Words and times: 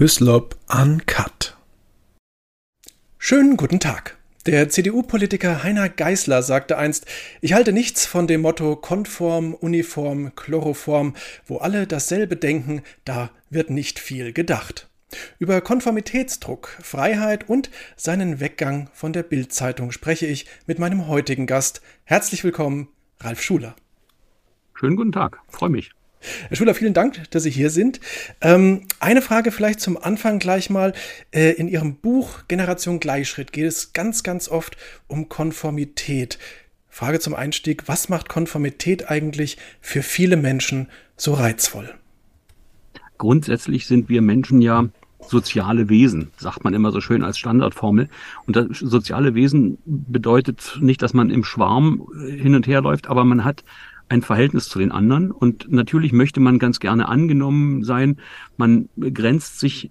Hyslop 0.00 0.56
Uncut. 0.66 1.58
Schönen 3.18 3.58
guten 3.58 3.80
Tag. 3.80 4.16
Der 4.46 4.70
CDU-Politiker 4.70 5.62
Heiner 5.62 5.90
Geißler 5.90 6.42
sagte 6.42 6.78
einst, 6.78 7.04
ich 7.42 7.52
halte 7.52 7.74
nichts 7.74 8.06
von 8.06 8.26
dem 8.26 8.40
Motto 8.40 8.76
konform, 8.76 9.52
uniform, 9.52 10.34
chloroform, 10.36 11.14
wo 11.44 11.58
alle 11.58 11.86
dasselbe 11.86 12.36
denken, 12.36 12.80
da 13.04 13.28
wird 13.50 13.68
nicht 13.68 13.98
viel 13.98 14.32
gedacht. 14.32 14.88
Über 15.38 15.60
Konformitätsdruck, 15.60 16.78
Freiheit 16.80 17.50
und 17.50 17.68
seinen 17.94 18.40
Weggang 18.40 18.88
von 18.94 19.12
der 19.12 19.22
Bildzeitung 19.22 19.92
spreche 19.92 20.24
ich 20.24 20.46
mit 20.66 20.78
meinem 20.78 21.08
heutigen 21.08 21.46
Gast. 21.46 21.82
Herzlich 22.04 22.42
willkommen, 22.42 22.88
Ralf 23.18 23.42
Schuler. 23.42 23.76
Schönen 24.72 24.96
guten 24.96 25.12
Tag, 25.12 25.40
freue 25.50 25.68
mich. 25.68 25.90
Herr 26.48 26.56
Schuler, 26.56 26.74
vielen 26.74 26.92
Dank, 26.92 27.30
dass 27.30 27.44
Sie 27.44 27.50
hier 27.50 27.70
sind. 27.70 28.00
Ähm, 28.40 28.82
eine 29.00 29.22
Frage 29.22 29.52
vielleicht 29.52 29.80
zum 29.80 29.96
Anfang 29.96 30.38
gleich 30.38 30.68
mal. 30.68 30.92
Äh, 31.30 31.52
in 31.52 31.66
Ihrem 31.66 31.96
Buch 31.96 32.40
Generation 32.46 33.00
Gleichschritt 33.00 33.52
geht 33.52 33.66
es 33.66 33.92
ganz, 33.92 34.22
ganz 34.22 34.48
oft 34.48 34.76
um 35.06 35.28
Konformität. 35.28 36.38
Frage 36.88 37.20
zum 37.20 37.34
Einstieg, 37.34 37.88
was 37.88 38.08
macht 38.08 38.28
Konformität 38.28 39.10
eigentlich 39.10 39.56
für 39.80 40.02
viele 40.02 40.36
Menschen 40.36 40.88
so 41.16 41.32
reizvoll? 41.32 41.94
Grundsätzlich 43.16 43.86
sind 43.86 44.08
wir 44.08 44.22
Menschen 44.22 44.60
ja 44.60 44.88
soziale 45.26 45.88
Wesen, 45.88 46.30
sagt 46.36 46.64
man 46.64 46.74
immer 46.74 46.90
so 46.90 47.00
schön 47.00 47.22
als 47.22 47.38
Standardformel. 47.38 48.08
Und 48.46 48.56
das 48.56 48.66
soziale 48.78 49.34
Wesen 49.34 49.78
bedeutet 49.84 50.78
nicht, 50.80 51.02
dass 51.02 51.14
man 51.14 51.30
im 51.30 51.44
Schwarm 51.44 52.08
hin 52.26 52.54
und 52.54 52.66
her 52.66 52.80
läuft, 52.80 53.08
aber 53.08 53.24
man 53.24 53.44
hat 53.44 53.64
ein 54.10 54.22
Verhältnis 54.22 54.68
zu 54.68 54.78
den 54.78 54.92
anderen. 54.92 55.30
Und 55.30 55.70
natürlich 55.72 56.12
möchte 56.12 56.40
man 56.40 56.58
ganz 56.58 56.80
gerne 56.80 57.08
angenommen 57.08 57.84
sein. 57.84 58.18
Man 58.56 58.88
grenzt 58.98 59.60
sich 59.60 59.90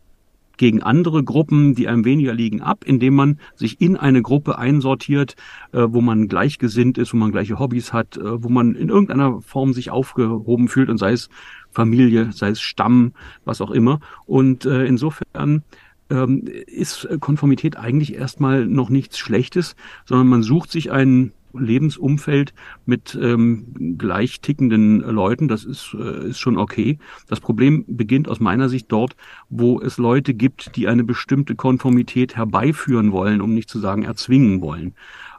gegen 0.58 0.84
andere 0.84 1.24
Gruppen, 1.24 1.74
die 1.74 1.88
einem 1.88 2.04
weniger 2.04 2.34
liegen, 2.34 2.62
ab, 2.62 2.84
indem 2.86 3.16
man 3.16 3.40
sich 3.56 3.80
in 3.80 3.96
eine 3.96 4.22
Gruppe 4.22 4.58
einsortiert, 4.58 5.38
äh, 5.72 5.86
wo 5.88 6.02
man 6.02 6.28
gleichgesinnt 6.28 6.98
ist, 6.98 7.14
wo 7.14 7.18
man 7.18 7.32
gleiche 7.32 7.60
Hobbys 7.60 7.94
hat, 7.94 8.18
äh, 8.18 8.44
wo 8.44 8.50
man 8.50 8.76
in 8.76 8.90
irgendeiner 8.90 9.42
Form 9.42 9.72
sich 9.72 9.90
aufgehoben 9.90 10.68
fühlt 10.68 10.90
und 10.90 10.98
sei 10.98 11.14
es 11.14 11.30
Familie, 11.72 12.34
sei 12.34 12.50
es 12.50 12.60
Stamm, 12.60 13.14
was 13.46 13.62
auch 13.62 13.72
immer. 13.72 14.02
Und 14.26 14.66
äh, 14.66 14.86
insofern 14.86 15.64
ähm, 16.10 16.44
ist 16.68 17.08
Konformität 17.22 17.78
eigentlich 17.78 18.16
erstmal 18.16 18.66
noch 18.66 18.90
nichts 18.90 19.18
Schlechtes, 19.18 19.78
sondern 20.06 20.28
man 20.28 20.44
sucht 20.44 20.72
sich 20.72 20.92
einen 20.92 21.32
Lebensumfeld 21.54 22.54
mit 22.86 23.18
ähm, 23.22 23.96
gleich 23.98 24.42
tickenden 24.42 25.00
Leuten, 25.00 25.48
das 25.48 25.66
ist, 25.66 25.96
äh, 25.98 26.30
ist 26.30 26.40
schon 26.40 26.58
okay. 26.58 27.00
Das 27.28 27.40
Problem 27.40 27.86
beginnt 27.88 28.28
aus 28.28 28.40
meiner 28.40 28.70
Sicht 28.70 28.92
dort, 28.92 29.16
wo 29.50 29.82
es 29.82 29.98
Leute 29.98 30.34
gibt, 30.34 30.76
die 30.76 30.88
eine 30.88 31.04
bestimmte 31.04 31.56
Konformität 31.56 32.36
herbeiführen 32.36 33.12
wollen, 33.12 33.42
um 33.42 33.54
nicht 33.54 33.70
zu 33.70 33.80
sagen 33.80 34.04
erzwingen 34.04 34.62
wollen. 34.62 34.94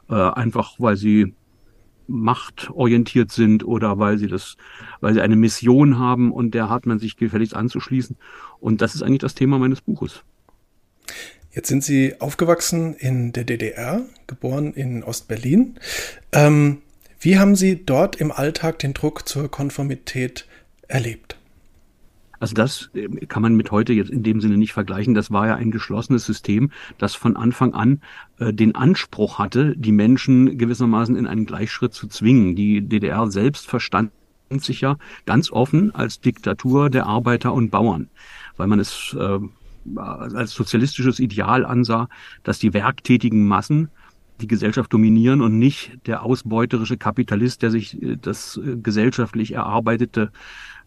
Äh, 0.09 0.15
einfach 0.15 0.73
weil 0.77 0.97
sie 0.97 1.33
machtorientiert 2.07 3.31
sind 3.31 3.63
oder 3.63 3.97
weil 3.97 4.17
sie 4.17 4.27
das, 4.27 4.57
weil 4.99 5.13
sie 5.13 5.21
eine 5.21 5.35
Mission 5.35 5.97
haben 5.97 6.31
und 6.31 6.53
der 6.53 6.69
hat 6.69 6.85
man 6.85 6.99
sich 6.99 7.15
gefälligst 7.15 7.55
anzuschließen. 7.55 8.17
Und 8.59 8.81
das 8.81 8.95
ist 8.95 9.01
eigentlich 9.01 9.19
das 9.19 9.35
Thema 9.35 9.57
meines 9.57 9.81
Buches. 9.81 10.23
Jetzt 11.53 11.67
sind 11.67 11.83
Sie 11.83 12.15
aufgewachsen 12.19 12.95
in 12.95 13.33
der 13.33 13.43
DDR, 13.43 14.03
geboren 14.25 14.73
in 14.73 15.03
Ostberlin. 15.03 15.75
Ähm, 16.31 16.81
wie 17.19 17.37
haben 17.37 17.55
Sie 17.55 17.85
dort 17.85 18.15
im 18.15 18.31
Alltag 18.31 18.79
den 18.79 18.93
Druck 18.93 19.27
zur 19.27 19.51
Konformität 19.51 20.47
erlebt? 20.87 21.37
Also 22.39 22.55
das 22.55 22.89
äh, 22.95 23.07
kann 23.27 23.41
man 23.41 23.55
mit 23.55 23.69
heute 23.69 23.91
jetzt 23.91 24.09
in 24.09 24.23
dem 24.23 24.39
Sinne 24.39 24.57
nicht 24.57 24.73
vergleichen. 24.73 25.13
Das 25.13 25.29
war 25.29 25.45
ja 25.45 25.55
ein 25.55 25.71
geschlossenes 25.71 26.25
System, 26.25 26.71
das 26.97 27.15
von 27.15 27.35
Anfang 27.35 27.73
an 27.73 28.01
äh, 28.39 28.53
den 28.53 28.73
Anspruch 28.73 29.37
hatte, 29.37 29.75
die 29.77 29.91
Menschen 29.91 30.57
gewissermaßen 30.57 31.15
in 31.17 31.27
einen 31.27 31.45
Gleichschritt 31.45 31.93
zu 31.93 32.07
zwingen. 32.07 32.55
Die 32.55 32.81
DDR 32.81 33.29
selbst 33.29 33.67
verstand 33.67 34.11
sich 34.49 34.81
ja 34.81 34.97
ganz 35.25 35.51
offen 35.51 35.93
als 35.93 36.19
Diktatur 36.19 36.89
der 36.89 37.05
Arbeiter 37.05 37.53
und 37.53 37.71
Bauern, 37.71 38.09
weil 38.57 38.67
man 38.67 38.79
es 38.79 39.15
äh, 39.19 39.39
als 39.95 40.51
sozialistisches 40.51 41.19
Ideal 41.19 41.65
ansah, 41.65 42.07
dass 42.43 42.59
die 42.59 42.73
werktätigen 42.73 43.47
Massen 43.47 43.89
die 44.41 44.47
Gesellschaft 44.47 44.91
dominieren 44.91 45.41
und 45.41 45.57
nicht 45.57 45.99
der 46.07 46.23
ausbeuterische 46.23 46.97
Kapitalist, 46.97 47.61
der 47.61 47.71
sich 47.71 48.01
äh, 48.01 48.17
das 48.19 48.57
äh, 48.57 48.75
gesellschaftlich 48.75 49.53
erarbeitete 49.53 50.31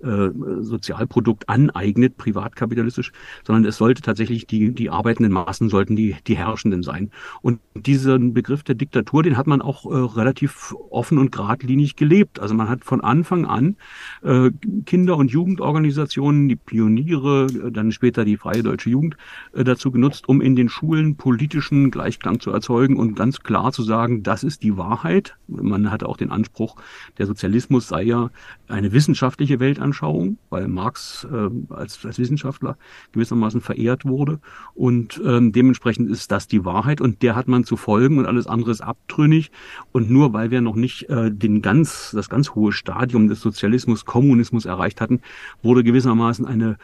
äh, 0.02 0.30
Sozialprodukt 0.60 1.48
aneignet, 1.48 2.16
privatkapitalistisch, 2.16 3.12
sondern 3.44 3.64
es 3.64 3.76
sollte 3.76 4.02
tatsächlich 4.02 4.46
die, 4.46 4.72
die 4.74 4.90
arbeitenden 4.90 5.32
Massen 5.32 5.68
sollten 5.68 5.96
die, 5.96 6.16
die 6.26 6.36
Herrschenden 6.36 6.82
sein. 6.82 7.10
Und 7.42 7.60
diesen 7.74 8.34
Begriff 8.34 8.62
der 8.62 8.74
Diktatur, 8.74 9.22
den 9.22 9.36
hat 9.36 9.46
man 9.46 9.62
auch 9.62 9.86
äh, 9.86 9.96
relativ 9.96 10.74
offen 10.90 11.18
und 11.18 11.32
geradlinig 11.32 11.96
gelebt. 11.96 12.40
Also 12.40 12.54
man 12.54 12.68
hat 12.68 12.84
von 12.84 13.00
Anfang 13.00 13.46
an 13.46 13.76
äh, 14.22 14.50
Kinder- 14.86 15.16
und 15.16 15.30
Jugendorganisationen, 15.30 16.48
die 16.48 16.56
Pioniere, 16.56 17.46
äh, 17.46 17.70
dann 17.70 17.92
später 17.92 18.24
die 18.24 18.36
Freie 18.36 18.62
Deutsche 18.62 18.90
Jugend, 18.90 19.16
äh, 19.52 19.64
dazu 19.64 19.90
genutzt, 19.90 20.28
um 20.28 20.40
in 20.40 20.56
den 20.56 20.68
Schulen 20.68 21.16
politischen 21.16 21.90
Gleichklang 21.90 22.40
zu 22.40 22.50
erzeugen 22.50 22.96
und 22.96 23.14
ganz 23.14 23.40
klar 23.40 23.72
zu 23.72 23.82
sagen, 23.82 24.22
das 24.22 24.44
ist 24.44 24.62
die 24.62 24.76
Wahrheit. 24.76 25.36
Man 25.48 25.90
hatte 25.90 26.08
auch 26.08 26.16
den 26.16 26.30
Anspruch, 26.30 26.76
der 27.18 27.26
Sozialismus 27.26 27.88
sei 27.88 28.02
ja 28.02 28.30
eine 28.68 28.92
wissenschaftliche 28.92 29.60
Weltanschauung 29.60 29.93
Weltanschauung, 29.94 30.38
weil 30.50 30.68
Marx 30.68 31.26
äh, 31.30 31.50
als, 31.72 32.04
als 32.04 32.18
Wissenschaftler 32.18 32.76
gewissermaßen 33.12 33.60
verehrt 33.60 34.04
wurde. 34.04 34.40
Und 34.74 35.20
ähm, 35.24 35.52
dementsprechend 35.52 36.10
ist 36.10 36.30
das 36.30 36.48
die 36.48 36.64
Wahrheit 36.64 37.00
und 37.00 37.22
der 37.22 37.36
hat 37.36 37.48
man 37.48 37.64
zu 37.64 37.76
folgen 37.76 38.18
und 38.18 38.26
alles 38.26 38.46
andere 38.46 38.70
ist 38.70 38.80
abtrünnig. 38.80 39.50
Und 39.92 40.10
nur 40.10 40.32
weil 40.32 40.50
wir 40.50 40.60
noch 40.60 40.76
nicht 40.76 41.08
äh, 41.08 41.30
den 41.30 41.62
ganz, 41.62 42.12
das 42.12 42.28
ganz 42.28 42.50
hohe 42.50 42.72
Stadium 42.72 43.28
des 43.28 43.40
Sozialismus, 43.40 44.04
Kommunismus 44.04 44.64
erreicht 44.64 45.00
hatten, 45.00 45.20
wurde 45.62 45.84
gewissermaßen 45.84 46.46
eine 46.46 46.76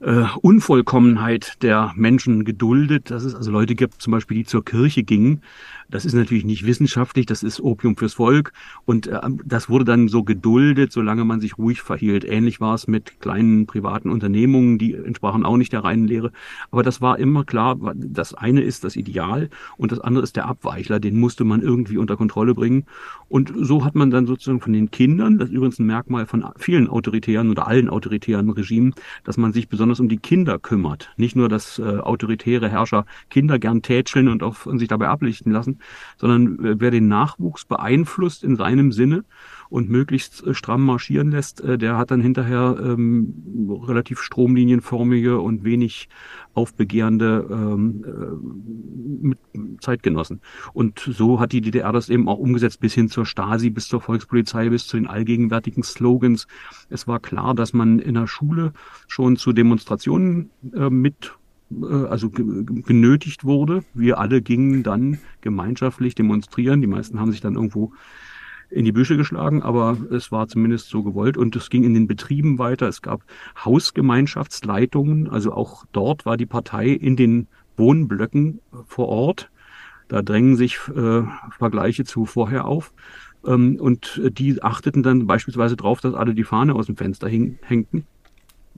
äh, 0.00 0.24
Unvollkommenheit 0.42 1.62
der 1.62 1.92
Menschen 1.96 2.44
geduldet, 2.44 3.10
dass 3.10 3.24
es 3.24 3.34
also 3.34 3.50
Leute 3.50 3.74
gibt, 3.74 4.02
zum 4.02 4.10
Beispiel, 4.10 4.38
die 4.38 4.44
zur 4.44 4.64
Kirche 4.64 5.02
gingen, 5.02 5.42
das 5.90 6.04
ist 6.04 6.14
natürlich 6.14 6.44
nicht 6.44 6.66
wissenschaftlich, 6.66 7.26
das 7.26 7.42
ist 7.42 7.60
Opium 7.60 7.96
fürs 7.96 8.14
Volk 8.14 8.52
und 8.84 9.06
äh, 9.06 9.20
das 9.44 9.68
wurde 9.68 9.84
dann 9.84 10.08
so 10.08 10.24
geduldet, 10.24 10.92
solange 10.92 11.24
man 11.24 11.40
sich 11.40 11.58
ruhig 11.58 11.82
verhielt. 11.82 12.24
Ähnlich 12.24 12.60
war 12.60 12.74
es 12.74 12.86
mit 12.86 13.20
kleinen 13.20 13.66
privaten 13.66 14.10
Unternehmungen, 14.10 14.78
die 14.78 14.94
entsprachen 14.94 15.44
auch 15.44 15.56
nicht 15.56 15.72
der 15.72 15.84
reinen 15.84 16.06
Lehre. 16.06 16.32
Aber 16.70 16.82
das 16.82 17.00
war 17.00 17.18
immer 17.18 17.44
klar, 17.44 17.76
das 17.94 18.34
eine 18.34 18.62
ist 18.62 18.84
das 18.84 18.96
Ideal 18.96 19.50
und 19.76 19.92
das 19.92 20.00
andere 20.00 20.24
ist 20.24 20.36
der 20.36 20.46
Abweichler, 20.46 21.00
den 21.00 21.18
musste 21.18 21.44
man 21.44 21.60
irgendwie 21.60 21.98
unter 21.98 22.16
Kontrolle 22.16 22.54
bringen. 22.54 22.84
Und 23.28 23.52
so 23.56 23.84
hat 23.84 23.94
man 23.94 24.10
dann 24.10 24.26
sozusagen 24.26 24.60
von 24.60 24.72
den 24.72 24.90
Kindern, 24.90 25.38
das 25.38 25.48
ist 25.48 25.54
übrigens 25.54 25.78
ein 25.78 25.86
Merkmal 25.86 26.26
von 26.26 26.44
vielen 26.56 26.88
autoritären 26.88 27.50
oder 27.50 27.66
allen 27.66 27.88
autoritären 27.88 28.50
Regimen, 28.50 28.94
dass 29.24 29.36
man 29.36 29.52
sich 29.52 29.68
besonders 29.68 30.00
um 30.00 30.08
die 30.08 30.18
Kinder 30.18 30.58
kümmert. 30.58 31.10
Nicht 31.16 31.36
nur, 31.36 31.48
dass 31.48 31.78
äh, 31.78 31.82
autoritäre 31.82 32.68
Herrscher 32.68 33.06
Kinder 33.30 33.58
gern 33.58 33.82
tätscheln 33.82 34.28
und, 34.28 34.42
auf, 34.42 34.66
und 34.66 34.78
sich 34.78 34.88
dabei 34.88 35.08
ablichten 35.08 35.52
lassen, 35.52 35.78
sondern 36.16 36.64
äh, 36.64 36.80
wer 36.80 36.90
den 36.90 37.08
Nachwuchs 37.08 37.64
beeinflusst 37.64 38.44
in 38.44 38.56
seinem 38.56 38.92
Sinne 38.92 39.24
und 39.68 39.90
möglichst 39.90 40.46
äh, 40.46 40.54
stramm 40.54 40.84
marschieren 40.84 41.30
lässt, 41.30 41.60
äh, 41.60 41.78
der 41.78 41.96
hat 41.96 42.10
dann 42.10 42.20
hinterher 42.20 42.76
ähm, 42.80 43.80
relativ 43.86 44.20
stromlinienförmige 44.20 45.40
und 45.40 45.64
wenig 45.64 46.08
aufbegehrende 46.54 47.46
ähm, 47.50 49.34
äh, 49.54 49.78
Zeitgenossen. 49.80 50.40
Und 50.72 51.00
so 51.00 51.40
hat 51.40 51.52
die 51.52 51.60
DDR 51.60 51.92
das 51.92 52.08
eben 52.08 52.28
auch 52.28 52.38
umgesetzt 52.38 52.80
bis 52.80 52.94
hin 52.94 53.08
zur 53.08 53.26
Stasi, 53.26 53.70
bis 53.70 53.88
zur 53.88 54.00
Volkspolizei, 54.00 54.68
bis 54.68 54.86
zu 54.86 54.96
den 54.96 55.06
allgegenwärtigen 55.06 55.82
Slogans. 55.82 56.46
Es 56.88 57.08
war 57.08 57.20
klar, 57.20 57.54
dass 57.54 57.72
man 57.72 57.98
in 57.98 58.14
der 58.14 58.26
Schule 58.26 58.72
schon 59.08 59.36
zu 59.36 59.52
Demonstrationen 59.52 60.50
äh, 60.74 60.90
mit 60.90 61.32
also 61.82 62.30
genötigt 62.30 63.44
wurde. 63.44 63.84
Wir 63.94 64.18
alle 64.18 64.42
gingen 64.42 64.82
dann 64.82 65.18
gemeinschaftlich 65.40 66.14
demonstrieren. 66.14 66.80
Die 66.80 66.86
meisten 66.86 67.20
haben 67.20 67.32
sich 67.32 67.40
dann 67.40 67.54
irgendwo 67.54 67.92
in 68.70 68.84
die 68.84 68.92
Büsche 68.92 69.16
geschlagen, 69.16 69.62
aber 69.62 69.96
es 70.10 70.32
war 70.32 70.48
zumindest 70.48 70.88
so 70.88 71.02
gewollt 71.02 71.36
und 71.36 71.54
es 71.56 71.70
ging 71.70 71.84
in 71.84 71.94
den 71.94 72.06
Betrieben 72.06 72.58
weiter. 72.58 72.88
Es 72.88 73.02
gab 73.02 73.22
Hausgemeinschaftsleitungen, 73.64 75.28
also 75.28 75.52
auch 75.52 75.84
dort 75.92 76.26
war 76.26 76.36
die 76.36 76.46
Partei 76.46 76.88
in 76.88 77.16
den 77.16 77.46
Wohnblöcken 77.76 78.60
vor 78.86 79.08
Ort. 79.08 79.50
Da 80.08 80.22
drängen 80.22 80.56
sich 80.56 80.78
äh, 80.94 81.22
Vergleiche 81.56 82.04
zu 82.04 82.26
vorher 82.26 82.66
auf. 82.66 82.92
Ähm, 83.46 83.76
und 83.80 84.20
die 84.38 84.62
achteten 84.62 85.02
dann 85.02 85.26
beispielsweise 85.26 85.76
darauf, 85.76 86.00
dass 86.00 86.14
alle 86.14 86.34
die 86.34 86.44
Fahne 86.44 86.74
aus 86.74 86.86
dem 86.86 86.96
Fenster 86.96 87.28
hängten 87.28 88.06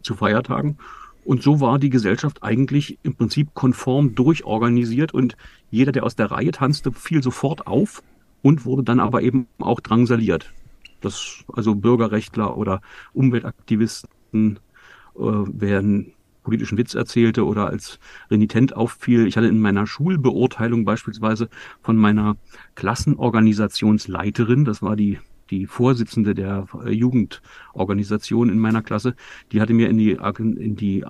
zu 0.02 0.14
Feiertagen. 0.14 0.78
Und 1.26 1.42
so 1.42 1.60
war 1.60 1.80
die 1.80 1.90
Gesellschaft 1.90 2.44
eigentlich 2.44 3.00
im 3.02 3.16
Prinzip 3.16 3.52
konform 3.52 4.14
durchorganisiert 4.14 5.12
und 5.12 5.36
jeder, 5.72 5.90
der 5.90 6.04
aus 6.04 6.14
der 6.14 6.30
Reihe 6.30 6.52
tanzte, 6.52 6.92
fiel 6.92 7.20
sofort 7.20 7.66
auf 7.66 8.04
und 8.42 8.64
wurde 8.64 8.84
dann 8.84 9.00
aber 9.00 9.22
eben 9.22 9.48
auch 9.58 9.80
drangsaliert. 9.80 10.52
Das, 11.00 11.44
also 11.52 11.74
Bürgerrechtler 11.74 12.56
oder 12.56 12.80
Umweltaktivisten 13.12 14.60
äh, 15.16 15.20
werden 15.20 16.12
politischen 16.44 16.78
Witz 16.78 16.94
erzählte 16.94 17.44
oder 17.44 17.66
als 17.66 17.98
renitent 18.30 18.76
auffiel. 18.76 19.26
Ich 19.26 19.36
hatte 19.36 19.48
in 19.48 19.58
meiner 19.58 19.88
Schulbeurteilung 19.88 20.84
beispielsweise 20.84 21.48
von 21.82 21.96
meiner 21.96 22.36
Klassenorganisationsleiterin, 22.76 24.64
das 24.64 24.80
war 24.80 24.94
die 24.94 25.18
die 25.50 25.66
Vorsitzende 25.66 26.34
der 26.34 26.66
äh, 26.84 26.90
Jugendorganisation 26.90 28.48
in 28.48 28.58
meiner 28.58 28.82
Klasse, 28.82 29.14
die 29.52 29.60
hatte 29.60 29.74
mir 29.74 29.88
in 29.88 29.98
die, 29.98 30.12
in 30.38 30.76
die 30.76 31.04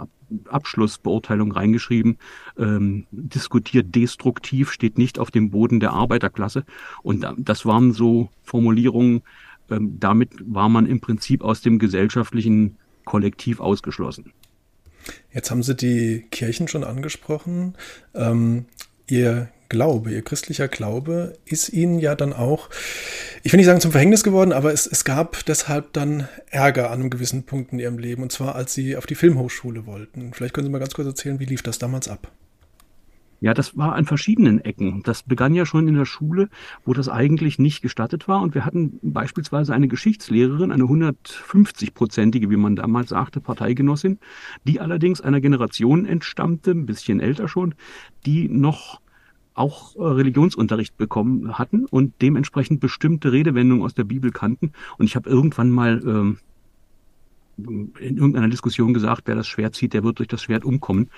Abschlussbeurteilung 0.48 1.52
reingeschrieben, 1.52 2.18
ähm, 2.58 3.06
diskutiert 3.10 3.94
destruktiv, 3.94 4.70
steht 4.72 4.98
nicht 4.98 5.18
auf 5.18 5.30
dem 5.30 5.50
Boden 5.50 5.80
der 5.80 5.92
Arbeiterklasse. 5.92 6.64
Und 7.02 7.26
das 7.38 7.64
waren 7.64 7.92
so 7.92 8.28
Formulierungen, 8.42 9.22
ähm, 9.70 9.98
damit 9.98 10.30
war 10.40 10.68
man 10.68 10.86
im 10.86 11.00
Prinzip 11.00 11.42
aus 11.42 11.60
dem 11.60 11.78
gesellschaftlichen 11.78 12.76
Kollektiv 13.04 13.60
ausgeschlossen. 13.60 14.32
Jetzt 15.32 15.50
haben 15.50 15.62
Sie 15.62 15.76
die 15.76 16.26
Kirchen 16.30 16.66
schon 16.66 16.84
angesprochen. 16.84 17.76
Ähm, 18.14 18.66
Ihr 19.08 19.48
Glaube, 19.68 20.12
Ihr 20.12 20.22
christlicher 20.22 20.68
Glaube 20.68 21.34
ist 21.44 21.70
Ihnen 21.70 21.98
ja 21.98 22.14
dann 22.14 22.32
auch, 22.32 22.70
ich 23.42 23.52
will 23.52 23.58
nicht 23.58 23.66
sagen 23.66 23.80
zum 23.80 23.92
Verhängnis 23.92 24.22
geworden, 24.22 24.52
aber 24.52 24.72
es, 24.72 24.86
es 24.86 25.04
gab 25.04 25.44
deshalb 25.46 25.92
dann 25.92 26.28
Ärger 26.50 26.90
an 26.90 27.00
einem 27.00 27.10
gewissen 27.10 27.44
Punkt 27.44 27.72
in 27.72 27.78
Ihrem 27.78 27.98
Leben, 27.98 28.22
und 28.22 28.32
zwar 28.32 28.54
als 28.54 28.74
Sie 28.74 28.96
auf 28.96 29.06
die 29.06 29.14
Filmhochschule 29.14 29.86
wollten. 29.86 30.32
Vielleicht 30.32 30.54
können 30.54 30.66
Sie 30.66 30.72
mal 30.72 30.78
ganz 30.78 30.94
kurz 30.94 31.08
erzählen, 31.08 31.40
wie 31.40 31.46
lief 31.46 31.62
das 31.62 31.78
damals 31.78 32.08
ab? 32.08 32.30
Ja, 33.40 33.52
das 33.52 33.76
war 33.76 33.94
an 33.94 34.06
verschiedenen 34.06 34.64
Ecken. 34.64 35.02
Das 35.04 35.22
begann 35.22 35.54
ja 35.54 35.66
schon 35.66 35.88
in 35.88 35.94
der 35.94 36.06
Schule, 36.06 36.48
wo 36.84 36.94
das 36.94 37.08
eigentlich 37.08 37.58
nicht 37.58 37.82
gestattet 37.82 38.28
war. 38.28 38.40
Und 38.40 38.54
wir 38.54 38.64
hatten 38.64 38.98
beispielsweise 39.02 39.74
eine 39.74 39.88
Geschichtslehrerin, 39.88 40.72
eine 40.72 40.84
150-prozentige, 40.84 42.48
wie 42.48 42.56
man 42.56 42.76
damals 42.76 43.10
sagte, 43.10 43.40
Parteigenossin, 43.40 44.18
die 44.64 44.80
allerdings 44.80 45.20
einer 45.20 45.40
Generation 45.40 46.06
entstammte, 46.06 46.70
ein 46.70 46.86
bisschen 46.86 47.20
älter 47.20 47.46
schon, 47.46 47.74
die 48.24 48.48
noch 48.48 49.00
auch 49.56 49.96
äh, 49.96 50.02
Religionsunterricht 50.02 50.96
bekommen 50.96 51.58
hatten 51.58 51.86
und 51.86 52.14
dementsprechend 52.20 52.80
bestimmte 52.80 53.32
Redewendungen 53.32 53.84
aus 53.84 53.94
der 53.94 54.04
Bibel 54.04 54.30
kannten. 54.30 54.72
Und 54.98 55.06
ich 55.06 55.16
habe 55.16 55.28
irgendwann 55.28 55.70
mal 55.70 56.02
ähm, 56.06 56.38
in 57.58 58.16
irgendeiner 58.18 58.48
Diskussion 58.48 58.92
gesagt, 58.92 59.22
wer 59.26 59.34
das 59.34 59.48
Schwert 59.48 59.74
zieht, 59.74 59.94
der 59.94 60.04
wird 60.04 60.18
durch 60.18 60.28
das 60.28 60.42
Schwert 60.42 60.64
umkommen. 60.64 61.10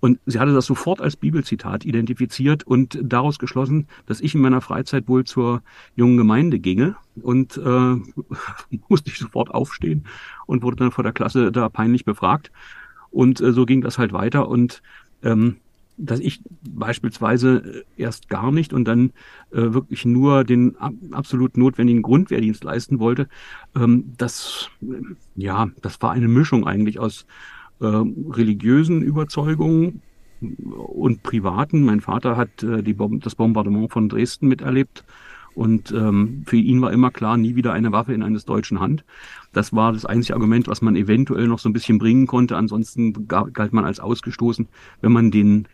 Und 0.00 0.20
sie 0.26 0.38
hatte 0.38 0.52
das 0.52 0.66
sofort 0.66 1.00
als 1.00 1.16
Bibelzitat 1.16 1.84
identifiziert 1.84 2.62
und 2.64 2.98
daraus 3.02 3.38
geschlossen, 3.38 3.88
dass 4.06 4.20
ich 4.20 4.34
in 4.34 4.42
meiner 4.42 4.60
Freizeit 4.60 5.08
wohl 5.08 5.24
zur 5.24 5.62
jungen 5.96 6.18
Gemeinde 6.18 6.58
ginge. 6.58 6.96
Und 7.22 7.56
äh, 7.56 7.60
musste 8.88 9.10
ich 9.10 9.18
sofort 9.18 9.50
aufstehen 9.50 10.04
und 10.46 10.62
wurde 10.62 10.76
dann 10.76 10.90
vor 10.90 11.04
der 11.04 11.14
Klasse 11.14 11.50
da 11.50 11.68
peinlich 11.70 12.04
befragt. 12.04 12.52
Und 13.10 13.40
äh, 13.40 13.52
so 13.52 13.64
ging 13.64 13.80
das 13.80 13.98
halt 13.98 14.12
weiter. 14.12 14.48
Und 14.48 14.82
ähm, 15.22 15.56
dass 15.96 16.20
ich 16.20 16.40
beispielsweise 16.68 17.84
erst 17.96 18.28
gar 18.28 18.50
nicht 18.50 18.72
und 18.72 18.86
dann 18.86 19.10
äh, 19.52 19.72
wirklich 19.72 20.04
nur 20.04 20.44
den 20.44 20.76
ab, 20.76 20.92
absolut 21.12 21.56
notwendigen 21.56 22.02
Grundwehrdienst 22.02 22.64
leisten 22.64 22.98
wollte, 22.98 23.28
ähm, 23.76 24.12
das, 24.16 24.70
ja, 25.36 25.68
das 25.82 26.00
war 26.02 26.12
eine 26.12 26.28
Mischung 26.28 26.66
eigentlich 26.66 26.98
aus 26.98 27.26
äh, 27.80 27.86
religiösen 27.86 29.02
Überzeugungen 29.02 30.02
und 30.40 31.22
privaten. 31.22 31.84
Mein 31.84 32.00
Vater 32.00 32.36
hat 32.36 32.62
äh, 32.62 32.82
die 32.82 32.94
Bom 32.94 33.20
das 33.20 33.34
Bombardement 33.34 33.92
von 33.92 34.08
Dresden 34.08 34.48
miterlebt 34.48 35.04
und 35.54 35.92
ähm, 35.92 36.42
für 36.46 36.56
ihn 36.56 36.80
war 36.82 36.92
immer 36.92 37.10
klar, 37.10 37.36
nie 37.36 37.54
wieder 37.54 37.72
eine 37.72 37.92
Waffe 37.92 38.12
in 38.12 38.22
eines 38.22 38.44
deutschen 38.44 38.80
Hand. 38.80 39.04
Das 39.52 39.72
war 39.72 39.92
das 39.92 40.04
einzige 40.04 40.34
Argument, 40.34 40.66
was 40.66 40.82
man 40.82 40.96
eventuell 40.96 41.46
noch 41.46 41.60
so 41.60 41.68
ein 41.68 41.72
bisschen 41.72 41.98
bringen 41.98 42.26
konnte. 42.26 42.56
Ansonsten 42.56 43.28
galt 43.28 43.72
man 43.72 43.84
als 43.84 44.00
ausgestoßen, 44.00 44.68
wenn 45.00 45.12
man 45.12 45.30
den 45.30 45.68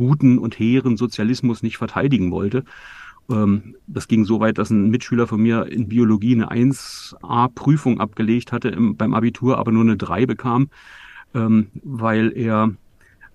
guten 0.00 0.38
und 0.38 0.58
hehren 0.58 0.96
Sozialismus 0.96 1.62
nicht 1.62 1.76
verteidigen 1.76 2.30
wollte. 2.30 2.64
Ähm, 3.30 3.76
das 3.86 4.08
ging 4.08 4.24
so 4.24 4.40
weit, 4.40 4.56
dass 4.56 4.70
ein 4.70 4.88
Mitschüler 4.88 5.26
von 5.26 5.42
mir 5.42 5.66
in 5.66 5.88
Biologie 5.88 6.34
eine 6.34 6.50
1a-Prüfung 6.50 8.00
abgelegt 8.00 8.50
hatte 8.50 8.68
im, 8.70 8.96
beim 8.96 9.12
Abitur, 9.12 9.58
aber 9.58 9.72
nur 9.72 9.82
eine 9.82 9.98
3 9.98 10.24
bekam, 10.24 10.70
ähm, 11.34 11.66
weil 11.84 12.32
er, 12.34 12.72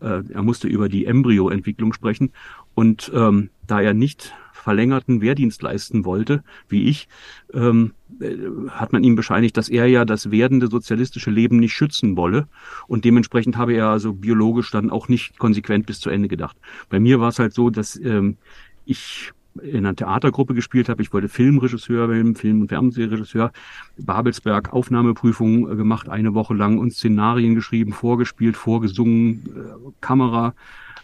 äh, 0.01 0.23
er 0.27 0.41
musste 0.41 0.67
über 0.67 0.89
die 0.89 1.05
Embryoentwicklung 1.05 1.93
sprechen. 1.93 2.31
Und 2.73 3.11
ähm, 3.13 3.51
da 3.67 3.79
er 3.79 3.93
nicht 3.93 4.33
verlängerten 4.65 5.21
Wehrdienst 5.21 5.61
leisten 5.61 6.05
wollte, 6.05 6.43
wie 6.67 6.85
ich, 6.85 7.07
ähm, 7.53 7.93
äh, 8.19 8.35
hat 8.71 8.93
man 8.93 9.03
ihm 9.03 9.15
bescheinigt, 9.15 9.57
dass 9.57 9.69
er 9.69 9.85
ja 9.85 10.05
das 10.05 10.31
werdende 10.31 10.67
sozialistische 10.67 11.29
Leben 11.29 11.57
nicht 11.57 11.73
schützen 11.73 12.17
wolle. 12.17 12.47
Und 12.87 13.05
dementsprechend 13.05 13.57
habe 13.57 13.73
er 13.73 13.89
also 13.89 14.13
biologisch 14.13 14.71
dann 14.71 14.89
auch 14.89 15.07
nicht 15.07 15.37
konsequent 15.37 15.85
bis 15.85 15.99
zu 15.99 16.09
Ende 16.09 16.27
gedacht. 16.27 16.57
Bei 16.89 16.99
mir 16.99 17.19
war 17.19 17.29
es 17.29 17.37
halt 17.37 17.53
so, 17.53 17.69
dass 17.69 17.95
ähm, 17.95 18.37
ich 18.85 19.33
in 19.61 19.85
einer 19.85 19.95
Theatergruppe 19.95 20.55
gespielt 20.55 20.89
habe. 20.89 21.03
Ich 21.03 21.13
wollte 21.13 21.29
Filmregisseur 21.29 22.09
werden, 22.09 22.35
Film- 22.35 22.61
und 22.61 22.69
Fernsehregisseur. 22.69 23.51
Babelsberg 23.99 24.73
Aufnahmeprüfungen 24.73 25.71
äh, 25.71 25.75
gemacht, 25.75 26.09
eine 26.09 26.33
Woche 26.33 26.55
lang 26.55 26.79
und 26.79 26.91
Szenarien 26.91 27.53
geschrieben, 27.53 27.93
vorgespielt, 27.93 28.57
vorgesungen, 28.57 29.43
äh, 29.55 29.91
Kamera 30.01 30.55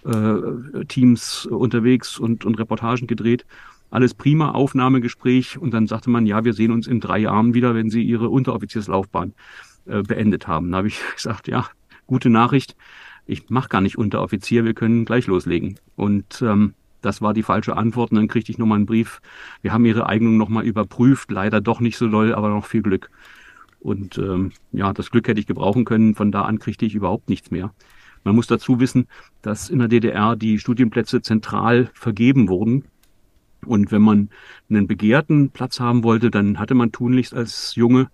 äh, 0.05 0.85
Teams 0.85 1.45
unterwegs 1.45 2.17
und, 2.17 2.45
und 2.45 2.59
Reportagen 2.59 3.07
gedreht. 3.07 3.45
Alles 3.89 4.13
prima, 4.13 4.51
Aufnahmegespräch 4.51 5.57
und 5.57 5.73
dann 5.73 5.87
sagte 5.87 6.09
man, 6.09 6.25
ja, 6.25 6.45
wir 6.45 6.53
sehen 6.53 6.71
uns 6.71 6.87
in 6.87 7.01
drei 7.01 7.19
Jahren 7.19 7.53
wieder, 7.53 7.75
wenn 7.75 7.89
Sie 7.89 8.01
Ihre 8.01 8.29
Unteroffizierslaufbahn 8.29 9.33
äh, 9.85 10.01
beendet 10.01 10.47
haben. 10.47 10.71
Da 10.71 10.77
habe 10.77 10.87
ich 10.87 10.99
gesagt, 11.15 11.47
ja, 11.47 11.67
gute 12.07 12.29
Nachricht. 12.29 12.75
Ich 13.27 13.49
mache 13.49 13.69
gar 13.69 13.81
nicht 13.81 13.97
Unteroffizier, 13.97 14.65
wir 14.65 14.73
können 14.73 15.05
gleich 15.05 15.27
loslegen. 15.27 15.79
Und 15.95 16.41
ähm, 16.41 16.73
das 17.01 17.21
war 17.21 17.33
die 17.33 17.43
falsche 17.43 17.75
Antwort. 17.75 18.11
Und 18.11 18.17
dann 18.17 18.27
kriegte 18.27 18.51
ich 18.51 18.57
nochmal 18.57 18.77
einen 18.77 18.85
Brief. 18.85 19.21
Wir 19.61 19.73
haben 19.73 19.85
Ihre 19.85 20.07
Eignung 20.07 20.37
nochmal 20.37 20.65
überprüft. 20.65 21.31
Leider 21.31 21.61
doch 21.61 21.79
nicht 21.79 21.97
so 21.97 22.07
doll, 22.07 22.33
aber 22.33 22.49
noch 22.49 22.65
viel 22.65 22.81
Glück. 22.81 23.09
Und 23.79 24.17
ähm, 24.17 24.51
ja, 24.71 24.93
das 24.93 25.09
Glück 25.11 25.27
hätte 25.27 25.39
ich 25.39 25.47
gebrauchen 25.47 25.85
können. 25.85 26.15
Von 26.15 26.31
da 26.31 26.43
an 26.43 26.59
kriegte 26.59 26.85
ich 26.85 26.95
überhaupt 26.95 27.29
nichts 27.29 27.51
mehr. 27.51 27.73
Man 28.23 28.35
muss 28.35 28.47
dazu 28.47 28.79
wissen, 28.79 29.07
dass 29.41 29.69
in 29.69 29.79
der 29.79 29.87
DDR 29.87 30.35
die 30.35 30.59
Studienplätze 30.59 31.21
zentral 31.21 31.89
vergeben 31.93 32.49
wurden. 32.49 32.85
Und 33.65 33.91
wenn 33.91 34.01
man 34.01 34.29
einen 34.69 34.87
begehrten 34.87 35.49
Platz 35.49 35.79
haben 35.79 36.03
wollte, 36.03 36.31
dann 36.31 36.59
hatte 36.59 36.73
man 36.73 36.91
tunlichst 36.91 37.33
als 37.33 37.75
Junge 37.75 38.09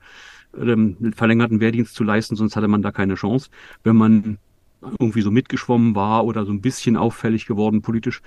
ähm, 0.58 1.14
verlängerten 1.16 1.60
Wehrdienst 1.60 1.96
zu 1.96 2.04
leisten, 2.04 2.36
sonst 2.36 2.56
hatte 2.56 2.68
man 2.68 2.82
da 2.82 2.92
keine 2.92 3.16
Chance. 3.16 3.50
Wenn 3.84 3.96
man 3.96 4.38
irgendwie 4.82 5.22
so 5.22 5.32
mitgeschwommen 5.32 5.96
war 5.96 6.26
oder 6.26 6.46
so 6.46 6.52
ein 6.52 6.62
bisschen 6.62 6.98
auffällig 6.98 7.46
geworden 7.46 7.82
politisch, 7.82 8.22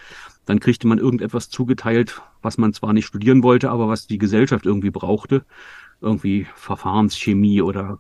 dann 0.47 0.61
kriegte 0.61 0.87
man 0.87 0.99
irgendetwas 0.99 1.49
zugeteilt, 1.49 2.23
was 2.43 2.59
man 2.59 2.73
zwar 2.73 2.93
nicht 2.93 3.07
studieren 3.07 3.43
wollte, 3.43 3.71
aber 3.71 3.89
was 3.89 4.07
die 4.07 4.19
Gesellschaft 4.19 4.67
irgendwie 4.67 4.91
brauchte. 4.91 5.45
Irgendwie 6.01 6.47
Verfahrenschemie 6.55 7.63
oder 7.63 7.99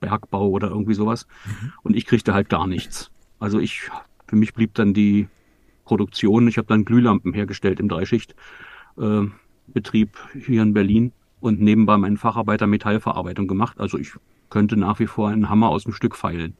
Bergbau 0.00 0.48
oder 0.48 0.68
irgendwie 0.68 0.94
sowas. 0.94 1.26
Mhm. 1.44 1.72
Und 1.82 1.96
ich 1.96 2.06
kriegte 2.06 2.34
halt 2.34 2.48
gar 2.48 2.66
nichts. 2.66 3.10
Also 3.38 3.58
ich, 3.58 3.90
für 4.26 4.36
mich 4.36 4.54
blieb 4.54 4.74
dann 4.74 4.94
die 4.94 5.28
Produktion. 5.84 6.48
Ich 6.48 6.56
habe 6.58 6.68
dann 6.68 6.84
Glühlampen 6.84 7.32
hergestellt 7.32 7.80
im 7.80 7.88
Dreischichtbetrieb 7.88 8.36
äh, 10.34 10.38
hier 10.38 10.62
in 10.62 10.74
Berlin 10.74 11.12
und 11.40 11.60
nebenbei 11.60 11.96
meinen 11.96 12.16
Facharbeiter 12.16 12.66
Metallverarbeitung 12.66 13.46
gemacht. 13.46 13.78
Also 13.80 13.98
ich 13.98 14.12
könnte 14.50 14.76
nach 14.76 14.98
wie 14.98 15.06
vor 15.06 15.28
einen 15.28 15.48
Hammer 15.48 15.68
aus 15.68 15.84
dem 15.84 15.92
Stück 15.92 16.16
feilen. 16.16 16.56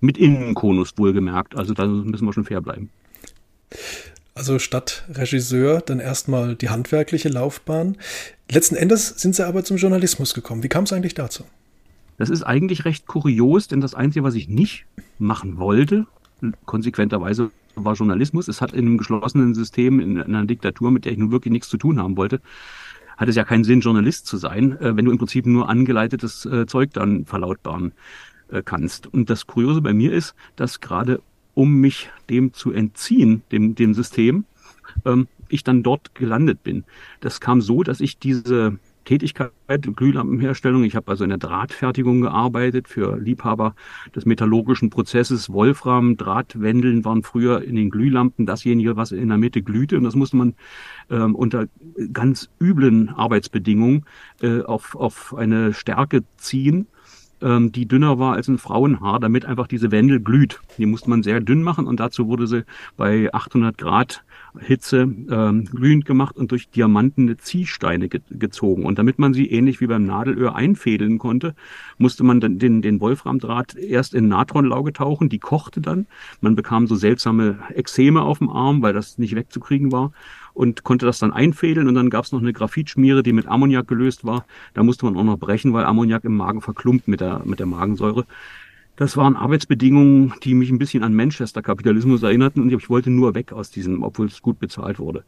Mit 0.00 0.18
Innenkonus 0.18 0.94
wohlgemerkt. 0.96 1.56
Also 1.56 1.74
da 1.74 1.86
müssen 1.86 2.24
wir 2.24 2.32
schon 2.32 2.44
fair 2.44 2.60
bleiben. 2.60 2.90
Also 4.34 4.58
statt 4.60 5.04
Regisseur 5.10 5.80
dann 5.80 5.98
erstmal 5.98 6.54
die 6.54 6.70
handwerkliche 6.70 7.28
Laufbahn. 7.28 7.96
Letzten 8.50 8.76
Endes 8.76 9.08
sind 9.08 9.34
Sie 9.34 9.44
aber 9.46 9.64
zum 9.64 9.76
Journalismus 9.76 10.32
gekommen. 10.32 10.62
Wie 10.62 10.68
kam 10.68 10.84
es 10.84 10.92
eigentlich 10.92 11.14
dazu? 11.14 11.44
Das 12.18 12.30
ist 12.30 12.42
eigentlich 12.42 12.84
recht 12.84 13.06
kurios, 13.06 13.68
denn 13.68 13.80
das 13.80 13.94
Einzige, 13.94 14.24
was 14.24 14.34
ich 14.34 14.48
nicht 14.48 14.84
machen 15.18 15.56
wollte, 15.56 16.06
konsequenterweise 16.66 17.50
war 17.74 17.94
Journalismus. 17.94 18.48
Es 18.48 18.60
hat 18.60 18.72
in 18.72 18.86
einem 18.86 18.98
geschlossenen 18.98 19.54
System, 19.54 20.00
in 20.00 20.20
einer 20.20 20.44
Diktatur, 20.44 20.90
mit 20.90 21.04
der 21.04 21.12
ich 21.12 21.18
nun 21.18 21.30
wirklich 21.30 21.52
nichts 21.52 21.68
zu 21.68 21.78
tun 21.78 21.98
haben 22.00 22.16
wollte, 22.16 22.40
hat 23.16 23.28
es 23.28 23.36
ja 23.36 23.44
keinen 23.44 23.64
Sinn, 23.64 23.80
Journalist 23.80 24.26
zu 24.26 24.36
sein, 24.36 24.78
äh, 24.80 24.96
wenn 24.96 25.04
du 25.04 25.10
im 25.10 25.18
Prinzip 25.18 25.46
nur 25.46 25.68
angeleitetes 25.68 26.44
äh, 26.46 26.66
Zeug 26.66 26.92
dann 26.92 27.24
verlautbaren 27.24 27.92
äh, 28.48 28.62
kannst. 28.62 29.06
Und 29.06 29.30
das 29.30 29.46
Kuriose 29.46 29.80
bei 29.80 29.92
mir 29.92 30.12
ist, 30.12 30.34
dass 30.56 30.80
gerade 30.80 31.20
um 31.54 31.80
mich 31.80 32.10
dem 32.30 32.52
zu 32.52 32.72
entziehen, 32.72 33.42
dem, 33.50 33.74
dem 33.74 33.94
System, 33.94 34.44
ähm, 35.04 35.26
ich 35.48 35.64
dann 35.64 35.82
dort 35.82 36.14
gelandet 36.14 36.62
bin. 36.62 36.84
Das 37.20 37.40
kam 37.40 37.60
so, 37.60 37.82
dass 37.82 38.00
ich 38.00 38.18
diese 38.18 38.78
Tätigkeit, 39.08 39.50
Glühlampenherstellung. 39.96 40.84
Ich 40.84 40.94
habe 40.94 41.10
also 41.10 41.24
in 41.24 41.30
der 41.30 41.38
Drahtfertigung 41.38 42.20
gearbeitet 42.20 42.88
für 42.88 43.16
Liebhaber 43.16 43.74
des 44.14 44.26
metallurgischen 44.26 44.90
Prozesses. 44.90 45.50
Wolfram, 45.50 46.18
Drahtwendeln 46.18 47.06
waren 47.06 47.22
früher 47.22 47.62
in 47.62 47.74
den 47.74 47.88
Glühlampen 47.88 48.44
dasjenige, 48.44 48.96
was 48.96 49.12
in 49.12 49.28
der 49.30 49.38
Mitte 49.38 49.62
glühte. 49.62 49.96
Und 49.96 50.04
das 50.04 50.14
musste 50.14 50.36
man 50.36 50.54
ähm, 51.08 51.34
unter 51.34 51.68
ganz 52.12 52.50
üblen 52.60 53.08
Arbeitsbedingungen 53.08 54.04
äh, 54.42 54.60
auf, 54.60 54.94
auf 54.94 55.34
eine 55.34 55.72
Stärke 55.72 56.24
ziehen 56.36 56.86
ähm, 57.40 57.72
die 57.72 57.86
dünner 57.86 58.18
war 58.18 58.34
als 58.34 58.48
ein 58.48 58.58
Frauenhaar, 58.58 59.20
damit 59.20 59.44
einfach 59.44 59.68
diese 59.68 59.90
Wendel 59.90 60.20
glüht. 60.20 60.60
Die 60.76 60.86
musste 60.86 61.08
man 61.08 61.22
sehr 61.22 61.40
dünn 61.40 61.62
machen 61.62 61.86
und 61.86 62.00
dazu 62.00 62.26
wurde 62.26 62.46
sie 62.46 62.64
bei 62.96 63.32
800 63.32 63.78
Grad 63.78 64.24
Hitze 64.58 65.08
ähm, 65.30 65.64
glühend 65.64 66.04
gemacht 66.04 66.36
und 66.36 66.50
durch 66.50 66.68
diamantene 66.70 67.36
Ziehsteine 67.36 68.08
ge 68.08 68.20
gezogen. 68.30 68.84
Und 68.84 68.98
damit 68.98 69.18
man 69.18 69.34
sie 69.34 69.50
ähnlich 69.50 69.80
wie 69.80 69.86
beim 69.86 70.04
Nadelöhr 70.04 70.54
einfädeln 70.54 71.18
konnte, 71.18 71.54
musste 71.98 72.24
man 72.24 72.40
dann 72.40 72.58
den, 72.58 72.82
den 72.82 73.00
Wolframdraht 73.00 73.76
erst 73.76 74.14
in 74.14 74.28
Natronlauge 74.28 74.92
tauchen, 74.92 75.28
die 75.28 75.38
kochte 75.38 75.80
dann. 75.80 76.06
Man 76.40 76.56
bekam 76.56 76.86
so 76.86 76.94
seltsame 76.94 77.58
Exzeme 77.74 78.22
auf 78.22 78.38
dem 78.38 78.48
Arm, 78.48 78.82
weil 78.82 78.92
das 78.92 79.18
nicht 79.18 79.34
wegzukriegen 79.34 79.92
war 79.92 80.12
und 80.58 80.82
konnte 80.82 81.06
das 81.06 81.20
dann 81.20 81.32
einfädeln 81.32 81.86
und 81.86 81.94
dann 81.94 82.10
gab 82.10 82.24
es 82.24 82.32
noch 82.32 82.40
eine 82.40 82.52
Graphitschmiere, 82.52 83.22
die 83.22 83.32
mit 83.32 83.46
Ammoniak 83.46 83.86
gelöst 83.86 84.24
war. 84.24 84.44
Da 84.74 84.82
musste 84.82 85.04
man 85.04 85.16
auch 85.16 85.22
noch 85.22 85.38
brechen, 85.38 85.72
weil 85.72 85.84
Ammoniak 85.84 86.24
im 86.24 86.36
Magen 86.36 86.62
verklumpt 86.62 87.06
mit 87.06 87.20
der, 87.20 87.42
mit 87.44 87.60
der 87.60 87.66
Magensäure. 87.66 88.26
Das 88.98 89.16
waren 89.16 89.36
Arbeitsbedingungen, 89.36 90.34
die 90.42 90.54
mich 90.54 90.70
ein 90.70 90.78
bisschen 90.78 91.04
an 91.04 91.14
Manchester-Kapitalismus 91.14 92.24
erinnerten 92.24 92.60
und 92.60 92.72
ich 92.72 92.90
wollte 92.90 93.10
nur 93.10 93.36
weg 93.36 93.52
aus 93.52 93.70
diesem, 93.70 94.02
obwohl 94.02 94.26
es 94.26 94.42
gut 94.42 94.58
bezahlt 94.58 94.98
wurde. 94.98 95.22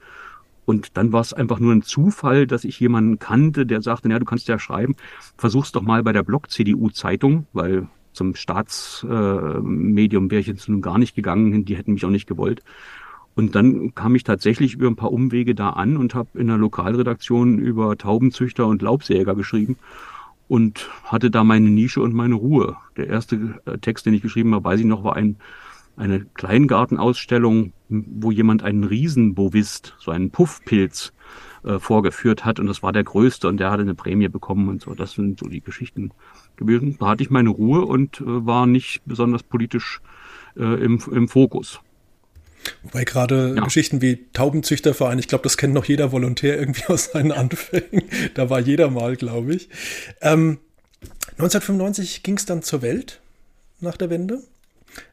Und 0.65 0.97
dann 0.97 1.13
war 1.13 1.21
es 1.21 1.33
einfach 1.33 1.61
nur 1.61 1.73
ein 1.73 1.83
Zufall, 1.83 2.49
dass 2.49 2.65
ich 2.65 2.81
jemanden 2.81 3.21
kannte, 3.21 3.67
der 3.67 3.81
sagte, 3.81 4.09
ja, 4.09 4.19
du 4.19 4.25
kannst 4.25 4.49
ja 4.49 4.59
schreiben, 4.59 4.97
versuch's 5.37 5.71
doch 5.71 5.83
mal 5.83 6.03
bei 6.03 6.13
der 6.13 6.25
Block-CDU-Zeitung, 6.25 7.47
weil 7.53 7.87
zum 8.13 8.35
Staatsmedium 8.35 10.27
äh, 10.27 10.31
wäre 10.33 10.41
ich 10.41 10.49
jetzt 10.49 10.69
nun 10.69 10.83
gar 10.83 10.99
nicht 10.99 11.15
gegangen, 11.15 11.65
die 11.65 11.77
hätten 11.77 11.93
mich 11.93 12.05
auch 12.05 12.11
nicht 12.11 12.27
gewollt. 12.27 12.65
Und 13.37 13.55
dann 13.55 13.95
kam 13.95 14.17
ich 14.17 14.25
tatsächlich 14.25 14.75
über 14.75 14.89
ein 14.89 14.97
paar 14.97 15.13
Umwege 15.13 15.55
da 15.55 15.71
an 15.71 15.97
und 15.97 16.17
habe 16.17 16.41
in 16.41 16.49
der 16.49 16.59
Lokalredaktion 16.59 17.61
über 17.61 17.97
Taubenzüchter 17.97 18.67
und 18.67 18.83
Laubsäger 18.83 19.37
geschrieben 19.37 19.77
und 20.51 20.91
hatte 21.05 21.31
da 21.31 21.45
meine 21.45 21.71
Nische 21.71 22.03
und 22.03 22.13
meine 22.13 22.35
Ruhe. 22.35 22.77
Der 22.97 23.07
erste 23.07 23.61
äh, 23.67 23.79
Text, 23.79 24.05
den 24.05 24.15
ich 24.15 24.21
geschrieben 24.21 24.53
habe, 24.53 24.65
weiß 24.65 24.81
ich 24.81 24.87
noch, 24.87 25.05
war 25.05 25.15
ein, 25.15 25.37
eine 25.97 26.27
Kleingartenausstellung, 26.35 27.73
wo 27.89 28.33
jemand 28.33 28.65
einen 28.65 28.83
Riesenbovist, 28.83 29.95
so 30.01 30.11
einen 30.11 30.33
Puffpilz, 30.33 31.13
äh, 31.63 31.79
vorgeführt 31.79 32.45
hat 32.45 32.59
und 32.59 32.67
das 32.67 32.83
war 32.83 32.91
der 32.91 33.05
größte 33.05 33.47
und 33.47 33.59
der 33.59 33.71
hatte 33.71 33.83
eine 33.83 33.95
Prämie 33.95 34.27
bekommen 34.27 34.69
und 34.69 34.83
so. 34.83 34.93
Das 34.95 35.13
sind 35.13 35.39
so 35.39 35.47
die 35.47 35.61
Geschichten 35.61 36.11
gewesen. 36.57 36.97
Da 36.99 37.07
hatte 37.07 37.23
ich 37.23 37.31
meine 37.31 37.51
Ruhe 37.51 37.83
und 37.87 38.21
äh, 38.21 38.25
war 38.27 38.67
nicht 38.67 39.03
besonders 39.07 39.45
politisch 39.45 40.01
äh, 40.57 40.83
im, 40.85 41.01
im 41.13 41.29
Fokus. 41.29 41.81
Wobei 42.83 43.05
gerade 43.05 43.55
ja. 43.57 43.65
Geschichten 43.65 44.03
wie 44.03 44.27
Taubenzüchterverein, 44.33 45.19
ich 45.19 45.29
glaube, 45.29 45.43
das 45.43 45.57
kennt 45.57 45.75
noch 45.75 45.85
jeder 45.85 46.13
Volontär 46.13 46.59
irgendwie 46.59 46.85
aus 46.89 47.13
seinen 47.13 47.33
Anfängen. 47.33 48.03
da 48.35 48.51
war 48.51 48.61
jeder 48.61 48.91
mal, 48.91 49.17
glaube 49.17 49.55
ich. 49.55 49.69
Ähm, 50.21 50.59
1995 51.33 52.23
ging 52.23 52.37
es 52.37 52.45
dann 52.45 52.63
zur 52.63 52.83
Welt 52.83 53.21
nach 53.81 53.97
der 53.97 54.11
Wende. 54.11 54.43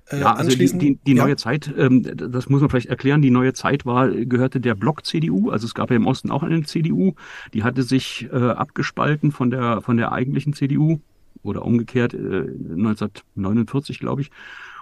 Äh, 0.09 0.21
ja, 0.21 0.33
also 0.33 0.55
die, 0.57 0.77
die, 0.77 0.99
die 1.05 1.13
neue 1.13 1.31
ja. 1.31 1.37
Zeit, 1.37 1.73
ähm, 1.77 2.03
das 2.03 2.49
muss 2.49 2.61
man 2.61 2.69
vielleicht 2.69 2.89
erklären, 2.89 3.21
die 3.21 3.29
neue 3.29 3.53
Zeit 3.53 3.85
war, 3.85 4.09
gehörte 4.09 4.59
der 4.59 4.75
Block 4.75 5.05
CDU, 5.05 5.49
also 5.49 5.65
es 5.65 5.73
gab 5.73 5.89
ja 5.89 5.95
im 5.95 6.07
Osten 6.07 6.31
auch 6.31 6.43
eine 6.43 6.63
CDU, 6.63 7.13
die 7.53 7.63
hatte 7.63 7.83
sich 7.83 8.27
äh, 8.31 8.35
abgespalten 8.35 9.31
von 9.31 9.51
der, 9.51 9.81
von 9.81 9.97
der 9.97 10.11
eigentlichen 10.11 10.53
CDU 10.53 10.99
oder 11.43 11.63
umgekehrt 11.63 12.13
äh, 12.13 12.17
1949, 12.17 13.99
glaube 13.99 14.21
ich. 14.21 14.31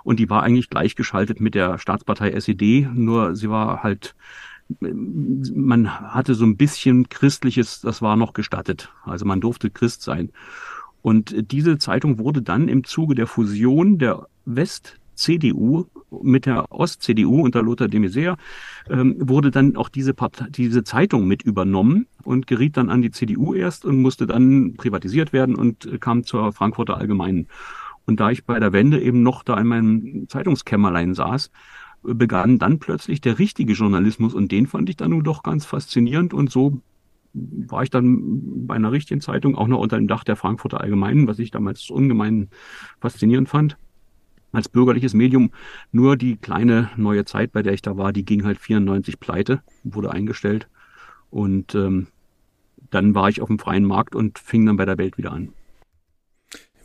Und 0.05 0.19
die 0.19 0.29
war 0.29 0.43
eigentlich 0.43 0.69
gleichgeschaltet 0.69 1.41
mit 1.41 1.55
der 1.55 1.79
Staatspartei 1.79 2.31
SED, 2.31 2.88
nur 2.93 3.35
sie 3.35 3.50
war 3.50 3.81
halt, 3.81 4.15
man 4.79 6.00
hatte 6.13 6.35
so 6.35 6.45
ein 6.45 6.57
bisschen 6.57 7.09
Christliches, 7.09 7.81
das 7.81 8.03
war 8.03 8.15
noch 8.15 8.33
gestattet. 8.33 8.93
Also 9.03 9.25
man 9.25 9.41
durfte 9.41 9.71
Christ 9.71 10.03
sein. 10.03 10.29
Und 11.01 11.51
diese 11.51 11.79
Zeitung 11.79 12.19
wurde 12.19 12.43
dann 12.43 12.67
im 12.67 12.83
Zuge 12.83 13.15
der 13.15 13.25
Fusion 13.25 13.97
der 13.97 14.27
West 14.45 15.00
CDU 15.15 15.85
mit 16.21 16.45
der 16.45 16.71
Ost-CDU 16.71 17.41
unter 17.41 17.63
Lothar 17.63 17.88
de 17.88 18.00
Maizière 18.00 18.38
ähm, 18.89 19.15
wurde 19.19 19.50
dann 19.50 19.75
auch 19.75 19.89
diese, 19.89 20.13
Partei, 20.13 20.45
diese 20.50 20.83
Zeitung 20.83 21.27
mit 21.27 21.41
übernommen 21.41 22.05
und 22.24 22.45
geriet 22.45 22.77
dann 22.77 22.91
an 22.91 23.01
die 23.01 23.12
CDU 23.12 23.55
erst 23.55 23.85
und 23.85 24.01
musste 24.01 24.27
dann 24.27 24.75
privatisiert 24.75 25.33
werden 25.33 25.55
und 25.55 26.00
kam 26.00 26.24
zur 26.24 26.53
Frankfurter 26.53 26.97
Allgemeinen. 26.97 27.47
Und 28.05 28.19
da 28.19 28.31
ich 28.31 28.45
bei 28.45 28.59
der 28.59 28.74
Wende 28.74 29.01
eben 29.01 29.24
noch 29.24 29.43
da 29.43 29.59
in 29.59 29.67
meinem 29.67 30.29
Zeitungskämmerlein 30.29 31.13
saß, 31.13 31.51
begann 32.03 32.59
dann 32.59 32.79
plötzlich 32.79 33.21
der 33.21 33.39
richtige 33.39 33.74
Journalismus 33.74 34.33
und 34.33 34.51
den 34.51 34.67
fand 34.67 34.89
ich 34.89 34.97
dann 34.97 35.12
nun 35.12 35.24
doch 35.24 35.43
ganz 35.43 35.65
faszinierend 35.65 36.33
und 36.33 36.51
so 36.51 36.81
war 37.33 37.83
ich 37.83 37.89
dann 37.89 38.65
bei 38.65 38.75
einer 38.75 38.91
richtigen 38.91 39.21
Zeitung 39.21 39.55
auch 39.55 39.67
noch 39.67 39.79
unter 39.79 39.97
dem 39.97 40.07
Dach 40.07 40.24
der 40.24 40.35
Frankfurter 40.35 40.81
Allgemeinen, 40.81 41.27
was 41.27 41.39
ich 41.39 41.51
damals 41.51 41.89
ungemein 41.89 42.50
faszinierend 43.01 43.50
fand. 43.50 43.77
Als 44.53 44.69
bürgerliches 44.69 45.13
Medium 45.13 45.51
nur 45.91 46.15
die 46.15 46.38
kleine 46.38 46.89
neue 46.95 47.25
Zeit, 47.25 47.51
bei 47.51 47.62
der 47.62 47.74
ich 47.74 47.81
da 47.81 47.97
war, 47.97 48.13
die 48.13 48.24
ging 48.24 48.45
halt 48.45 48.57
94 48.57 49.19
pleite, 49.19 49.62
wurde 49.83 50.12
eingestellt 50.12 50.69
und 51.29 51.75
ähm, 51.75 52.07
dann 52.89 53.15
war 53.15 53.27
ich 53.27 53.41
auf 53.41 53.50
dem 53.50 53.59
freien 53.59 53.83
Markt 53.83 54.15
und 54.15 54.39
fing 54.39 54.65
dann 54.65 54.77
bei 54.77 54.85
der 54.85 54.97
Welt 54.97 55.17
wieder 55.17 55.33
an. 55.33 55.50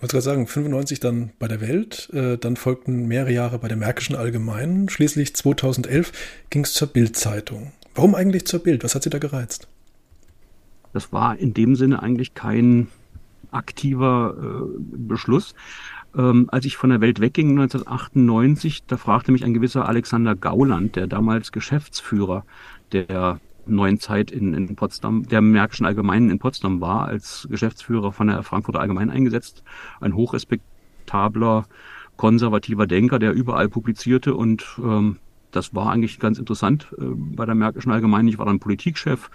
Wollte 0.01 0.13
gerade 0.13 0.25
sagen, 0.25 0.47
95 0.47 1.01
dann 1.01 1.31
bei 1.39 1.47
der 1.47 1.61
Welt, 1.61 2.09
äh, 2.13 2.39
dann 2.39 2.57
folgten 2.57 3.07
mehrere 3.07 3.33
Jahre 3.33 3.59
bei 3.59 3.69
der 3.69 3.77
Märkischen 3.77 4.17
Allgemeinen, 4.17 4.89
schließlich 4.89 5.35
2011 5.37 6.13
ging 6.49 6.65
es 6.65 6.73
zur 6.73 6.89
Bild-Zeitung. 6.89 7.73
Warum 7.95 8.15
eigentlich 8.15 8.47
zur 8.47 8.61
Bild? 8.61 8.83
Was 8.83 8.95
hat 8.95 9.03
Sie 9.03 9.11
da 9.11 9.19
gereizt? 9.19 9.69
Das 10.93 11.13
war 11.13 11.37
in 11.37 11.53
dem 11.55 11.77
Sinne 11.77 12.03
eigentlich 12.03 12.35
kein 12.35 12.89
aktiver 13.51 14.37
äh, 14.39 14.79
Beschluss. 14.79 15.55
Ähm, 16.17 16.49
als 16.51 16.65
ich 16.65 16.77
von 16.77 16.91
der 16.91 17.01
Welt 17.01 17.21
wegging 17.21 17.51
1998, 17.51 18.85
da 18.87 18.97
fragte 18.97 19.33
mich 19.33 19.45
ein 19.45 19.55
gewisser 19.55 19.89
Alexander 19.89 20.35
Gauland, 20.35 20.97
der 20.97 21.07
damals 21.07 21.53
Geschäftsführer 21.53 22.45
der 22.93 23.39
neuen 23.67 24.01
Zeit 24.01 24.31
in, 24.31 24.55
in 24.55 24.77
Potsdam, 24.77 25.27
der 25.29 25.41
Märkischen 25.41 25.87
Allgemeinen 25.87 26.31
in 26.31 26.39
Potsdam 26.39 26.81
war, 26.81 27.07
als 27.07 27.47
Geschäftsführer 27.51 28.13
von 28.13 28.29
der 28.29 28.43
Frankfurter 28.43 28.81
Allgemeinen 28.81 29.11
eingesetzt. 29.11 29.63
Ein 30.01 30.15
hochrespektabler, 30.15 31.67
konservativer 32.17 32.87
Denker, 32.87 33.19
der 33.19 33.33
überall 33.33 33.69
publizierte 33.69 34.35
und 34.35 34.65
ähm, 34.83 35.17
das 35.51 35.75
war 35.75 35.91
eigentlich 35.91 36.21
ganz 36.21 36.39
interessant 36.39 36.89
äh, 36.99 37.05
bei 37.15 37.47
der 37.47 37.55
Märkischen 37.55 37.93
Allgemeinen. 37.93 38.29
Ich 38.29 38.39
war 38.39 38.47
dann 38.47 38.61
Politikchef 38.61 39.31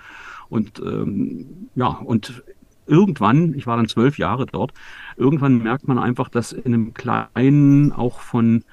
und 0.50 0.80
ähm, 0.80 1.70
ja, 1.76 1.88
und 1.88 2.44
irgendwann, 2.88 3.54
ich 3.56 3.68
war 3.68 3.78
dann 3.78 3.88
zwölf 3.88 4.18
Jahre 4.18 4.46
dort, 4.46 4.74
irgendwann 5.18 5.64
merkt 5.64 5.88
man 5.88 5.98
einfach, 5.98 6.30
dass 6.30 6.52
in 6.52 6.74
einem 6.74 6.94
kleinen, 6.94 7.92
auch 7.92 8.20
von 8.20 8.64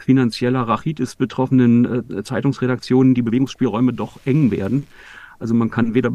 finanzieller 0.00 0.62
Rachitis 0.62 1.16
betroffenen 1.16 2.10
äh, 2.10 2.24
Zeitungsredaktionen 2.24 3.14
die 3.14 3.22
Bewegungsspielräume 3.22 3.92
doch 3.92 4.18
eng 4.24 4.50
werden. 4.50 4.86
Also 5.38 5.54
man 5.54 5.70
kann 5.70 5.94
weder, 5.94 6.12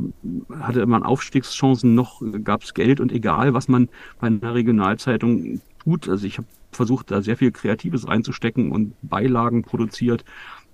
hatte 0.59 0.85
man 0.85 1.03
Aufstiegschancen 1.03 1.95
noch 1.95 2.21
gab 2.43 2.63
es 2.63 2.73
Geld 2.73 2.99
und 3.01 3.11
egal, 3.11 3.53
was 3.53 3.67
man 3.67 3.89
bei 4.19 4.27
einer 4.27 4.53
Regionalzeitung 4.53 5.59
tut. 5.83 6.07
Also 6.07 6.25
ich 6.25 6.37
habe 6.37 6.47
versucht, 6.71 7.11
da 7.11 7.21
sehr 7.21 7.35
viel 7.35 7.51
Kreatives 7.51 8.07
reinzustecken 8.07 8.71
und 8.71 8.93
Beilagen 9.01 9.63
produziert, 9.63 10.23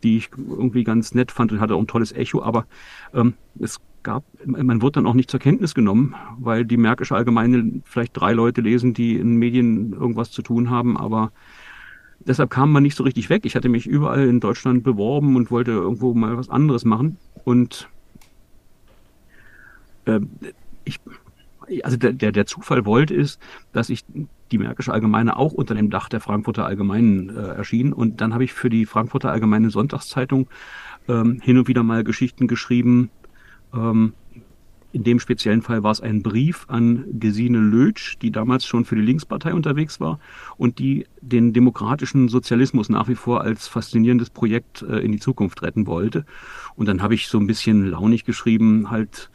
die 0.04 0.18
ich 0.18 0.30
irgendwie 0.38 0.84
ganz 0.84 1.16
nett 1.16 1.32
fand 1.32 1.52
und 1.52 1.62
hatte 1.62 1.76
auch 1.76 1.80
ein 1.80 1.88
tolles 1.88 2.12
Echo, 2.12 2.44
aber 2.44 2.66
ähm, 3.14 3.34
es 3.60 3.80
gab, 4.04 4.24
man 4.46 4.82
wurde 4.82 4.94
dann 4.94 5.08
auch 5.08 5.14
nicht 5.14 5.32
zur 5.32 5.40
Kenntnis 5.40 5.74
genommen, 5.74 6.14
weil 6.38 6.66
die 6.66 6.78
Märkische 6.78 7.16
Allgemeine 7.16 7.82
vielleicht 7.86 8.16
drei 8.16 8.34
Leute 8.34 8.62
lesen, 8.62 8.94
die 8.94 9.16
in 9.16 9.38
Medien 9.38 9.94
irgendwas 9.94 10.30
zu 10.30 10.42
tun 10.42 10.70
haben, 10.70 10.98
aber 10.98 11.32
deshalb 12.28 12.50
kam 12.50 12.72
man 12.72 12.84
nicht 12.84 12.96
so 12.96 13.04
richtig 13.04 13.30
weg. 13.30 13.46
Ich 13.46 13.56
hatte 13.56 13.70
mich 13.70 13.88
überall 13.88 14.28
in 14.28 14.40
Deutschland 14.40 14.84
beworben 14.84 15.36
und 15.36 15.52
wollte 15.52 15.72
irgendwo 15.72 16.14
mal 16.14 16.38
was 16.38 16.50
anderes 16.50 16.86
machen. 16.86 17.18
Und 17.44 17.88
äh, 20.06 20.20
ich, 20.86 21.00
also 21.84 21.98
der, 21.98 22.14
der, 22.14 22.32
der 22.32 22.46
Zufall 22.46 22.86
wollte 22.86 23.14
ist, 23.14 23.40
dass 23.72 23.90
ich 23.90 24.06
die 24.52 24.58
Märkische 24.58 24.94
Allgemeine 24.94 25.38
auch 25.38 25.54
unter 25.54 25.76
dem 25.76 25.90
Dach 25.90 26.10
der 26.10 26.20
Frankfurter 26.20 26.66
Allgemeinen 26.66 27.30
äh, 27.30 27.56
erschien. 27.56 27.94
Und 27.94 28.22
dann 28.22 28.34
habe 28.34 28.44
ich 28.44 28.54
für 28.54 28.70
die 28.70 28.86
Frankfurter 28.86 29.32
Allgemeine 29.32 29.70
Sonntagszeitung 29.70 30.48
ähm, 31.08 31.40
hin 31.42 31.58
und 31.58 31.68
wieder 31.68 31.84
mal 31.84 32.04
Geschichten 32.04 32.48
geschrieben, 32.48 33.10
ähm, 33.74 34.14
in 34.94 35.04
dem 35.04 35.20
speziellen 35.20 35.64
Fall 35.64 35.82
war 35.82 35.92
es 35.92 36.02
ein 36.02 36.22
Brief 36.22 36.66
an 36.70 37.06
Gesine 37.20 37.58
Lötsch, 37.58 38.16
die 38.22 38.32
damals 38.32 38.66
schon 38.66 38.86
für 38.86 38.96
die 38.96 39.02
Linkspartei 39.02 39.54
unterwegs 39.54 40.00
war 40.00 40.20
und 40.56 40.78
die 40.78 41.08
den 41.20 41.52
demokratischen 41.52 42.30
Sozialismus 42.30 42.90
nach 42.90 43.08
wie 43.08 43.16
vor 43.16 43.42
als 43.42 43.68
faszinierendes 43.68 44.30
Projekt 44.30 44.84
äh, 44.84 45.00
in 45.00 45.12
die 45.12 45.20
Zukunft 45.20 45.64
retten 45.64 45.88
wollte. 45.88 46.26
Und 46.76 46.88
dann 46.88 47.02
habe 47.02 47.16
ich 47.16 47.28
so 47.28 47.40
ein 47.40 47.48
bisschen 47.48 47.90
launig 47.90 48.24
geschrieben, 48.24 48.92
halt 48.92 49.32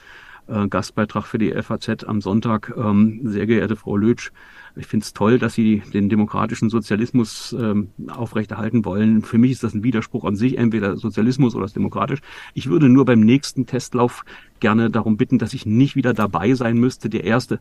äh, 0.46 0.68
Gastbeitrag 0.68 1.26
für 1.26 1.38
die 1.38 1.52
FAZ 1.60 2.04
am 2.04 2.20
Sonntag. 2.20 2.72
Ähm, 2.76 3.20
sehr 3.24 3.46
geehrte 3.46 3.74
Frau 3.74 3.96
Lötsch, 3.96 4.30
ich 4.76 4.86
finde 4.86 5.04
es 5.04 5.12
toll, 5.12 5.38
dass 5.38 5.54
Sie 5.54 5.82
den 5.92 6.08
demokratischen 6.08 6.70
Sozialismus 6.70 7.54
ähm, 7.58 7.90
aufrechterhalten 8.08 8.84
wollen. 8.84 9.22
Für 9.22 9.38
mich 9.38 9.52
ist 9.52 9.62
das 9.62 9.74
ein 9.74 9.82
Widerspruch 9.82 10.24
an 10.24 10.36
sich, 10.36 10.58
entweder 10.58 10.96
Sozialismus 10.96 11.54
oder 11.54 11.66
demokratisch. 11.66 12.20
Ich 12.54 12.68
würde 12.68 12.88
nur 12.88 13.04
beim 13.04 13.20
nächsten 13.20 13.66
Testlauf 13.66 14.24
gerne 14.60 14.90
darum 14.90 15.16
bitten, 15.16 15.38
dass 15.38 15.54
ich 15.54 15.66
nicht 15.66 15.96
wieder 15.96 16.14
dabei 16.14 16.54
sein 16.54 16.78
müsste. 16.78 17.08
Der 17.08 17.24
erste 17.24 17.60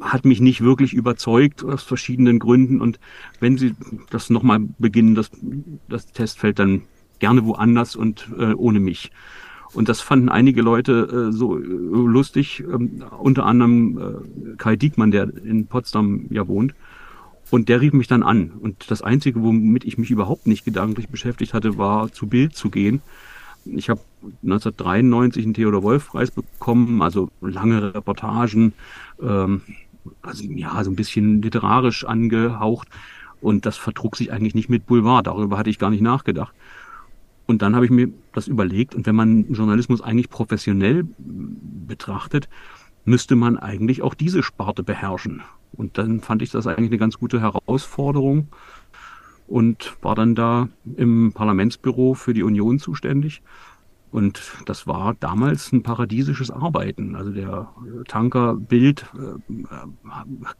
hat 0.00 0.24
mich 0.24 0.40
nicht 0.40 0.60
wirklich 0.62 0.92
überzeugt 0.94 1.64
aus 1.64 1.82
verschiedenen 1.82 2.38
Gründen. 2.38 2.80
Und 2.80 3.00
wenn 3.40 3.58
Sie 3.58 3.74
das 4.10 4.30
nochmal 4.30 4.60
beginnen, 4.78 5.14
das, 5.14 5.30
das 5.88 6.06
Testfeld 6.06 6.58
dann 6.58 6.82
gerne 7.18 7.44
woanders 7.44 7.96
und 7.96 8.28
äh, 8.38 8.54
ohne 8.54 8.80
mich. 8.80 9.10
Und 9.72 9.88
das 9.88 10.00
fanden 10.00 10.28
einige 10.28 10.62
Leute 10.62 11.28
äh, 11.30 11.32
so 11.32 11.56
äh, 11.56 11.62
lustig, 11.62 12.64
ähm, 12.72 13.04
unter 13.18 13.46
anderem 13.46 13.98
äh, 13.98 14.56
Kai 14.56 14.76
Diekmann, 14.76 15.10
der 15.10 15.32
in 15.44 15.66
Potsdam 15.66 16.26
ja 16.30 16.48
wohnt. 16.48 16.74
Und 17.50 17.68
der 17.68 17.80
rief 17.80 17.92
mich 17.92 18.06
dann 18.06 18.22
an. 18.22 18.52
Und 18.60 18.90
das 18.90 19.02
Einzige, 19.02 19.42
womit 19.42 19.84
ich 19.84 19.98
mich 19.98 20.10
überhaupt 20.10 20.46
nicht 20.46 20.64
gedanklich 20.64 21.08
beschäftigt 21.08 21.52
hatte, 21.52 21.78
war 21.78 22.12
zu 22.12 22.26
Bild 22.26 22.54
zu 22.54 22.70
gehen. 22.70 23.00
Ich 23.64 23.90
habe 23.90 24.00
1993 24.42 25.44
einen 25.44 25.54
Theodor 25.54 25.82
Wolf 25.82 26.08
Preis 26.08 26.30
bekommen, 26.30 27.02
also 27.02 27.28
lange 27.40 27.94
Reportagen, 27.94 28.72
ähm, 29.20 29.62
also 30.22 30.44
ja, 30.44 30.82
so 30.82 30.90
ein 30.90 30.96
bisschen 30.96 31.42
literarisch 31.42 32.04
angehaucht. 32.04 32.88
Und 33.40 33.66
das 33.66 33.76
vertrug 33.76 34.16
sich 34.16 34.32
eigentlich 34.32 34.54
nicht 34.54 34.68
mit 34.68 34.86
Boulevard. 34.86 35.26
Darüber 35.26 35.58
hatte 35.58 35.70
ich 35.70 35.78
gar 35.78 35.90
nicht 35.90 36.02
nachgedacht. 36.02 36.54
Und 37.50 37.62
dann 37.62 37.74
habe 37.74 37.84
ich 37.84 37.90
mir 37.90 38.12
das 38.32 38.46
überlegt, 38.46 38.94
und 38.94 39.06
wenn 39.06 39.16
man 39.16 39.52
Journalismus 39.52 40.00
eigentlich 40.00 40.30
professionell 40.30 41.04
betrachtet, 41.18 42.48
müsste 43.04 43.34
man 43.34 43.58
eigentlich 43.58 44.02
auch 44.02 44.14
diese 44.14 44.44
Sparte 44.44 44.84
beherrschen. 44.84 45.42
Und 45.72 45.98
dann 45.98 46.20
fand 46.20 46.42
ich 46.42 46.52
das 46.52 46.68
eigentlich 46.68 46.90
eine 46.90 46.98
ganz 46.98 47.18
gute 47.18 47.40
Herausforderung 47.40 48.46
und 49.48 49.96
war 50.00 50.14
dann 50.14 50.36
da 50.36 50.68
im 50.96 51.32
Parlamentsbüro 51.32 52.14
für 52.14 52.34
die 52.34 52.44
Union 52.44 52.78
zuständig. 52.78 53.42
Und 54.12 54.40
das 54.66 54.86
war 54.86 55.14
damals 55.18 55.72
ein 55.72 55.82
paradiesisches 55.82 56.52
Arbeiten. 56.52 57.16
Also 57.16 57.32
der 57.32 57.68
Tanker 58.06 58.54
Bild 58.54 59.06
äh, 59.14 59.56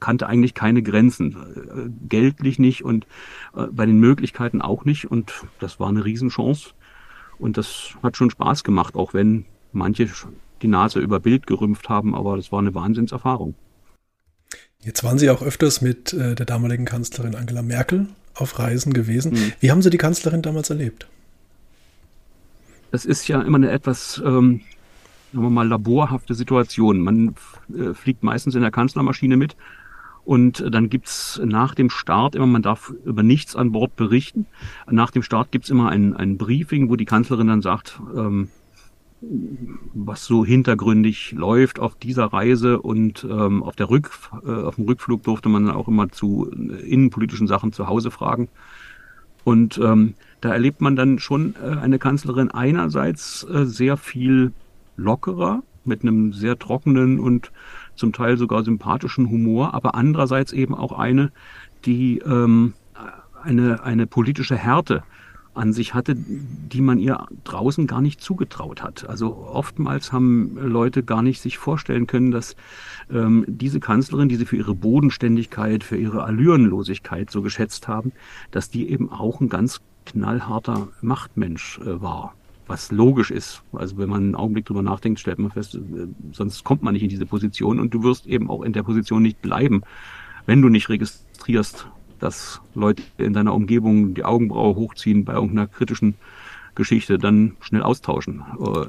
kannte 0.01 0.27
eigentlich 0.27 0.55
keine 0.55 0.83
Grenzen. 0.83 1.37
Äh, 1.37 2.09
geldlich 2.09 2.59
nicht 2.59 2.85
und 2.85 3.07
äh, 3.55 3.67
bei 3.71 3.87
den 3.87 4.01
Möglichkeiten 4.01 4.61
auch 4.61 4.85
nicht. 4.85 5.11
Und 5.11 5.33
das 5.61 5.79
war 5.79 5.89
eine 5.89 6.05
Riesenchance. 6.05 6.75
Und 7.41 7.57
das 7.57 7.95
hat 8.03 8.17
schon 8.17 8.31
Spaß 8.31 8.65
gemacht, 8.65 8.95
auch 8.95 9.15
wenn 9.15 9.47
manche 9.73 10.09
die 10.63 10.69
Nase 10.69 11.01
über 11.01 11.21
Bild 11.21 11.47
gerümpft 11.47 11.89
haben, 11.89 12.15
aber 12.15 12.37
das 12.37 12.53
war 12.53 12.59
eine 12.59 12.75
Wahnsinnserfahrung. 12.75 13.55
Jetzt 14.81 15.05
waren 15.05 15.19
Sie 15.19 15.31
auch 15.31 15.43
öfters 15.43 15.81
mit 15.81 16.13
äh, 16.13 16.35
der 16.35 16.47
damaligen 16.47 16.85
Kanzlerin 16.85 17.35
Angela 17.35 17.63
Merkel 17.63 18.09
auf 18.35 18.59
Reisen 18.59 18.93
gewesen. 18.93 19.33
Mhm. 19.33 19.53
Wie 19.61 19.71
haben 19.71 19.83
Sie 19.83 19.91
die 19.91 19.99
Kanzlerin 19.99 20.43
damals 20.43 20.71
erlebt? 20.71 21.07
Das 22.91 23.05
ist 23.05 23.29
ja 23.29 23.41
immer 23.41 23.57
eine 23.57 23.71
etwas, 23.71 24.21
ähm, 24.25 24.63
sagen 25.33 25.45
wir 25.45 25.51
mal, 25.51 25.69
laborhafte 25.69 26.35
Situation. 26.35 27.01
Man 27.01 27.35
äh, 27.75 27.95
fliegt 27.95 28.23
meistens 28.23 28.55
in 28.55 28.63
der 28.63 28.71
Kanzlermaschine 28.71 29.37
mit 29.37 29.55
und 30.31 30.65
dann 30.73 30.91
gibt's 30.91 31.41
nach 31.45 31.75
dem 31.75 31.91
Start 31.91 32.37
immer, 32.37 32.47
man 32.47 32.63
darf 32.63 32.95
über 33.05 33.25
nichts 33.25 33.57
an 33.57 33.73
Bord 33.73 33.97
berichten. 33.97 34.47
Nach 34.89 35.11
dem 35.11 35.25
Start 35.25 35.51
gibt's 35.51 35.71
immer 35.71 35.89
ein, 35.89 36.15
ein 36.15 36.39
Briefing, 36.39 36.89
wo 36.89 36.95
die 36.95 37.05
Kanzlerin 37.05 37.49
dann 37.49 37.63
sagt, 37.63 38.01
ähm, 38.17 38.47
was 39.93 40.27
so 40.27 40.45
hintergründig 40.45 41.33
läuft 41.33 41.81
auf 41.81 41.97
dieser 41.97 42.27
Reise 42.27 42.81
und 42.81 43.27
ähm, 43.29 43.65
auf 43.65 43.75
der 43.75 43.91
Rück, 43.91 44.13
äh, 44.47 44.53
auf 44.53 44.77
dem 44.77 44.85
Rückflug 44.85 45.25
durfte 45.25 45.49
man 45.49 45.69
auch 45.69 45.89
immer 45.89 46.11
zu 46.11 46.49
äh, 46.53 46.75
innenpolitischen 46.89 47.49
Sachen 47.49 47.73
zu 47.73 47.89
Hause 47.89 48.13
fragen. 48.13 48.47
Und 49.43 49.81
ähm, 49.83 50.15
da 50.41 50.53
erlebt 50.53 50.81
man 50.81 50.95
dann 50.95 51.19
schon 51.19 51.57
äh, 51.61 51.77
eine 51.77 51.99
Kanzlerin 51.99 52.53
einerseits 52.53 53.43
äh, 53.53 53.67
sehr 53.67 53.97
viel 53.97 54.53
lockerer, 54.97 55.65
mit 55.85 56.03
einem 56.03 56.33
sehr 56.33 56.57
trockenen 56.57 57.19
und 57.19 57.51
zum 58.01 58.13
Teil 58.13 58.37
sogar 58.37 58.65
sympathischen 58.65 59.31
Humor, 59.31 59.75
aber 59.75 59.95
andererseits 59.95 60.53
eben 60.53 60.75
auch 60.75 60.93
eine, 60.93 61.31
die 61.85 62.19
ähm, 62.19 62.73
eine, 63.43 63.83
eine 63.85 64.07
politische 64.07 64.57
Härte 64.57 65.03
an 65.53 65.73
sich 65.73 65.95
hatte, 65.95 66.15
die 66.17 66.81
man 66.81 66.99
ihr 66.99 67.27
draußen 67.45 67.87
gar 67.87 68.01
nicht 68.01 68.21
zugetraut 68.21 68.83
hat. 68.83 69.09
Also 69.09 69.37
oftmals 69.37 70.13
haben 70.13 70.57
Leute 70.57 71.03
gar 71.03 71.23
nicht 71.23 71.41
sich 71.41 71.59
vorstellen 71.59 72.07
können, 72.07 72.31
dass 72.31 72.57
ähm, 73.11 73.45
diese 73.47 73.81
Kanzlerin, 73.81 74.29
die 74.29 74.37
sie 74.37 74.47
für 74.47 74.57
ihre 74.57 74.75
Bodenständigkeit, 74.75 75.85
für 75.85 75.97
ihre 75.97 76.23
Allürenlosigkeit 76.23 77.31
so 77.31 77.43
geschätzt 77.43 77.89
haben, 77.89 78.13
dass 78.53 78.71
die 78.71 78.91
eben 78.91 79.11
auch 79.11 79.41
ein 79.41 79.49
ganz 79.49 79.81
knallharter 80.07 80.89
Machtmensch 81.03 81.81
äh, 81.81 82.01
war 82.01 82.35
was 82.71 82.93
logisch 82.93 83.31
ist. 83.31 83.63
Also 83.73 83.99
wenn 83.99 84.09
man 84.09 84.23
einen 84.23 84.35
Augenblick 84.37 84.65
drüber 84.65 84.83
nachdenkt, 84.83 85.21
stellt 85.21 85.39
man 85.39 85.51
fest, 85.51 85.75
äh, 85.75 86.07
sonst 86.33 86.65
kommt 86.65 86.83
man 86.83 86.95
nicht 86.95 87.03
in 87.03 87.09
diese 87.09 87.27
Position 87.27 87.81
und 87.81 87.93
du 87.93 88.03
wirst 88.03 88.27
eben 88.27 88.49
auch 88.49 88.63
in 88.63 88.73
der 88.73 88.85
Position 88.85 89.23
nicht 89.23 89.43
bleiben, 89.43 89.83
wenn 90.47 90.63
du 90.63 90.69
nicht 90.69 90.89
registrierst, 90.89 91.89
dass 92.21 92.61
Leute 92.75 93.03
in 93.19 93.33
deiner 93.33 93.55
Umgebung 93.55 94.15
die 94.15 94.25
Augenbraue 94.25 94.77
hochziehen 94.77 95.25
bei 95.25 95.35
irgendeiner 95.35 95.67
kritischen 95.67 96.15
Geschichte, 96.75 97.19
dann 97.19 97.57
schnell 97.61 97.83
austauschen. 97.83 98.43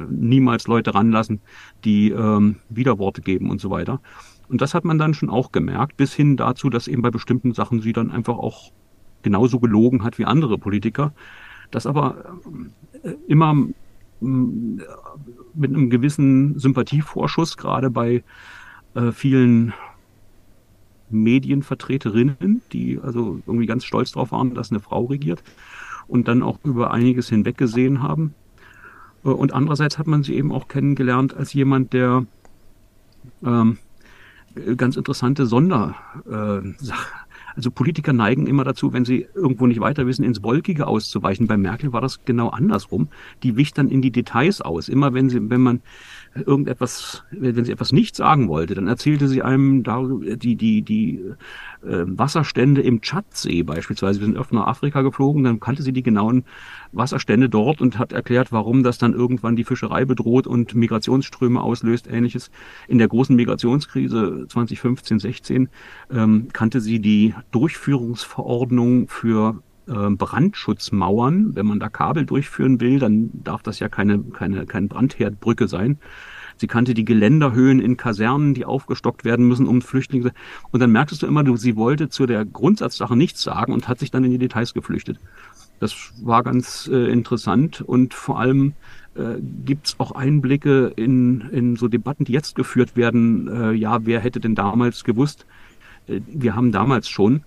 Niemals 0.09 0.67
Leute 0.67 0.93
ranlassen, 0.93 1.41
die 1.83 2.11
ähm, 2.11 2.57
Widerworte 2.69 3.21
geben 3.21 3.49
und 3.49 3.59
so 3.59 3.69
weiter. 3.69 3.99
Und 4.47 4.61
das 4.61 4.73
hat 4.73 4.85
man 4.85 4.99
dann 4.99 5.13
schon 5.13 5.29
auch 5.29 5.51
gemerkt, 5.51 5.97
bis 5.97 6.13
hin 6.13 6.37
dazu, 6.37 6.69
dass 6.69 6.87
eben 6.87 7.01
bei 7.01 7.09
bestimmten 7.09 7.53
Sachen 7.53 7.81
sie 7.81 7.93
dann 7.93 8.11
einfach 8.11 8.37
auch 8.37 8.71
genauso 9.23 9.59
gelogen 9.59 10.03
hat 10.03 10.19
wie 10.19 10.25
andere 10.25 10.57
Politiker. 10.57 11.13
Das 11.71 11.87
aber 11.87 12.35
äh, 12.45 12.49
immer 13.27 13.53
mm, 13.53 14.81
mit 15.53 15.71
einem 15.71 15.89
gewissen 15.89 16.57
Sympathievorschuss, 16.59 17.57
gerade 17.57 17.89
bei 17.89 18.23
äh, 18.93 19.11
vielen 19.11 19.73
Medienvertreterinnen, 21.09 22.61
die 22.71 22.99
also 23.01 23.41
irgendwie 23.45 23.65
ganz 23.65 23.83
stolz 23.83 24.13
darauf 24.13 24.31
waren, 24.31 24.53
dass 24.53 24.71
eine 24.71 24.79
Frau 24.79 25.05
regiert 25.05 25.43
und 26.07 26.27
dann 26.27 26.43
auch 26.43 26.59
über 26.63 26.91
einiges 26.91 27.29
hinweggesehen 27.29 28.01
haben. 28.01 28.33
Äh, 29.23 29.29
und 29.29 29.53
andererseits 29.53 29.97
hat 29.97 30.07
man 30.07 30.23
sie 30.23 30.35
eben 30.35 30.51
auch 30.51 30.67
kennengelernt 30.67 31.35
als 31.35 31.53
jemand, 31.53 31.93
der 31.93 32.25
ähm, 33.43 33.77
ganz 34.77 34.97
interessante 34.97 35.45
Sondersachen 35.45 36.75
äh, 36.75 37.20
also 37.55 37.71
Politiker 37.71 38.13
neigen 38.13 38.47
immer 38.47 38.63
dazu, 38.63 38.93
wenn 38.93 39.05
sie 39.05 39.27
irgendwo 39.33 39.67
nicht 39.67 39.79
weiter 39.79 40.07
wissen, 40.07 40.23
ins 40.23 40.43
Wolkige 40.43 40.87
auszuweichen. 40.87 41.47
Bei 41.47 41.57
Merkel 41.57 41.93
war 41.93 42.01
das 42.01 42.23
genau 42.25 42.49
andersrum. 42.49 43.09
Die 43.43 43.55
wich 43.57 43.73
dann 43.73 43.89
in 43.89 44.01
die 44.01 44.11
Details 44.11 44.61
aus. 44.61 44.89
Immer 44.89 45.13
wenn 45.13 45.29
sie, 45.29 45.49
wenn 45.49 45.61
man 45.61 45.81
irgendetwas, 46.33 47.23
wenn 47.31 47.65
sie 47.65 47.71
etwas 47.71 47.91
nicht 47.91 48.15
sagen 48.15 48.47
wollte, 48.47 48.73
dann 48.73 48.87
erzählte 48.87 49.27
sie 49.27 49.41
einem 49.41 49.83
die, 50.37 50.55
die, 50.55 50.81
die 50.81 51.19
äh, 51.83 52.05
Wasserstände 52.05 52.81
im 52.81 53.01
Tschadsee 53.01 53.63
beispielsweise. 53.63 54.19
Wir 54.19 54.27
sind 54.27 54.37
öfter 54.37 54.55
nach 54.55 54.67
Afrika 54.67 55.01
geflogen, 55.01 55.43
dann 55.43 55.59
kannte 55.59 55.83
sie 55.83 55.91
die 55.91 56.03
genauen 56.03 56.45
Wasserstände 56.93 57.49
dort 57.49 57.81
und 57.81 57.99
hat 57.99 58.13
erklärt, 58.13 58.51
warum 58.51 58.83
das 58.83 58.97
dann 58.97 59.13
irgendwann 59.13 59.55
die 59.55 59.65
Fischerei 59.65 60.05
bedroht 60.05 60.47
und 60.47 60.73
Migrationsströme 60.73 61.61
auslöst, 61.61 62.07
ähnliches. 62.07 62.49
In 62.87 62.97
der 62.97 63.09
großen 63.09 63.35
Migrationskrise 63.35 64.45
2015, 64.47 65.19
16 65.19 65.69
ähm, 66.11 66.47
kannte 66.53 66.79
sie 66.79 66.99
die 66.99 67.35
Durchführungsverordnung 67.51 69.09
für 69.09 69.61
Brandschutzmauern. 69.93 71.55
Wenn 71.55 71.65
man 71.65 71.79
da 71.79 71.89
Kabel 71.89 72.25
durchführen 72.25 72.79
will, 72.79 72.99
dann 72.99 73.29
darf 73.33 73.63
das 73.63 73.79
ja 73.79 73.89
keine, 73.89 74.19
keine, 74.19 74.65
keine 74.65 74.87
Brandherdbrücke 74.87 75.67
sein. 75.67 75.99
Sie 76.57 76.67
kannte 76.67 76.93
die 76.93 77.05
Geländerhöhen 77.05 77.79
in 77.79 77.97
Kasernen, 77.97 78.53
die 78.53 78.65
aufgestockt 78.65 79.25
werden 79.25 79.47
müssen, 79.47 79.67
um 79.67 79.81
Flüchtlinge. 79.81 80.31
Und 80.71 80.79
dann 80.79 80.91
merktest 80.91 81.23
du 81.23 81.27
immer, 81.27 81.57
sie 81.57 81.75
wollte 81.75 82.09
zu 82.09 82.27
der 82.27 82.45
Grundsatzsache 82.45 83.15
nichts 83.15 83.41
sagen 83.41 83.73
und 83.73 83.87
hat 83.87 83.97
sich 83.97 84.11
dann 84.11 84.23
in 84.23 84.31
die 84.31 84.37
Details 84.37 84.75
geflüchtet. 84.75 85.19
Das 85.79 85.95
war 86.21 86.43
ganz 86.43 86.87
äh, 86.93 87.11
interessant 87.11 87.81
und 87.81 88.13
vor 88.13 88.39
allem 88.39 88.73
äh, 89.15 89.41
gibt 89.65 89.87
es 89.87 89.99
auch 89.99 90.11
Einblicke 90.11 90.93
in, 90.95 91.41
in 91.51 91.75
so 91.75 91.87
Debatten, 91.87 92.25
die 92.25 92.33
jetzt 92.33 92.55
geführt 92.55 92.95
werden. 92.95 93.47
Äh, 93.47 93.71
ja, 93.71 94.05
wer 94.05 94.19
hätte 94.19 94.39
denn 94.39 94.53
damals 94.53 95.03
gewusst? 95.03 95.47
Äh, 96.07 96.21
wir 96.27 96.55
haben 96.55 96.71
damals 96.71 97.09
schon 97.09 97.43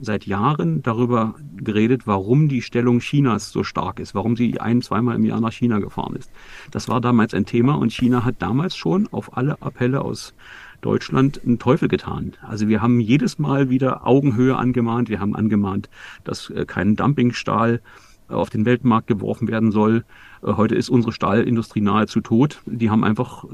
seit 0.00 0.26
Jahren 0.26 0.82
darüber 0.82 1.34
geredet, 1.56 2.06
warum 2.06 2.48
die 2.48 2.62
Stellung 2.62 3.00
Chinas 3.00 3.50
so 3.50 3.64
stark 3.64 4.00
ist, 4.00 4.14
warum 4.14 4.36
sie 4.36 4.60
ein, 4.60 4.82
zweimal 4.82 5.16
im 5.16 5.24
Jahr 5.24 5.40
nach 5.40 5.52
China 5.52 5.78
gefahren 5.78 6.16
ist. 6.16 6.30
Das 6.70 6.88
war 6.88 7.00
damals 7.00 7.34
ein 7.34 7.46
Thema 7.46 7.74
und 7.74 7.92
China 7.92 8.24
hat 8.24 8.36
damals 8.38 8.76
schon 8.76 9.08
auf 9.10 9.36
alle 9.36 9.60
Appelle 9.62 10.02
aus 10.02 10.34
Deutschland 10.80 11.40
einen 11.44 11.58
Teufel 11.58 11.88
getan. 11.88 12.32
Also 12.42 12.68
wir 12.68 12.80
haben 12.80 13.00
jedes 13.00 13.38
Mal 13.38 13.68
wieder 13.68 14.06
Augenhöhe 14.06 14.56
angemahnt, 14.56 15.08
wir 15.08 15.20
haben 15.20 15.34
angemahnt, 15.34 15.90
dass 16.24 16.50
äh, 16.50 16.64
kein 16.66 16.94
Dumpingstahl 16.94 17.80
auf 18.28 18.50
den 18.50 18.64
Weltmarkt 18.64 19.06
geworfen 19.06 19.48
werden 19.48 19.70
soll. 19.72 20.04
Äh, 20.42 20.52
heute 20.54 20.74
ist 20.74 20.88
unsere 20.88 21.12
Stahlindustrie 21.12 21.80
nahezu 21.80 22.20
tot. 22.20 22.62
Die 22.66 22.90
haben 22.90 23.04
einfach 23.04 23.44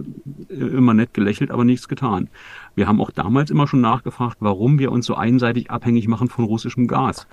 äh, 0.48 0.54
immer 0.54 0.94
nett 0.94 1.14
gelächelt, 1.14 1.50
aber 1.50 1.64
nichts 1.64 1.88
getan. 1.88 2.28
Wir 2.74 2.86
haben 2.86 3.00
auch 3.00 3.10
damals 3.10 3.50
immer 3.50 3.66
schon 3.66 3.80
nachgefragt, 3.80 4.38
warum 4.40 4.78
wir 4.78 4.92
uns 4.92 5.06
so 5.06 5.14
einseitig 5.14 5.70
abhängig 5.70 6.08
machen 6.08 6.28
von 6.28 6.44
russischem 6.44 6.88
Gas. 6.88 7.26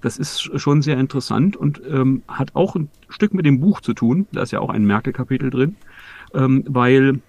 Das 0.00 0.16
ist 0.16 0.50
schon 0.60 0.82
sehr 0.82 0.98
interessant 0.98 1.56
und 1.56 1.82
ähm, 1.88 2.22
hat 2.28 2.54
auch 2.54 2.76
ein 2.76 2.88
Stück 3.08 3.34
mit 3.34 3.44
dem 3.44 3.60
Buch 3.60 3.80
zu 3.80 3.94
tun. 3.94 4.26
Da 4.32 4.42
ist 4.42 4.52
ja 4.52 4.60
auch 4.60 4.70
ein 4.70 4.84
Merkel-Kapitel 4.84 5.50
drin, 5.50 5.76
ähm, 6.34 6.64
weil 6.68 7.20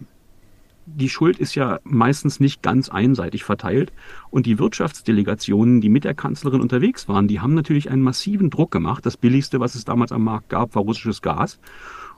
die 0.96 1.10
Schuld 1.10 1.40
ist 1.40 1.56
ja 1.56 1.80
meistens 1.84 2.40
nicht 2.40 2.62
ganz 2.62 2.90
einseitig 2.90 3.44
verteilt. 3.44 3.92
Und 4.30 4.46
die 4.46 4.60
Wirtschaftsdelegationen, 4.60 5.82
die 5.82 5.90
mit 5.90 6.04
der 6.04 6.14
Kanzlerin 6.14 6.62
unterwegs 6.62 7.08
waren, 7.08 7.28
die 7.28 7.40
haben 7.40 7.54
natürlich 7.54 7.90
einen 7.90 8.02
massiven 8.02 8.50
Druck 8.50 8.72
gemacht. 8.72 9.06
Das 9.06 9.18
Billigste, 9.18 9.60
was 9.60 9.76
es 9.76 9.86
damals 9.86 10.12
am 10.12 10.24
Markt 10.24 10.50
gab, 10.50 10.76
war 10.76 10.84
russisches 10.84 11.22
Gas. 11.22 11.60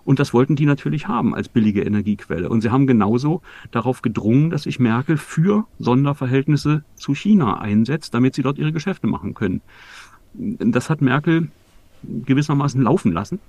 Und 0.03 0.19
das 0.19 0.33
wollten 0.33 0.55
die 0.55 0.65
natürlich 0.65 1.07
haben 1.07 1.35
als 1.35 1.47
billige 1.47 1.83
Energiequelle. 1.83 2.49
Und 2.49 2.61
sie 2.61 2.71
haben 2.71 2.87
genauso 2.87 3.41
darauf 3.69 4.01
gedrungen, 4.01 4.49
dass 4.49 4.63
sich 4.63 4.79
Merkel 4.79 5.17
für 5.17 5.65
Sonderverhältnisse 5.79 6.83
zu 6.95 7.13
China 7.13 7.59
einsetzt, 7.59 8.13
damit 8.13 8.33
sie 8.33 8.41
dort 8.41 8.57
ihre 8.57 8.71
Geschäfte 8.71 9.07
machen 9.07 9.33
können. 9.33 9.61
Das 10.33 10.89
hat 10.89 11.01
Merkel 11.01 11.49
gewissermaßen 12.03 12.81
laufen 12.81 13.11
lassen, 13.11 13.39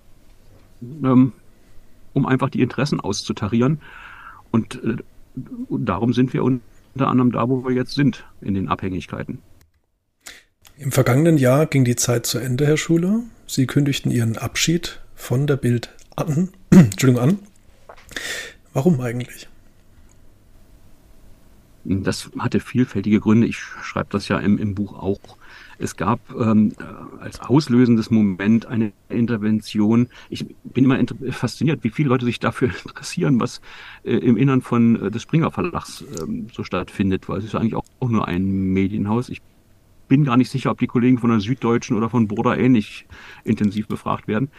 ähm, 0.82 1.32
um 2.12 2.26
einfach 2.26 2.50
die 2.50 2.60
Interessen 2.60 3.00
auszutarieren. 3.00 3.80
Und 4.52 4.76
äh, 4.84 4.96
und 5.68 5.86
darum 5.86 6.12
sind 6.12 6.32
wir 6.32 6.44
unter 6.44 7.08
anderem 7.08 7.32
da, 7.32 7.48
wo 7.48 7.64
wir 7.64 7.74
jetzt 7.74 7.94
sind, 7.94 8.24
in 8.40 8.54
den 8.54 8.68
Abhängigkeiten. 8.68 9.38
Im 10.76 10.92
vergangenen 10.92 11.38
Jahr 11.38 11.66
ging 11.66 11.84
die 11.84 11.96
Zeit 11.96 12.26
zu 12.26 12.38
Ende, 12.38 12.66
Herr 12.66 12.76
Schuler. 12.76 13.20
Sie 13.46 13.66
kündigten 13.66 14.10
Ihren 14.10 14.36
Abschied 14.36 15.00
von 15.14 15.46
der 15.46 15.56
Bild 15.56 15.90
an. 16.16 16.50
Entschuldigung 16.70 17.22
an. 17.22 17.38
Warum 18.72 19.00
eigentlich? 19.00 19.48
Das 21.84 22.30
hatte 22.38 22.60
vielfältige 22.60 23.20
Gründe. 23.20 23.46
Ich 23.46 23.58
schreibe 23.58 24.08
das 24.10 24.28
ja 24.28 24.38
im, 24.38 24.58
im 24.58 24.74
Buch 24.74 24.94
auch. 24.94 25.36
Es 25.82 25.96
gab 25.96 26.20
ähm, 26.38 26.72
als 27.20 27.40
auslösendes 27.40 28.10
Moment 28.10 28.66
eine 28.66 28.92
Intervention. 29.08 30.08
Ich 30.30 30.46
bin 30.62 30.84
immer 30.84 30.98
fasziniert, 31.30 31.82
wie 31.82 31.90
viele 31.90 32.08
Leute 32.08 32.24
sich 32.24 32.38
dafür 32.38 32.68
interessieren, 32.84 33.40
was 33.40 33.60
äh, 34.04 34.12
im 34.16 34.36
Innern 34.36 34.62
von 34.62 35.06
äh, 35.06 35.10
des 35.10 35.22
Springer 35.22 35.50
Verlags 35.50 36.04
ähm, 36.22 36.46
so 36.52 36.62
stattfindet, 36.62 37.28
weil 37.28 37.38
es 37.38 37.46
ist 37.46 37.56
eigentlich 37.56 37.74
auch, 37.74 37.84
auch 37.98 38.08
nur 38.08 38.28
ein 38.28 38.72
Medienhaus. 38.72 39.28
Ich 39.28 39.42
bin 40.06 40.24
gar 40.24 40.36
nicht 40.36 40.50
sicher, 40.50 40.70
ob 40.70 40.78
die 40.78 40.86
Kollegen 40.86 41.18
von 41.18 41.30
der 41.30 41.40
Süddeutschen 41.40 41.96
oder 41.96 42.10
von 42.10 42.28
Broder 42.28 42.58
ähnlich 42.58 43.06
intensiv 43.42 43.88
befragt 43.88 44.28
werden. 44.28 44.50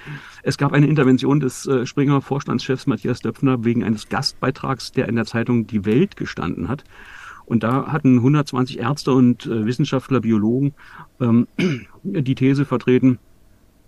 Es 0.41 0.57
gab 0.57 0.73
eine 0.73 0.87
Intervention 0.87 1.39
des 1.39 1.65
äh, 1.67 1.85
Springer 1.85 2.21
Vorstandschefs 2.21 2.85
Matthias 2.85 3.21
Döpfner 3.21 3.63
wegen 3.63 3.83
eines 3.85 4.09
Gastbeitrags, 4.09 4.91
der 4.91 5.07
in 5.07 5.15
der 5.15 5.25
Zeitung 5.25 5.67
Die 5.67 5.85
Welt 5.85 6.17
gestanden 6.17 6.67
hat. 6.67 6.83
Und 7.45 7.63
da 7.63 7.91
hatten 7.91 8.17
120 8.17 8.79
Ärzte 8.79 9.11
und 9.11 9.45
äh, 9.45 9.65
Wissenschaftler, 9.65 10.21
Biologen 10.21 10.73
ähm, 11.19 11.47
die 12.03 12.35
These 12.35 12.65
vertreten, 12.65 13.19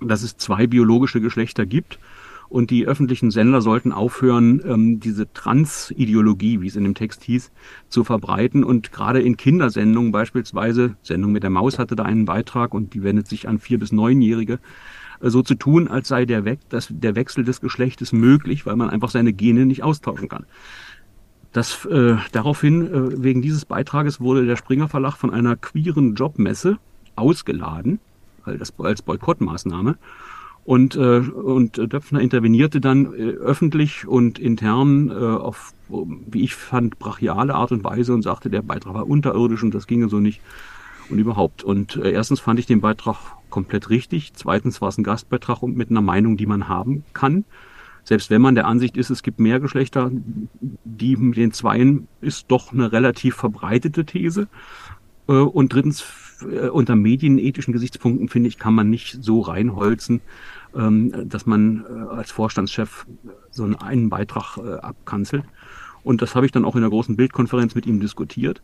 dass 0.01 0.23
es 0.23 0.37
zwei 0.37 0.67
biologische 0.67 1.21
Geschlechter 1.21 1.65
gibt. 1.65 1.99
Und 2.47 2.69
die 2.69 2.85
öffentlichen 2.85 3.31
Sender 3.31 3.61
sollten 3.61 3.91
aufhören, 3.91 4.61
ähm, 4.65 4.99
diese 4.99 5.31
Trans-Ideologie, 5.33 6.61
wie 6.61 6.67
es 6.67 6.75
in 6.75 6.83
dem 6.83 6.93
Text 6.93 7.23
hieß, 7.23 7.51
zu 7.89 8.03
verbreiten. 8.03 8.63
Und 8.63 8.91
gerade 8.91 9.21
in 9.21 9.35
Kindersendungen 9.35 10.11
beispielsweise, 10.11 10.95
Sendung 11.01 11.31
mit 11.31 11.43
der 11.43 11.49
Maus 11.49 11.79
hatte 11.79 11.95
da 11.95 12.03
einen 12.03 12.25
Beitrag 12.25 12.73
und 12.73 12.93
die 12.93 13.03
wendet 13.03 13.27
sich 13.27 13.47
an 13.47 13.59
vier 13.59 13.79
bis 13.79 13.91
neunjährige, 13.91 14.59
äh, 15.21 15.29
so 15.29 15.41
zu 15.41 15.55
tun, 15.55 15.87
als 15.87 16.07
sei 16.07 16.25
der, 16.25 16.45
We 16.45 16.57
das, 16.69 16.87
der 16.91 17.15
Wechsel 17.15 17.43
des 17.43 17.61
Geschlechtes 17.61 18.13
möglich, 18.13 18.65
weil 18.65 18.75
man 18.75 18.89
einfach 18.89 19.09
seine 19.09 19.33
Gene 19.33 19.65
nicht 19.65 19.83
austauschen 19.83 20.29
kann. 20.29 20.45
Das, 21.55 21.85
äh, 21.85 22.17
daraufhin, 22.33 22.85
äh, 22.85 23.23
wegen 23.23 23.41
dieses 23.41 23.63
Beitrages, 23.63 24.19
wurde 24.19 24.45
der 24.45 24.57
Springer 24.57 24.89
Verlag 24.89 25.15
von 25.15 25.31
einer 25.31 25.55
queeren 25.55 26.13
Jobmesse 26.13 26.79
ausgeladen, 27.15 28.01
das 28.45 28.77
als 28.77 29.01
Boykottmaßnahme. 29.01 29.95
Und, 30.65 30.97
äh, 30.97 31.19
und 31.19 31.77
Döpfner 31.77 32.19
intervenierte 32.19 32.81
dann 32.81 33.05
äh, 33.05 33.29
öffentlich 33.29 34.05
und 34.05 34.37
intern 34.37 35.09
äh, 35.09 35.13
auf, 35.13 35.71
wie 35.87 36.43
ich 36.43 36.55
fand, 36.55 36.99
brachiale 36.99 37.55
Art 37.55 37.71
und 37.71 37.85
Weise 37.85 38.13
und 38.13 38.23
sagte, 38.23 38.49
der 38.49 38.61
Beitrag 38.61 38.93
war 38.93 39.07
unterirdisch 39.07 39.63
und 39.63 39.73
das 39.73 39.87
ginge 39.87 40.09
so 40.09 40.19
nicht 40.19 40.41
und 41.09 41.19
überhaupt. 41.19 41.63
Und 41.63 41.95
äh, 41.95 42.11
erstens 42.11 42.41
fand 42.41 42.59
ich 42.59 42.65
den 42.65 42.81
Beitrag 42.81 43.15
komplett 43.49 43.89
richtig. 43.89 44.33
Zweitens 44.33 44.81
war 44.81 44.89
es 44.89 44.97
ein 44.97 45.05
Gastbeitrag 45.05 45.63
und 45.63 45.77
mit 45.77 45.89
einer 45.89 46.01
Meinung, 46.01 46.35
die 46.35 46.47
man 46.47 46.67
haben 46.67 47.05
kann 47.13 47.45
selbst 48.05 48.29
wenn 48.29 48.41
man 48.41 48.55
der 48.55 48.67
Ansicht 48.67 48.97
ist, 48.97 49.09
es 49.09 49.23
gibt 49.23 49.39
mehr 49.39 49.59
Geschlechter, 49.59 50.11
die 50.61 51.17
mit 51.17 51.37
den 51.37 51.51
Zweien 51.51 52.07
ist 52.21 52.45
doch 52.49 52.71
eine 52.71 52.91
relativ 52.91 53.35
verbreitete 53.35 54.05
These. 54.05 54.47
Äh, 55.27 55.33
und 55.33 55.73
drittens, 55.73 56.05
äh, 56.41 56.69
unter 56.69 56.95
medienethischen 56.95 57.73
Gesichtspunkten, 57.73 58.29
finde 58.29 58.47
ich, 58.47 58.59
kann 58.59 58.75
man 58.75 58.89
nicht 58.89 59.17
so 59.21 59.41
reinholzen, 59.41 60.21
ähm, 60.75 61.27
dass 61.27 61.47
man 61.47 61.83
äh, 61.89 62.13
als 62.13 62.31
Vorstandschef 62.31 63.07
so 63.49 63.63
einen 63.63 64.09
Beitrag 64.09 64.57
abkanzelt. 64.57 65.45
Und 66.03 66.21
das 66.21 66.35
habe 66.35 66.45
ich 66.45 66.51
dann 66.51 66.65
auch 66.65 66.75
in 66.75 66.81
der 66.81 66.91
großen 66.91 67.15
Bildkonferenz 67.15 67.73
mit 67.73 67.87
ihm 67.87 67.99
diskutiert. 67.99 68.61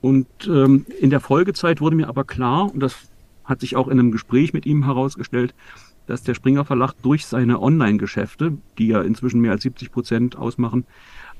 Und 0.00 0.28
ähm, 0.46 0.86
in 1.00 1.10
der 1.10 1.20
Folgezeit 1.20 1.80
wurde 1.80 1.96
mir 1.96 2.08
aber 2.08 2.24
klar, 2.24 2.72
und 2.72 2.80
das 2.80 2.94
hat 3.42 3.60
sich 3.60 3.74
auch 3.74 3.88
in 3.88 3.98
einem 3.98 4.12
Gespräch 4.12 4.52
mit 4.52 4.64
ihm 4.66 4.84
herausgestellt, 4.84 5.54
dass 6.06 6.22
der 6.22 6.34
Springer 6.34 6.64
Verlag 6.64 6.94
durch 7.02 7.26
seine 7.26 7.60
Online-Geschäfte, 7.60 8.58
die 8.78 8.88
ja 8.88 9.02
inzwischen 9.02 9.40
mehr 9.40 9.52
als 9.52 9.62
70 9.62 9.92
Prozent 9.92 10.36
ausmachen, 10.36 10.84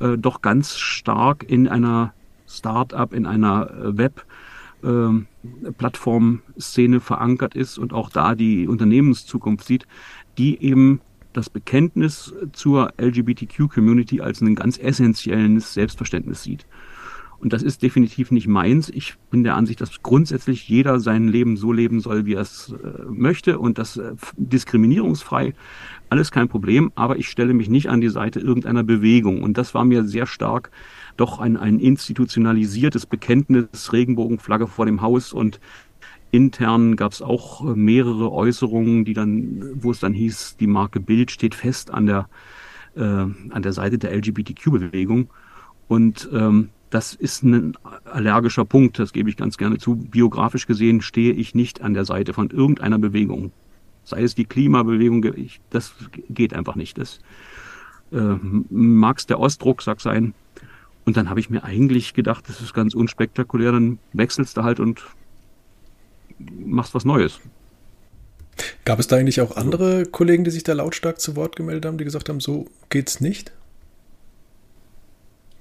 äh, 0.00 0.16
doch 0.16 0.42
ganz 0.42 0.76
stark 0.78 1.44
in 1.48 1.68
einer 1.68 2.12
Start-up, 2.46 3.12
in 3.12 3.26
einer 3.26 3.70
äh, 3.70 3.98
Web- 3.98 4.24
ähm, 4.82 5.26
Plattform-Szene 5.78 7.00
verankert 7.00 7.54
ist 7.54 7.78
und 7.78 7.92
auch 7.92 8.10
da 8.10 8.34
die 8.34 8.68
Unternehmenszukunft 8.68 9.66
sieht, 9.66 9.86
die 10.36 10.62
eben 10.62 11.00
das 11.32 11.50
Bekenntnis 11.50 12.32
zur 12.52 12.92
LGBTQ-Community 12.98 14.20
als 14.20 14.40
ein 14.40 14.54
ganz 14.54 14.78
essentielles 14.78 15.74
Selbstverständnis 15.74 16.42
sieht. 16.42 16.66
Und 17.44 17.52
das 17.52 17.62
ist 17.62 17.82
definitiv 17.82 18.30
nicht 18.30 18.48
meins. 18.48 18.88
Ich 18.88 19.16
bin 19.30 19.44
der 19.44 19.54
Ansicht, 19.54 19.82
dass 19.82 20.02
grundsätzlich 20.02 20.66
jeder 20.66 20.98
sein 20.98 21.28
Leben 21.28 21.58
so 21.58 21.72
leben 21.72 22.00
soll, 22.00 22.24
wie 22.24 22.32
er 22.32 22.40
es 22.40 22.72
äh, 22.72 23.02
möchte 23.06 23.58
und 23.58 23.76
das 23.76 23.98
äh, 23.98 24.14
diskriminierungsfrei. 24.38 25.52
Alles 26.08 26.30
kein 26.30 26.48
Problem, 26.48 26.90
aber 26.94 27.18
ich 27.18 27.28
stelle 27.28 27.52
mich 27.52 27.68
nicht 27.68 27.90
an 27.90 28.00
die 28.00 28.08
Seite 28.08 28.40
irgendeiner 28.40 28.82
Bewegung. 28.82 29.42
Und 29.42 29.58
das 29.58 29.74
war 29.74 29.84
mir 29.84 30.04
sehr 30.04 30.24
stark 30.24 30.70
doch 31.18 31.38
ein, 31.38 31.58
ein 31.58 31.80
institutionalisiertes 31.80 33.04
Bekenntnis, 33.04 33.92
Regenbogenflagge 33.92 34.66
vor 34.66 34.86
dem 34.86 35.02
Haus 35.02 35.34
und 35.34 35.60
intern 36.30 36.96
gab 36.96 37.12
es 37.12 37.20
auch 37.20 37.62
mehrere 37.62 38.32
Äußerungen, 38.32 39.04
die 39.04 39.12
dann, 39.12 39.70
wo 39.74 39.90
es 39.90 40.00
dann 40.00 40.14
hieß, 40.14 40.56
die 40.56 40.66
Marke 40.66 40.98
Bild 40.98 41.30
steht 41.30 41.54
fest 41.54 41.90
an 41.90 42.06
der, 42.06 42.26
äh, 42.96 43.02
an 43.02 43.62
der 43.62 43.74
Seite 43.74 43.98
der 43.98 44.16
LGBTQ-Bewegung. 44.16 45.28
Und 45.86 46.30
ähm, 46.32 46.70
das 46.94 47.12
ist 47.12 47.42
ein 47.42 47.76
allergischer 48.04 48.64
Punkt, 48.64 49.00
das 49.00 49.12
gebe 49.12 49.28
ich 49.28 49.36
ganz 49.36 49.58
gerne 49.58 49.78
zu. 49.78 49.96
Biografisch 49.96 50.68
gesehen 50.68 51.02
stehe 51.02 51.32
ich 51.32 51.52
nicht 51.52 51.82
an 51.82 51.92
der 51.92 52.04
Seite 52.04 52.32
von 52.32 52.50
irgendeiner 52.50 53.00
Bewegung. 53.00 53.50
Sei 54.04 54.22
es 54.22 54.36
die 54.36 54.44
Klimabewegung, 54.44 55.24
ich, 55.34 55.60
das 55.70 55.92
geht 56.28 56.54
einfach 56.54 56.76
nicht. 56.76 56.96
Das 56.96 57.18
äh, 58.12 58.36
mag 58.70 59.18
es 59.18 59.26
der 59.26 59.40
Ostrucksack 59.40 60.00
sein. 60.00 60.34
Und 61.04 61.16
dann 61.16 61.28
habe 61.28 61.40
ich 61.40 61.50
mir 61.50 61.64
eigentlich 61.64 62.14
gedacht, 62.14 62.48
das 62.48 62.60
ist 62.60 62.74
ganz 62.74 62.94
unspektakulär, 62.94 63.72
dann 63.72 63.98
wechselst 64.12 64.56
du 64.56 64.62
halt 64.62 64.78
und 64.78 65.02
machst 66.38 66.94
was 66.94 67.04
Neues. 67.04 67.40
Gab 68.84 69.00
es 69.00 69.08
da 69.08 69.16
eigentlich 69.16 69.40
auch 69.40 69.56
andere 69.56 70.06
Kollegen, 70.06 70.44
die 70.44 70.52
sich 70.52 70.62
da 70.62 70.74
lautstark 70.74 71.20
zu 71.20 71.34
Wort 71.34 71.56
gemeldet 71.56 71.86
haben, 71.86 71.98
die 71.98 72.04
gesagt 72.04 72.28
haben, 72.28 72.38
so 72.38 72.66
geht's 72.88 73.20
nicht? 73.20 73.52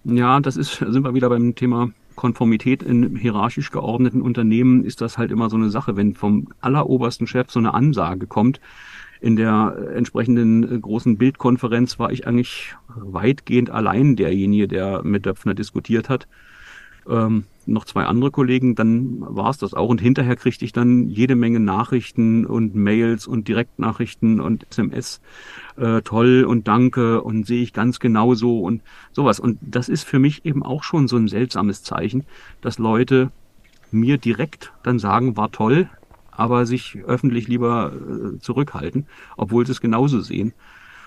Ja, 0.06 0.40
das 0.40 0.58
ist, 0.58 0.76
sind 0.76 1.04
wir 1.04 1.14
wieder 1.14 1.30
beim 1.30 1.56
Thema 1.56 1.92
Konformität 2.16 2.84
in 2.84 3.16
hierarchisch 3.16 3.72
geordneten 3.72 4.22
Unternehmen 4.22 4.84
ist 4.84 5.02
das 5.02 5.18
halt 5.18 5.32
immer 5.32 5.50
so 5.50 5.56
eine 5.56 5.70
Sache, 5.70 5.96
wenn 5.96 6.14
vom 6.14 6.50
allerobersten 6.62 7.26
Chef 7.26 7.50
so 7.50 7.60
eine 7.60 7.74
Ansage 7.74 8.28
kommt. 8.28 8.60
In 9.22 9.38
der 9.38 9.92
entsprechenden 9.96 10.76
äh, 10.76 10.80
großen 10.80 11.18
Bildkonferenz 11.18 11.98
war 11.98 12.12
ich 12.12 12.28
eigentlich 12.28 12.76
weitgehend 12.88 13.70
allein 13.70 14.16
derjenige, 14.16 14.68
der 14.68 15.04
mit 15.04 15.26
Döpfner 15.26 15.54
diskutiert 15.54 16.10
hat 16.10 16.28
ähm, 17.10 17.46
noch 17.66 17.86
zwei 17.86 18.06
andere 18.06 18.32
Kollegen, 18.32 18.76
dann 18.76 19.18
war 19.22 19.50
es 19.50 19.58
das 19.58 19.74
auch. 19.74 19.90
Und 19.90 20.02
hinterher 20.02 20.36
kriegte 20.36 20.66
ich 20.66 20.74
dann 20.74 21.08
jede 21.08 21.36
Menge 21.36 21.60
Nachrichten 21.60 22.46
und 22.46 22.76
Mails 22.76 23.28
und 23.28 23.48
Direktnachrichten 23.48 24.42
und 24.42 24.66
SMS. 24.70 25.22
Äh, 25.78 26.02
toll 26.02 26.46
und 26.48 26.68
danke 26.68 27.22
und 27.22 27.46
sehe 27.46 27.64
ich 27.64 27.74
ganz 27.74 28.00
genau 28.00 28.34
so 28.34 28.60
und 28.62 28.82
sowas. 29.12 29.40
Und 29.40 29.60
das 29.62 29.90
ist 29.90 30.04
für 30.04 30.20
mich 30.20 30.46
eben 30.46 30.64
auch 30.64 30.84
schon 30.84 31.08
so 31.08 31.18
ein 31.18 31.28
seltsames 31.28 31.84
Zeichen, 31.84 32.26
dass 32.62 32.80
Leute 32.80 33.32
mir 33.92 34.18
direkt 34.18 34.74
dann 34.84 35.00
sagen, 35.00 35.38
war 35.38 35.52
toll, 35.52 35.90
aber 36.32 36.66
sich 36.66 36.98
öffentlich 37.06 37.48
lieber 37.48 37.94
äh, 37.94 38.40
zurückhalten, 38.40 39.06
obwohl 39.38 39.66
sie 39.66 39.72
es 39.72 39.82
genauso 39.82 40.20
sehen. 40.20 40.54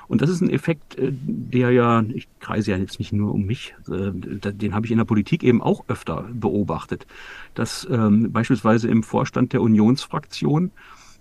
Und 0.09 0.23
das 0.23 0.31
ist 0.31 0.41
ein 0.41 0.51
Effekt, 0.51 0.99
äh, 0.99 1.13
der 1.13 1.71
ja, 1.71 2.03
ich 2.15 2.29
kreise 2.41 2.73
ja 2.73 2.77
jetzt 2.77 2.99
nicht 2.99 3.13
nur 3.13 3.35
um 3.35 3.45
mich, 3.45 3.75
äh, 3.89 4.13
den 4.13 4.75
habe 4.75 4.87
ich 4.87 4.93
in 4.93 4.99
der 4.99 5.05
Politik 5.05 5.43
eben 5.43 5.63
auch 5.63 5.85
öfter 5.89 6.29
beobachtet, 6.33 7.07
dass 7.55 7.87
ähm, 7.91 8.33
beispielsweise 8.33 8.89
im 8.89 9.03
Vorstand 9.03 9.53
der 9.53 9.63
Unionsfraktion 9.63 10.71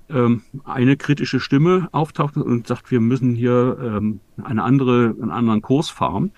ähm, 0.09 0.43
eine 0.63 0.97
kritische 0.97 1.39
Stimme 1.39 1.89
auftaucht 1.91 2.37
und 2.37 2.67
sagt, 2.67 2.91
wir 2.91 2.99
müssen 2.99 3.35
hier 3.35 3.77
ähm, 3.81 4.19
eine 4.41 4.63
andere, 4.63 5.15
einen 5.19 5.31
anderen 5.31 5.61
Kurs 5.61 5.89
fahren. 5.89 6.31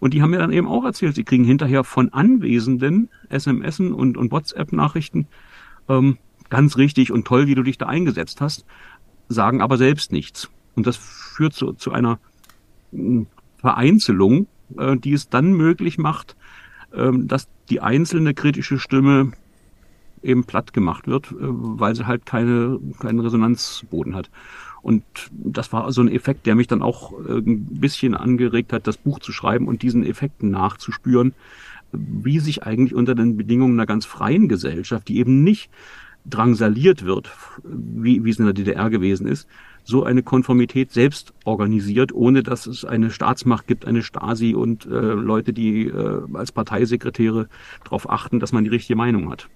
Und 0.00 0.14
die 0.14 0.22
haben 0.22 0.30
mir 0.30 0.38
dann 0.38 0.52
eben 0.52 0.66
auch 0.66 0.84
erzählt, 0.84 1.14
sie 1.14 1.22
kriegen 1.22 1.44
hinterher 1.44 1.84
von 1.84 2.12
Anwesenden 2.12 3.08
SMS 3.28 3.78
und, 3.78 4.16
und 4.16 4.32
WhatsApp-Nachrichten, 4.32 5.28
ähm, 5.88 6.18
ganz 6.50 6.76
richtig 6.76 7.12
und 7.12 7.24
toll, 7.24 7.46
wie 7.46 7.54
du 7.54 7.62
dich 7.62 7.78
da 7.78 7.86
eingesetzt 7.86 8.40
hast, 8.40 8.64
sagen 9.28 9.62
aber 9.62 9.78
selbst 9.78 10.10
nichts. 10.10 10.50
Und 10.74 10.88
das 10.88 10.96
führt 11.32 11.54
zu, 11.54 11.72
zu 11.72 11.92
einer 11.92 12.18
hm, 12.92 13.26
Vereinzelung, 13.58 14.46
äh, 14.78 14.96
die 14.96 15.12
es 15.12 15.28
dann 15.28 15.52
möglich 15.52 15.98
macht, 15.98 16.36
äh, 16.92 17.10
dass 17.14 17.48
die 17.70 17.80
einzelne 17.80 18.34
kritische 18.34 18.78
Stimme 18.78 19.32
eben 20.22 20.44
platt 20.44 20.72
gemacht 20.72 21.06
wird, 21.06 21.32
äh, 21.32 21.36
weil 21.40 21.94
sie 21.94 22.06
halt 22.06 22.26
keine, 22.26 22.78
keinen 22.98 23.20
Resonanzboden 23.20 24.14
hat. 24.14 24.30
Und 24.82 25.04
das 25.30 25.72
war 25.72 25.90
so 25.92 26.00
ein 26.00 26.10
Effekt, 26.10 26.46
der 26.46 26.56
mich 26.56 26.66
dann 26.66 26.82
auch 26.82 27.12
äh, 27.12 27.38
ein 27.38 27.66
bisschen 27.66 28.14
angeregt 28.14 28.72
hat, 28.72 28.86
das 28.86 28.96
Buch 28.96 29.20
zu 29.20 29.32
schreiben 29.32 29.68
und 29.68 29.82
diesen 29.82 30.04
Effekten 30.04 30.50
nachzuspüren, 30.50 31.34
wie 31.92 32.40
sich 32.40 32.64
eigentlich 32.64 32.94
unter 32.94 33.14
den 33.14 33.36
Bedingungen 33.36 33.74
einer 33.74 33.86
ganz 33.86 34.06
freien 34.06 34.48
Gesellschaft, 34.48 35.08
die 35.08 35.18
eben 35.18 35.44
nicht 35.44 35.70
drangsaliert 36.24 37.04
wird, 37.04 37.30
wie, 37.64 38.24
wie 38.24 38.30
es 38.30 38.38
in 38.38 38.44
der 38.44 38.54
DDR 38.54 38.90
gewesen 38.90 39.26
ist, 39.26 39.48
so 39.84 40.04
eine 40.04 40.22
Konformität 40.22 40.92
selbst 40.92 41.32
organisiert, 41.44 42.12
ohne 42.12 42.42
dass 42.42 42.66
es 42.66 42.84
eine 42.84 43.10
Staatsmacht 43.10 43.66
gibt, 43.66 43.84
eine 43.84 44.02
Stasi 44.02 44.54
und 44.54 44.86
äh, 44.86 44.88
Leute, 44.88 45.52
die 45.52 45.86
äh, 45.86 46.22
als 46.34 46.52
Parteisekretäre 46.52 47.48
darauf 47.84 48.08
achten, 48.08 48.40
dass 48.40 48.52
man 48.52 48.64
die 48.64 48.70
richtige 48.70 48.96
Meinung 48.96 49.30
hat. 49.30 49.48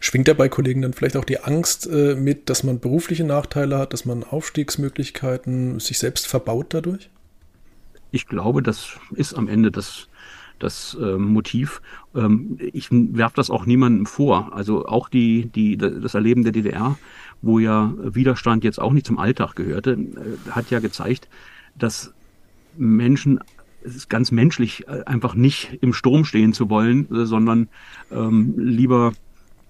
Schwingt 0.00 0.28
da 0.28 0.34
bei 0.34 0.48
Kollegen 0.48 0.82
dann 0.82 0.92
vielleicht 0.92 1.16
auch 1.16 1.24
die 1.24 1.40
Angst 1.40 1.86
äh, 1.86 2.14
mit, 2.14 2.48
dass 2.48 2.64
man 2.64 2.80
berufliche 2.80 3.24
Nachteile 3.24 3.78
hat, 3.78 3.92
dass 3.92 4.04
man 4.04 4.24
Aufstiegsmöglichkeiten 4.24 5.80
sich 5.80 5.98
selbst 5.98 6.26
verbaut 6.26 6.72
dadurch? 6.72 7.10
Ich 8.10 8.26
glaube, 8.26 8.62
das 8.62 8.92
ist 9.14 9.34
am 9.34 9.48
Ende 9.48 9.70
das, 9.70 10.08
das 10.58 10.96
äh, 11.00 11.18
Motiv. 11.18 11.82
Ähm, 12.14 12.58
ich 12.72 12.88
werfe 12.90 13.36
das 13.36 13.50
auch 13.50 13.66
niemandem 13.66 14.06
vor. 14.06 14.52
Also 14.54 14.86
auch 14.86 15.10
die, 15.10 15.46
die, 15.54 15.76
das 15.76 16.14
Erleben 16.14 16.44
der 16.44 16.52
DDR 16.52 16.96
wo 17.42 17.58
ja 17.58 17.92
Widerstand 17.98 18.64
jetzt 18.64 18.80
auch 18.80 18.92
nicht 18.92 19.06
zum 19.06 19.18
Alltag 19.18 19.54
gehörte, 19.54 19.92
äh, 19.92 20.50
hat 20.50 20.70
ja 20.70 20.80
gezeigt, 20.80 21.28
dass 21.76 22.12
Menschen 22.76 23.40
es 23.84 23.94
ist 23.94 24.10
ganz 24.10 24.32
menschlich, 24.32 24.86
äh, 24.88 25.04
einfach 25.06 25.34
nicht 25.34 25.78
im 25.80 25.92
Sturm 25.92 26.24
stehen 26.24 26.52
zu 26.52 26.68
wollen, 26.68 27.10
äh, 27.14 27.26
sondern 27.26 27.68
ähm, 28.10 28.54
lieber 28.56 29.12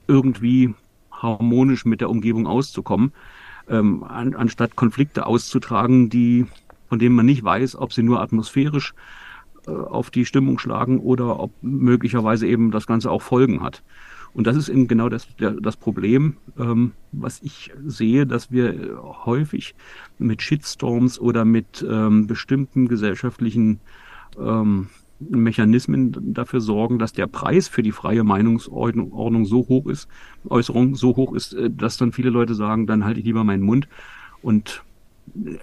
irgendwie 0.07 0.75
harmonisch 1.13 1.85
mit 1.85 2.01
der 2.01 2.11
Umgebung 2.11 2.47
auszukommen, 2.47 3.13
ähm, 3.69 4.03
an, 4.05 4.35
anstatt 4.35 4.77
Konflikte 4.77 5.27
auszutragen, 5.27 6.09
die 6.09 6.47
von 6.89 6.99
denen 6.99 7.15
man 7.15 7.27
nicht 7.27 7.45
weiß, 7.45 7.77
ob 7.77 7.93
sie 7.93 8.03
nur 8.03 8.21
atmosphärisch 8.21 8.95
äh, 9.67 9.71
auf 9.71 10.11
die 10.11 10.25
Stimmung 10.25 10.59
schlagen 10.59 11.01
oder 11.01 11.39
ob 11.39 11.53
möglicherweise 11.61 12.47
eben 12.47 12.71
das 12.71 12.87
Ganze 12.87 13.11
auch 13.11 13.23
Folgen 13.23 13.63
hat. 13.63 13.83
Und 14.35 14.47
das 14.47 14.57
ist 14.57 14.69
eben 14.69 14.89
genau 14.89 15.09
das, 15.09 15.27
der, 15.37 15.53
das 15.53 15.77
Problem, 15.77 16.37
ähm, 16.59 16.93
was 17.13 17.41
ich 17.43 17.73
sehe, 17.87 18.27
dass 18.27 18.51
wir 18.51 19.01
häufig 19.25 19.75
mit 20.19 20.43
Shitstorms 20.43 21.19
oder 21.19 21.45
mit 21.45 21.85
ähm, 21.89 22.27
bestimmten 22.27 22.89
gesellschaftlichen 22.89 23.81
ähm, 24.39 24.89
Mechanismen 25.21 26.15
dafür 26.35 26.61
sorgen, 26.61 26.99
dass 26.99 27.13
der 27.13 27.27
Preis 27.27 27.69
für 27.69 27.83
die 27.83 27.93
freie 27.93 28.23
Meinungsordnung 28.23 29.45
so 29.45 29.67
hoch 29.69 29.87
ist, 29.87 30.09
Äußerung 30.49 30.95
so 30.95 31.17
hoch 31.17 31.35
ist, 31.35 31.55
äh, 31.55 31.71
dass 31.71 31.97
dann 31.97 32.13
viele 32.13 32.31
Leute 32.31 32.55
sagen, 32.55 32.87
dann 32.87 33.05
halte 33.05 33.21
ich 33.21 33.27
lieber 33.27 33.45
meinen 33.45 33.63
Mund 33.63 33.89
und 34.43 34.83
äh, 35.45 35.59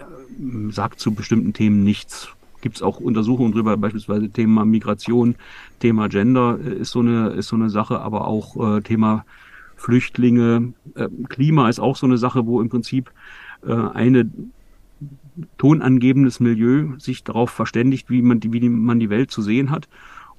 sagt 0.70 1.00
zu 1.00 1.14
bestimmten 1.14 1.52
Themen 1.52 1.84
nichts 1.84 2.28
gibt 2.60 2.76
es 2.76 2.82
auch 2.82 3.00
Untersuchungen 3.00 3.52
drüber, 3.52 3.76
beispielsweise 3.76 4.30
Thema 4.30 4.64
Migration, 4.64 5.36
Thema 5.80 6.08
Gender 6.08 6.58
äh, 6.64 6.74
ist 6.74 6.90
so 6.90 7.00
eine, 7.00 7.28
ist 7.30 7.48
so 7.48 7.56
eine 7.56 7.70
Sache, 7.70 8.00
aber 8.00 8.26
auch 8.26 8.76
äh, 8.76 8.80
Thema 8.82 9.24
Flüchtlinge, 9.76 10.72
äh, 10.94 11.08
Klima 11.28 11.68
ist 11.68 11.80
auch 11.80 11.96
so 11.96 12.06
eine 12.06 12.18
Sache, 12.18 12.46
wo 12.46 12.60
im 12.60 12.68
Prinzip 12.68 13.12
äh, 13.66 13.72
eine 13.72 14.30
tonangebendes 15.58 16.40
Milieu 16.40 16.98
sich 16.98 17.24
darauf 17.24 17.50
verständigt, 17.50 18.08
wie 18.10 18.22
man 18.22 18.40
die, 18.40 18.52
wie 18.52 18.68
man 18.68 18.98
die 18.98 19.10
Welt 19.10 19.30
zu 19.30 19.42
sehen 19.42 19.70
hat 19.70 19.88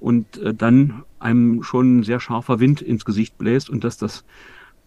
und 0.00 0.38
äh, 0.38 0.54
dann 0.54 1.04
einem 1.18 1.62
schon 1.62 2.02
sehr 2.02 2.20
scharfer 2.20 2.60
Wind 2.60 2.82
ins 2.82 3.04
Gesicht 3.04 3.38
bläst 3.38 3.70
und 3.70 3.84
dass 3.84 3.96
das 3.96 4.24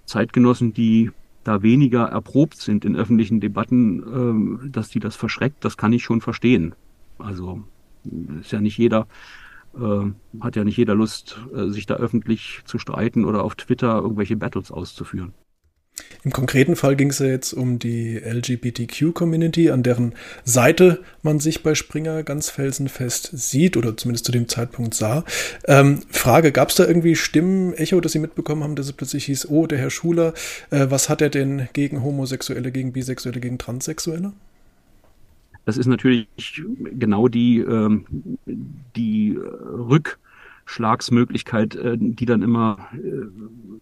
Zeitgenossen, 0.06 0.74
die 0.74 1.12
da 1.44 1.64
weniger 1.64 2.06
erprobt 2.06 2.58
sind 2.58 2.86
in 2.86 2.96
öffentlichen 2.96 3.40
Debatten, 3.40 4.62
äh, 4.66 4.70
dass 4.70 4.90
die 4.90 5.00
das 5.00 5.16
verschreckt, 5.16 5.64
das 5.64 5.78
kann 5.78 5.94
ich 5.94 6.04
schon 6.04 6.22
verstehen. 6.22 6.76
Also 7.22 7.64
ist 8.42 8.52
ja 8.52 8.62
nicht 8.62 8.78
jeder, 8.78 9.08
äh, 9.76 10.12
hat 10.40 10.56
ja 10.56 10.64
nicht 10.64 10.78
jeder 10.78 10.96
Lust, 10.96 11.40
äh, 11.56 11.68
sich 11.70 11.86
da 11.86 11.96
öffentlich 11.96 12.62
zu 12.66 12.80
streiten 12.80 13.26
oder 13.26 13.44
auf 13.44 13.56
Twitter 13.56 14.00
irgendwelche 14.00 14.36
Battles 14.36 14.72
auszuführen. 14.72 15.34
Im 16.24 16.32
konkreten 16.32 16.76
Fall 16.76 16.96
ging 16.96 17.10
es 17.10 17.20
ja 17.20 17.26
jetzt 17.26 17.52
um 17.54 17.80
die 17.80 18.18
LGBTQ-Community, 18.18 19.72
an 19.72 19.84
deren 19.84 20.14
Seite 20.44 21.00
man 21.24 21.40
sich 21.40 21.64
bei 21.64 21.74
Springer 21.74 22.24
ganz 22.24 22.50
felsenfest 22.50 23.32
sieht 23.34 23.76
oder 23.76 23.98
zumindest 23.98 24.26
zu 24.26 24.32
dem 24.32 24.48
Zeitpunkt 24.48 24.94
sah. 24.94 25.24
Ähm, 25.68 26.02
Frage, 26.10 26.52
gab 26.52 26.70
es 26.70 26.76
da 26.76 26.86
irgendwie 26.86 27.16
Stimmen, 27.16 27.74
Echo, 27.74 28.00
dass 28.02 28.12
Sie 28.12 28.20
mitbekommen 28.20 28.64
haben, 28.64 28.76
dass 28.76 28.86
es 28.86 28.94
plötzlich 28.94 29.26
hieß, 29.26 29.50
oh, 29.50 29.66
der 29.66 29.80
Herr 29.80 29.90
Schuler, 29.90 30.34
äh, 30.70 30.88
was 30.90 31.10
hat 31.10 31.22
er 31.22 31.30
denn 31.30 31.68
gegen 31.74 32.04
Homosexuelle, 32.04 32.72
gegen 32.72 32.94
Bisexuelle, 32.94 33.40
gegen 33.40 33.58
Transsexuelle? 33.58 34.34
Das 35.72 35.78
ist 35.78 35.88
natürlich 35.88 36.28
genau 37.00 37.30
die, 37.30 37.60
ähm, 37.60 38.04
die 38.46 39.40
Rückschlagsmöglichkeit, 39.40 41.76
äh, 41.76 41.98
die 41.98 42.26
dann 42.26 42.42
immer, 42.42 42.90
äh, 42.92 42.98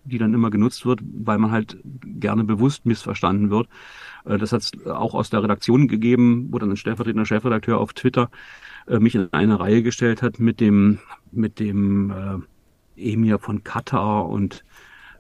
die 0.04 0.20
dann 0.20 0.36
immer 0.36 0.52
genutzt 0.52 0.86
wird, 0.86 1.00
weil 1.04 1.40
man 1.40 1.50
halt 1.50 1.80
gerne 2.04 2.44
bewusst 2.44 2.86
missverstanden 2.86 3.50
wird. 3.50 3.68
Äh, 4.26 4.38
das 4.38 4.52
hat 4.52 4.62
es 4.62 4.72
auch 4.86 5.16
aus 5.16 5.32
der 5.32 5.42
Redaktion 5.42 5.88
gegeben, 5.88 6.50
wo 6.52 6.60
dann 6.60 6.70
ein 6.70 6.78
stellvertretender 6.78 7.26
Chefredakteur 7.26 7.80
auf 7.80 7.94
Twitter 7.94 8.30
äh, 8.86 9.00
mich 9.00 9.16
in 9.16 9.34
eine 9.34 9.60
Reihe 9.60 9.82
gestellt 9.82 10.22
hat 10.22 10.40
mit 10.40 10.60
dem, 10.60 11.00
mit 11.32 11.60
dem 11.60 12.12
äh, 12.12 12.38
Emir 13.14 13.40
von 13.40 13.64
Katar 13.64 14.30
und 14.30 14.64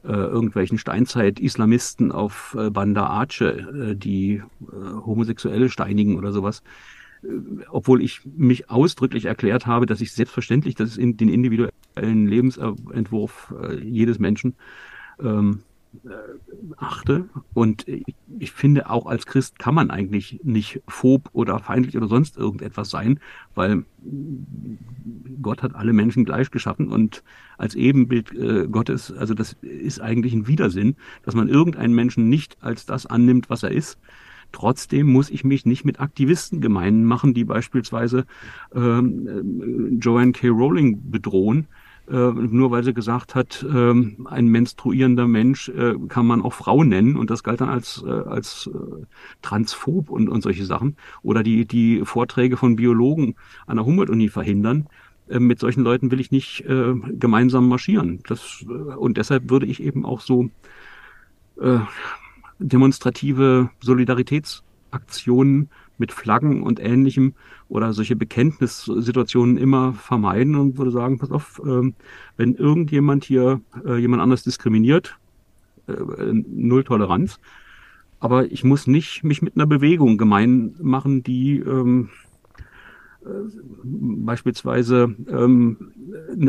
äh, 0.03 0.11
irgendwelchen 0.11 0.77
Steinzeit-Islamisten 0.77 2.11
auf 2.11 2.55
äh, 2.57 2.69
Banda 2.69 3.09
Aceh, 3.09 3.45
äh, 3.45 3.95
die 3.95 4.35
äh, 4.35 4.43
Homosexuelle 5.05 5.69
steinigen 5.69 6.17
oder 6.17 6.31
sowas. 6.31 6.63
Äh, 7.23 7.27
obwohl 7.69 8.01
ich 8.01 8.21
mich 8.25 8.69
ausdrücklich 8.69 9.25
erklärt 9.25 9.65
habe, 9.65 9.85
dass 9.85 10.01
ich 10.01 10.13
selbstverständlich, 10.13 10.75
dass 10.75 10.91
es 10.91 10.97
in 10.97 11.17
den 11.17 11.29
individuellen 11.29 12.27
Lebensentwurf 12.27 13.53
äh, 13.61 13.75
jedes 13.75 14.19
Menschen 14.19 14.55
ähm, 15.19 15.59
äh, 15.59 15.68
achte. 16.77 17.29
Und 17.53 17.87
ich, 17.87 18.15
ich, 18.39 18.51
finde, 18.51 18.89
auch 18.89 19.05
als 19.05 19.25
Christ 19.25 19.59
kann 19.59 19.73
man 19.73 19.91
eigentlich 19.91 20.39
nicht 20.43 20.81
phob 20.87 21.29
oder 21.33 21.59
feindlich 21.59 21.97
oder 21.97 22.07
sonst 22.07 22.37
irgendetwas 22.37 22.89
sein, 22.89 23.19
weil 23.55 23.85
Gott 25.41 25.63
hat 25.63 25.75
alle 25.75 25.93
Menschen 25.93 26.25
gleich 26.25 26.51
geschaffen 26.51 26.89
und 26.89 27.23
als 27.57 27.75
Ebenbild 27.75 28.33
äh, 28.33 28.67
Gottes, 28.67 29.11
also 29.11 29.33
das 29.33 29.53
ist 29.61 29.99
eigentlich 29.99 30.33
ein 30.33 30.47
Widersinn, 30.47 30.95
dass 31.23 31.35
man 31.35 31.47
irgendeinen 31.47 31.93
Menschen 31.93 32.29
nicht 32.29 32.57
als 32.61 32.85
das 32.85 33.05
annimmt, 33.05 33.49
was 33.49 33.63
er 33.63 33.71
ist. 33.71 33.99
Trotzdem 34.51 35.07
muss 35.07 35.29
ich 35.29 35.43
mich 35.43 35.65
nicht 35.65 35.85
mit 35.85 35.99
Aktivisten 35.99 36.59
gemein 36.59 37.03
machen, 37.03 37.33
die 37.33 37.43
beispielsweise 37.43 38.25
ähm, 38.73 39.27
äh, 39.27 39.95
Joanne 39.97 40.31
K. 40.31 40.47
Rowling 40.47 41.11
bedrohen, 41.11 41.67
nur 42.11 42.71
weil 42.71 42.83
sie 42.83 42.93
gesagt 42.93 43.35
hat, 43.35 43.63
äh, 43.63 43.93
ein 44.25 44.47
menstruierender 44.47 45.27
Mensch 45.27 45.69
äh, 45.69 45.93
kann 46.07 46.25
man 46.25 46.41
auch 46.41 46.53
Frau 46.53 46.83
nennen 46.83 47.15
und 47.15 47.29
das 47.29 47.43
galt 47.43 47.61
dann 47.61 47.69
als, 47.69 48.03
äh, 48.05 48.09
als 48.09 48.69
äh, 48.73 49.05
transphob 49.41 50.09
und, 50.09 50.27
und 50.27 50.41
solche 50.41 50.65
Sachen. 50.65 50.97
Oder 51.21 51.43
die, 51.43 51.65
die 51.65 52.01
Vorträge 52.05 52.57
von 52.57 52.75
Biologen 52.75 53.35
an 53.67 53.77
der 53.77 53.85
Humboldt-Uni 53.85 54.29
verhindern. 54.29 54.87
Äh, 55.29 55.39
mit 55.39 55.59
solchen 55.59 55.83
Leuten 55.83 56.09
will 56.09 56.19
ich 56.19 56.31
nicht 56.31 56.61
äh, 56.61 56.93
gemeinsam 57.11 57.67
marschieren. 57.69 58.21
Das, 58.27 58.65
äh, 58.67 58.73
und 58.73 59.17
deshalb 59.17 59.49
würde 59.49 59.67
ich 59.67 59.81
eben 59.83 60.05
auch 60.05 60.21
so 60.21 60.49
äh, 61.61 61.79
demonstrative 62.59 63.69
Solidaritätsaktionen 63.81 65.69
mit 65.99 66.11
Flaggen 66.11 66.63
und 66.63 66.79
ähnlichem 66.79 67.33
oder 67.67 67.93
solche 67.93 68.15
Bekenntnissituationen 68.15 69.57
immer 69.57 69.93
vermeiden 69.93 70.55
und 70.55 70.77
würde 70.77 70.91
sagen, 70.91 71.19
pass 71.19 71.31
auf, 71.31 71.61
äh, 71.65 71.91
wenn 72.37 72.55
irgendjemand 72.55 73.25
hier 73.25 73.61
äh, 73.85 73.97
jemand 73.97 74.21
anders 74.21 74.43
diskriminiert, 74.43 75.17
äh, 75.87 75.93
null 76.31 76.83
Toleranz. 76.83 77.39
Aber 78.19 78.51
ich 78.51 78.63
muss 78.63 78.87
nicht 78.87 79.23
mich 79.23 79.41
mit 79.41 79.55
einer 79.55 79.67
Bewegung 79.67 80.17
gemein 80.17 80.75
machen, 80.81 81.23
die 81.23 81.59
ähm, 81.59 82.09
äh, 83.25 83.29
beispielsweise 83.83 85.15
ähm, 85.29 85.91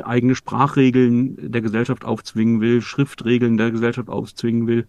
eigene 0.04 0.34
Sprachregeln 0.34 1.50
der 1.52 1.60
Gesellschaft 1.60 2.04
aufzwingen 2.04 2.60
will, 2.60 2.80
Schriftregeln 2.82 3.56
der 3.56 3.70
Gesellschaft 3.70 4.08
aufzwingen 4.08 4.66
will. 4.66 4.86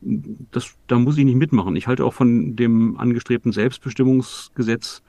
Das, 0.00 0.74
da 0.86 0.98
muss 0.98 1.18
ich 1.18 1.24
nicht 1.24 1.36
mitmachen. 1.36 1.74
Ich 1.76 1.86
halte 1.86 2.04
auch 2.04 2.14
von 2.14 2.54
dem 2.56 2.96
angestrebten 2.98 3.52
Selbstbestimmungsgesetz 3.52 5.02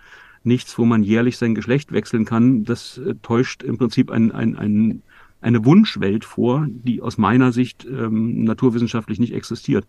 nichts, 0.43 0.77
wo 0.77 0.85
man 0.85 1.03
jährlich 1.03 1.37
sein 1.37 1.55
Geschlecht 1.55 1.91
wechseln 1.91 2.25
kann. 2.25 2.63
Das 2.63 2.97
äh, 2.97 3.15
täuscht 3.21 3.63
im 3.63 3.77
Prinzip 3.77 4.09
ein, 4.09 4.31
ein, 4.31 4.55
ein, 4.55 5.03
eine 5.41 5.65
Wunschwelt 5.65 6.25
vor, 6.25 6.65
die 6.67 7.01
aus 7.01 7.17
meiner 7.17 7.51
Sicht 7.51 7.85
ähm, 7.85 8.43
naturwissenschaftlich 8.43 9.19
nicht 9.19 9.33
existiert. 9.33 9.85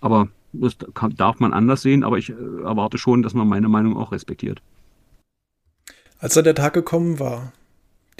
Aber 0.00 0.28
das 0.52 0.76
kann, 0.94 1.14
darf 1.16 1.40
man 1.40 1.52
anders 1.52 1.82
sehen, 1.82 2.04
aber 2.04 2.18
ich 2.18 2.30
äh, 2.30 2.34
erwarte 2.64 2.98
schon, 2.98 3.22
dass 3.22 3.34
man 3.34 3.48
meine 3.48 3.68
Meinung 3.68 3.96
auch 3.96 4.12
respektiert. 4.12 4.62
Als 6.18 6.34
dann 6.34 6.44
der 6.44 6.54
Tag 6.54 6.74
gekommen 6.74 7.18
war, 7.18 7.52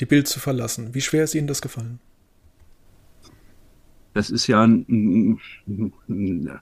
die 0.01 0.07
Bild 0.07 0.27
zu 0.27 0.41
verlassen, 0.41 0.95
wie 0.95 1.01
schwer 1.01 1.25
ist 1.25 1.35
Ihnen 1.35 1.47
das 1.47 1.63
gefallen? 1.63 2.01
Das 4.15 4.31
ist 4.31 4.47
ja 4.47 4.63
ein, 4.63 4.85
ein, 4.89 5.93
ein 6.09 6.61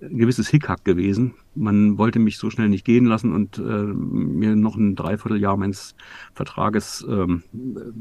gewisses 0.00 0.48
Hickhack 0.48 0.84
gewesen. 0.84 1.34
Man 1.54 1.98
wollte 1.98 2.18
mich 2.18 2.38
so 2.38 2.50
schnell 2.50 2.68
nicht 2.68 2.84
gehen 2.84 3.04
lassen 3.04 3.32
und 3.32 3.58
äh, 3.58 3.62
mir 3.62 4.56
noch 4.56 4.76
ein 4.76 4.96
Dreivierteljahr 4.96 5.56
meines 5.56 5.94
Vertrages 6.34 7.06
ähm, 7.08 7.42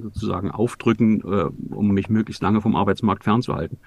sozusagen 0.02 0.52
aufdrücken, 0.52 1.22
äh, 1.22 1.50
um 1.74 1.92
mich 1.92 2.10
möglichst 2.10 2.42
lange 2.42 2.62
vom 2.62 2.76
Arbeitsmarkt 2.76 3.24
fernzuhalten. 3.24 3.78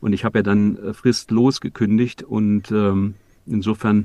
Und 0.00 0.12
ich 0.12 0.24
habe 0.24 0.38
ja 0.38 0.42
dann 0.42 0.76
äh, 0.76 0.94
fristlos 0.94 1.60
gekündigt 1.60 2.22
und 2.22 2.70
ähm, 2.70 3.14
insofern 3.46 4.04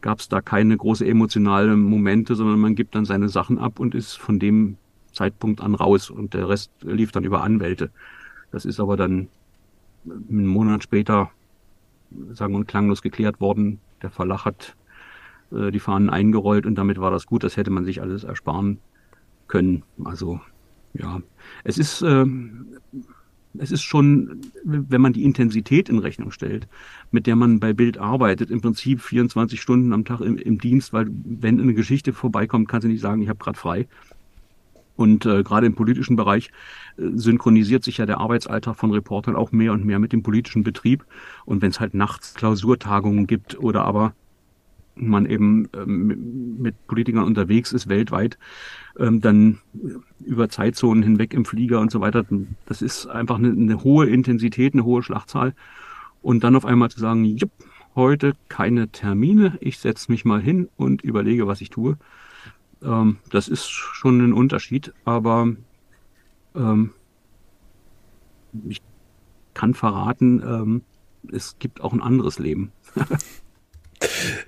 gab 0.00 0.20
es 0.20 0.28
da 0.28 0.40
keine 0.40 0.76
große 0.76 1.06
emotionale 1.06 1.76
Momente, 1.76 2.34
sondern 2.34 2.60
man 2.60 2.74
gibt 2.74 2.94
dann 2.94 3.04
seine 3.04 3.28
Sachen 3.28 3.58
ab 3.58 3.78
und 3.80 3.94
ist 3.94 4.14
von 4.14 4.38
dem 4.38 4.76
Zeitpunkt 5.12 5.60
an 5.60 5.74
raus 5.74 6.10
und 6.10 6.34
der 6.34 6.48
Rest 6.48 6.70
lief 6.82 7.12
dann 7.12 7.24
über 7.24 7.42
Anwälte. 7.42 7.90
Das 8.50 8.64
ist 8.64 8.80
aber 8.80 8.96
dann 8.96 9.28
einen 10.10 10.46
Monat 10.46 10.82
später 10.82 11.30
sagen 12.32 12.54
und 12.54 12.66
klanglos 12.66 13.02
geklärt 13.02 13.40
worden. 13.40 13.80
Der 14.02 14.10
Verlag 14.10 14.44
hat 14.44 14.76
äh, 15.52 15.70
die 15.70 15.80
Fahnen 15.80 16.10
eingerollt 16.10 16.66
und 16.66 16.76
damit 16.76 17.00
war 17.00 17.10
das 17.10 17.26
gut. 17.26 17.44
Das 17.44 17.56
hätte 17.56 17.70
man 17.70 17.84
sich 17.84 18.00
alles 18.00 18.24
ersparen 18.24 18.78
können. 19.48 19.82
Also 20.04 20.40
ja, 20.94 21.20
es 21.64 21.78
ist 21.78 22.02
äh, 22.02 22.26
es 23.58 23.70
ist 23.70 23.82
schon, 23.82 24.40
wenn 24.64 25.00
man 25.00 25.12
die 25.12 25.24
Intensität 25.24 25.88
in 25.88 25.98
Rechnung 25.98 26.30
stellt, 26.30 26.68
mit 27.10 27.26
der 27.26 27.36
man 27.36 27.60
bei 27.60 27.72
Bild 27.72 27.98
arbeitet, 27.98 28.50
im 28.50 28.60
Prinzip 28.60 29.00
24 29.00 29.60
Stunden 29.60 29.92
am 29.92 30.04
Tag 30.04 30.20
im, 30.20 30.36
im 30.36 30.58
Dienst, 30.58 30.92
weil 30.92 31.06
wenn 31.08 31.60
eine 31.60 31.74
Geschichte 31.74 32.12
vorbeikommt, 32.12 32.68
kannst 32.68 32.84
du 32.84 32.88
nicht 32.88 33.00
sagen, 33.00 33.22
ich 33.22 33.28
habe 33.28 33.38
gerade 33.38 33.58
frei. 33.58 33.88
Und 34.96 35.26
äh, 35.26 35.42
gerade 35.42 35.66
im 35.66 35.74
politischen 35.74 36.16
Bereich 36.16 36.50
äh, 36.96 37.02
synchronisiert 37.14 37.84
sich 37.84 37.98
ja 37.98 38.06
der 38.06 38.18
Arbeitsalltag 38.18 38.76
von 38.76 38.90
Reportern 38.90 39.36
auch 39.36 39.52
mehr 39.52 39.72
und 39.72 39.84
mehr 39.84 39.98
mit 39.98 40.12
dem 40.12 40.22
politischen 40.22 40.64
Betrieb. 40.64 41.04
Und 41.44 41.62
wenn 41.62 41.70
es 41.70 41.80
halt 41.80 41.94
nachts 41.94 42.34
Klausurtagungen 42.34 43.26
gibt 43.26 43.58
oder 43.58 43.84
aber 43.84 44.14
man 44.96 45.26
eben 45.26 45.68
ähm, 45.74 46.56
mit 46.58 46.86
Politikern 46.86 47.24
unterwegs 47.24 47.72
ist, 47.72 47.88
weltweit, 47.88 48.38
ähm, 48.98 49.20
dann 49.20 49.58
über 50.24 50.48
Zeitzonen 50.48 51.02
hinweg 51.02 51.34
im 51.34 51.44
Flieger 51.44 51.80
und 51.80 51.90
so 51.90 52.00
weiter, 52.00 52.24
das 52.64 52.82
ist 52.82 53.06
einfach 53.06 53.36
eine, 53.36 53.50
eine 53.50 53.84
hohe 53.84 54.06
Intensität, 54.06 54.72
eine 54.72 54.84
hohe 54.84 55.02
Schlachtzahl. 55.02 55.54
Und 56.22 56.42
dann 56.42 56.56
auf 56.56 56.64
einmal 56.64 56.90
zu 56.90 56.98
sagen, 56.98 57.24
jupp, 57.24 57.50
heute 57.94 58.34
keine 58.48 58.88
Termine, 58.88 59.58
ich 59.60 59.78
setze 59.78 60.10
mich 60.10 60.24
mal 60.24 60.40
hin 60.40 60.68
und 60.76 61.02
überlege, 61.02 61.46
was 61.46 61.60
ich 61.60 61.70
tue. 61.70 61.96
Ähm, 62.82 63.18
das 63.30 63.48
ist 63.48 63.68
schon 63.68 64.20
ein 64.20 64.32
Unterschied, 64.32 64.92
aber 65.04 65.54
ähm, 66.54 66.92
ich 68.68 68.80
kann 69.54 69.74
verraten, 69.74 70.42
ähm, 70.42 70.82
es 71.32 71.58
gibt 71.58 71.80
auch 71.80 71.92
ein 71.92 72.02
anderes 72.02 72.38
Leben. 72.38 72.72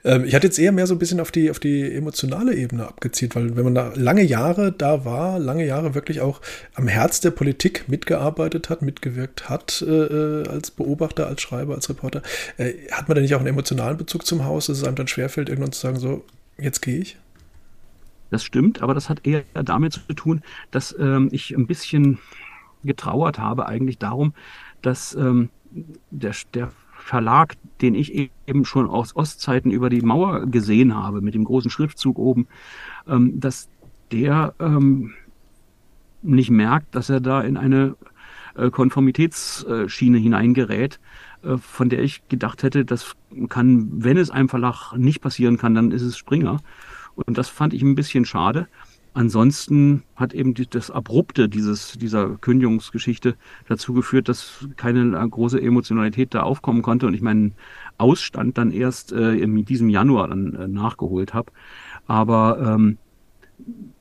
Ähm, 0.05 0.25
ich 0.25 0.35
hatte 0.35 0.47
jetzt 0.47 0.59
eher 0.59 0.73
mehr 0.73 0.87
so 0.87 0.95
ein 0.95 0.99
bisschen 0.99 1.21
auf 1.21 1.31
die, 1.31 1.51
auf 1.51 1.59
die 1.59 1.93
emotionale 1.95 2.55
Ebene 2.55 2.87
abgezielt, 2.87 3.35
weil 3.35 3.57
wenn 3.57 3.65
man 3.65 3.75
da 3.75 3.93
lange 3.95 4.23
Jahre 4.23 4.73
da 4.73 5.05
war, 5.05 5.39
lange 5.39 5.67
Jahre 5.67 5.95
wirklich 5.95 6.21
auch 6.21 6.41
am 6.75 6.89
Herz 6.89 7.21
der 7.21 7.31
Politik 7.31 7.89
mitgearbeitet 7.89 8.69
hat, 8.69 8.83
mitgewirkt 8.83 9.49
hat, 9.49 9.83
äh, 9.87 9.91
äh 9.91 10.49
als 10.49 10.71
Beobachter, 10.71 11.27
als 11.27 11.43
Schreiber, 11.43 11.75
als 11.75 11.89
Reporter, 11.89 12.23
äh, 12.57 12.75
hat 12.91 13.09
man 13.09 13.17
da 13.17 13.21
nicht 13.23 13.35
auch 13.35 13.41
einen 13.41 13.49
emotionalen 13.49 13.97
Bezug 13.97 14.27
zum 14.27 14.45
Haus, 14.45 14.67
dass 14.67 14.79
es 14.79 14.85
einem 14.85 14.97
dann 14.97 15.09
schwerfällt, 15.09 15.49
irgendwann 15.49 15.73
zu 15.73 15.81
sagen, 15.81 15.99
so, 15.99 16.25
jetzt 16.59 16.81
gehe 16.83 16.99
ich? 16.99 17.17
Das 18.31 18.45
stimmt, 18.45 18.83
aber 18.83 18.95
das 18.95 19.09
hat 19.09 19.27
eher 19.27 19.43
damit 19.55 19.95
zu 19.95 20.13
tun, 20.13 20.43
dass 20.71 20.95
ähm, 20.99 21.29
ich 21.33 21.57
ein 21.57 21.67
bisschen 21.67 22.19
getrauert 22.85 23.39
habe 23.39 23.67
eigentlich 23.67 23.99
darum, 23.99 24.35
dass 24.83 25.15
ähm, 25.15 25.51
der, 26.11 26.35
der 26.55 26.71
Verlag, 26.99 27.55
den 27.81 27.95
ich 27.95 28.31
eben 28.47 28.65
schon 28.65 28.89
aus 28.89 29.17
Ostzeiten 29.17 29.71
über 29.71 29.89
die 29.89 30.03
Mauer 30.03 30.47
gesehen 30.47 30.95
habe, 30.95 31.21
mit 31.21 31.35
dem 31.35 31.45
großen 31.45 31.71
Schriftzug 31.71 32.19
oben, 32.19 32.47
ähm, 33.07 33.41
dass 33.41 33.69
der 34.13 34.55
ähm, 34.59 35.15
nicht 36.23 36.51
merkt, 36.51 36.95
dass 36.95 37.09
er 37.09 37.21
da 37.21 37.41
in 37.41 37.57
eine 37.57 37.97
äh, 38.57 38.71
Konformitätsschiene 38.71 40.19
hineingerät, 40.19 41.01
äh, 41.43 41.57
von 41.57 41.89
der 41.89 42.03
ich 42.03 42.27
gedacht 42.29 42.63
hätte, 42.63 42.85
das 42.85 43.15
kann, 43.49 43.89
wenn 44.05 44.17
es 44.17 44.31
einem 44.31 44.49
Verlag 44.49 44.93
nicht 44.97 45.21
passieren 45.21 45.57
kann, 45.57 45.75
dann 45.75 45.93
ist 45.93 46.03
es 46.03 46.19
Springer. 46.19 46.61
Und 47.27 47.39
das 47.39 47.49
fand 47.49 47.75
ich 47.75 47.83
ein 47.83 47.95
bisschen 47.95 48.25
schade. 48.25 48.69
Ansonsten 49.15 50.05
hat 50.15 50.33
eben 50.33 50.55
das 50.71 50.91
Abrupte 50.91 51.49
dieses, 51.49 51.93
dieser 51.99 52.37
Kündigungsgeschichte 52.37 53.35
dazu 53.67 53.93
geführt, 53.93 54.29
dass 54.29 54.69
keine 54.77 55.11
große 55.29 55.61
Emotionalität 55.61 56.35
da 56.35 56.43
aufkommen 56.43 56.83
konnte 56.83 57.07
und 57.07 57.15
ich 57.15 57.23
meinen 57.23 57.55
Ausstand 57.97 58.59
dann 58.59 58.71
erst 58.71 59.13
äh, 59.13 59.35
in 59.35 59.65
diesem 59.65 59.89
Januar 59.89 60.29
dann 60.29 60.55
äh, 60.55 60.69
nachgeholt 60.69 61.35
habe. 61.35 61.51
Aber 62.07 62.61
ähm, 62.61 62.99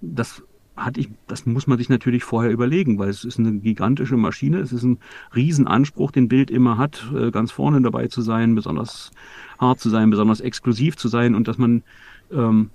das 0.02 0.44
hatte 0.76 1.00
ich, 1.00 1.10
das 1.26 1.48
muss 1.48 1.66
man 1.66 1.80
sich 1.80 1.90
natürlich 1.90 2.24
vorher 2.24 2.52
überlegen, 2.52 3.00
weil 3.00 3.10
es 3.10 3.24
ist 3.24 3.40
eine 3.40 3.54
gigantische 3.54 4.18
Maschine, 4.18 4.60
es 4.60 4.72
ist 4.72 4.84
ein 4.84 5.00
Riesenanspruch, 5.36 6.12
den 6.12 6.28
Bild 6.28 6.52
immer 6.52 6.78
hat, 6.78 7.12
äh, 7.16 7.32
ganz 7.32 7.52
vorne 7.52 7.82
dabei 7.82 8.08
zu 8.08 8.22
sein, 8.22 8.54
besonders 8.54 9.10
hart 9.58 9.80
zu 9.80 9.90
sein, 9.90 10.12
besonders 10.12 10.42
exklusiv 10.42 10.96
zu 10.96 11.08
sein 11.08 11.34
und 11.34 11.48
dass 11.48 11.58
man 11.58 11.82
ähm, 12.32 12.70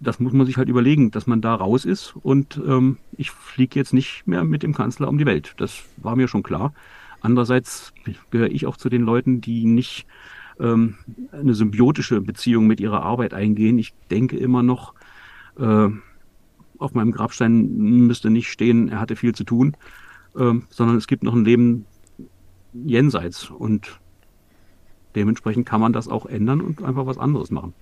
das 0.00 0.18
muss 0.18 0.32
man 0.32 0.46
sich 0.46 0.56
halt 0.56 0.68
überlegen, 0.68 1.10
dass 1.10 1.26
man 1.26 1.40
da 1.40 1.54
raus 1.54 1.84
ist 1.84 2.14
und 2.22 2.60
ähm, 2.66 2.96
ich 3.16 3.30
fliege 3.30 3.78
jetzt 3.78 3.92
nicht 3.92 4.26
mehr 4.26 4.44
mit 4.44 4.62
dem 4.62 4.74
Kanzler 4.74 5.08
um 5.08 5.18
die 5.18 5.26
Welt. 5.26 5.54
Das 5.58 5.82
war 5.98 6.16
mir 6.16 6.26
schon 6.26 6.42
klar. 6.42 6.72
Andererseits 7.20 7.92
gehöre 8.30 8.50
ich 8.50 8.66
auch 8.66 8.78
zu 8.78 8.88
den 8.88 9.02
Leuten, 9.02 9.42
die 9.42 9.66
nicht 9.66 10.06
ähm, 10.58 10.96
eine 11.32 11.54
symbiotische 11.54 12.22
Beziehung 12.22 12.66
mit 12.66 12.80
ihrer 12.80 13.02
Arbeit 13.02 13.34
eingehen. 13.34 13.78
Ich 13.78 13.92
denke 14.10 14.38
immer 14.38 14.62
noch, 14.62 14.94
äh, 15.58 15.88
auf 16.78 16.94
meinem 16.94 17.12
Grabstein 17.12 17.76
müsste 17.76 18.30
nicht 18.30 18.48
stehen, 18.48 18.88
er 18.88 19.00
hatte 19.00 19.16
viel 19.16 19.34
zu 19.34 19.44
tun, 19.44 19.76
äh, 20.34 20.54
sondern 20.70 20.96
es 20.96 21.06
gibt 21.06 21.22
noch 21.22 21.34
ein 21.34 21.44
Leben 21.44 21.84
jenseits 22.72 23.50
und 23.50 24.00
dementsprechend 25.14 25.66
kann 25.66 25.80
man 25.80 25.92
das 25.92 26.08
auch 26.08 26.24
ändern 26.24 26.62
und 26.62 26.82
einfach 26.82 27.04
was 27.04 27.18
anderes 27.18 27.50
machen. 27.50 27.74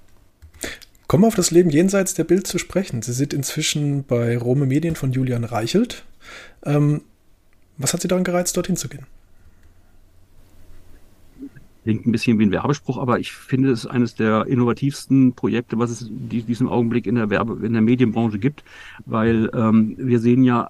Kommen 1.08 1.22
wir 1.22 1.28
auf 1.28 1.34
das 1.34 1.50
Leben 1.50 1.70
jenseits 1.70 2.12
der 2.12 2.24
Bild 2.24 2.46
zu 2.46 2.58
sprechen. 2.58 3.00
Sie 3.00 3.14
sind 3.14 3.32
inzwischen 3.32 4.04
bei 4.04 4.36
Rome 4.36 4.66
Medien 4.66 4.94
von 4.94 5.10
Julian 5.10 5.44
Reichelt. 5.44 6.04
Ähm, 6.64 7.00
was 7.78 7.94
hat 7.94 8.02
Sie 8.02 8.08
daran 8.08 8.24
gereizt, 8.24 8.54
dorthin 8.58 8.76
zu 8.76 8.90
gehen? 8.90 9.06
Klingt 11.84 12.06
ein 12.06 12.12
bisschen 12.12 12.38
wie 12.38 12.44
ein 12.44 12.50
Werbespruch, 12.50 12.98
aber 12.98 13.18
ich 13.18 13.32
finde 13.32 13.70
es 13.70 13.86
eines 13.86 14.16
der 14.16 14.46
innovativsten 14.48 15.32
Projekte, 15.32 15.78
was 15.78 15.90
es 15.90 16.02
in 16.02 16.28
diesem 16.28 16.68
Augenblick 16.68 17.06
in 17.06 17.14
der 17.14 17.30
Werbe, 17.30 17.64
in 17.64 17.72
der 17.72 17.80
Medienbranche 17.80 18.38
gibt, 18.38 18.62
weil 19.06 19.50
ähm, 19.54 19.94
wir 19.96 20.20
sehen 20.20 20.44
ja 20.44 20.68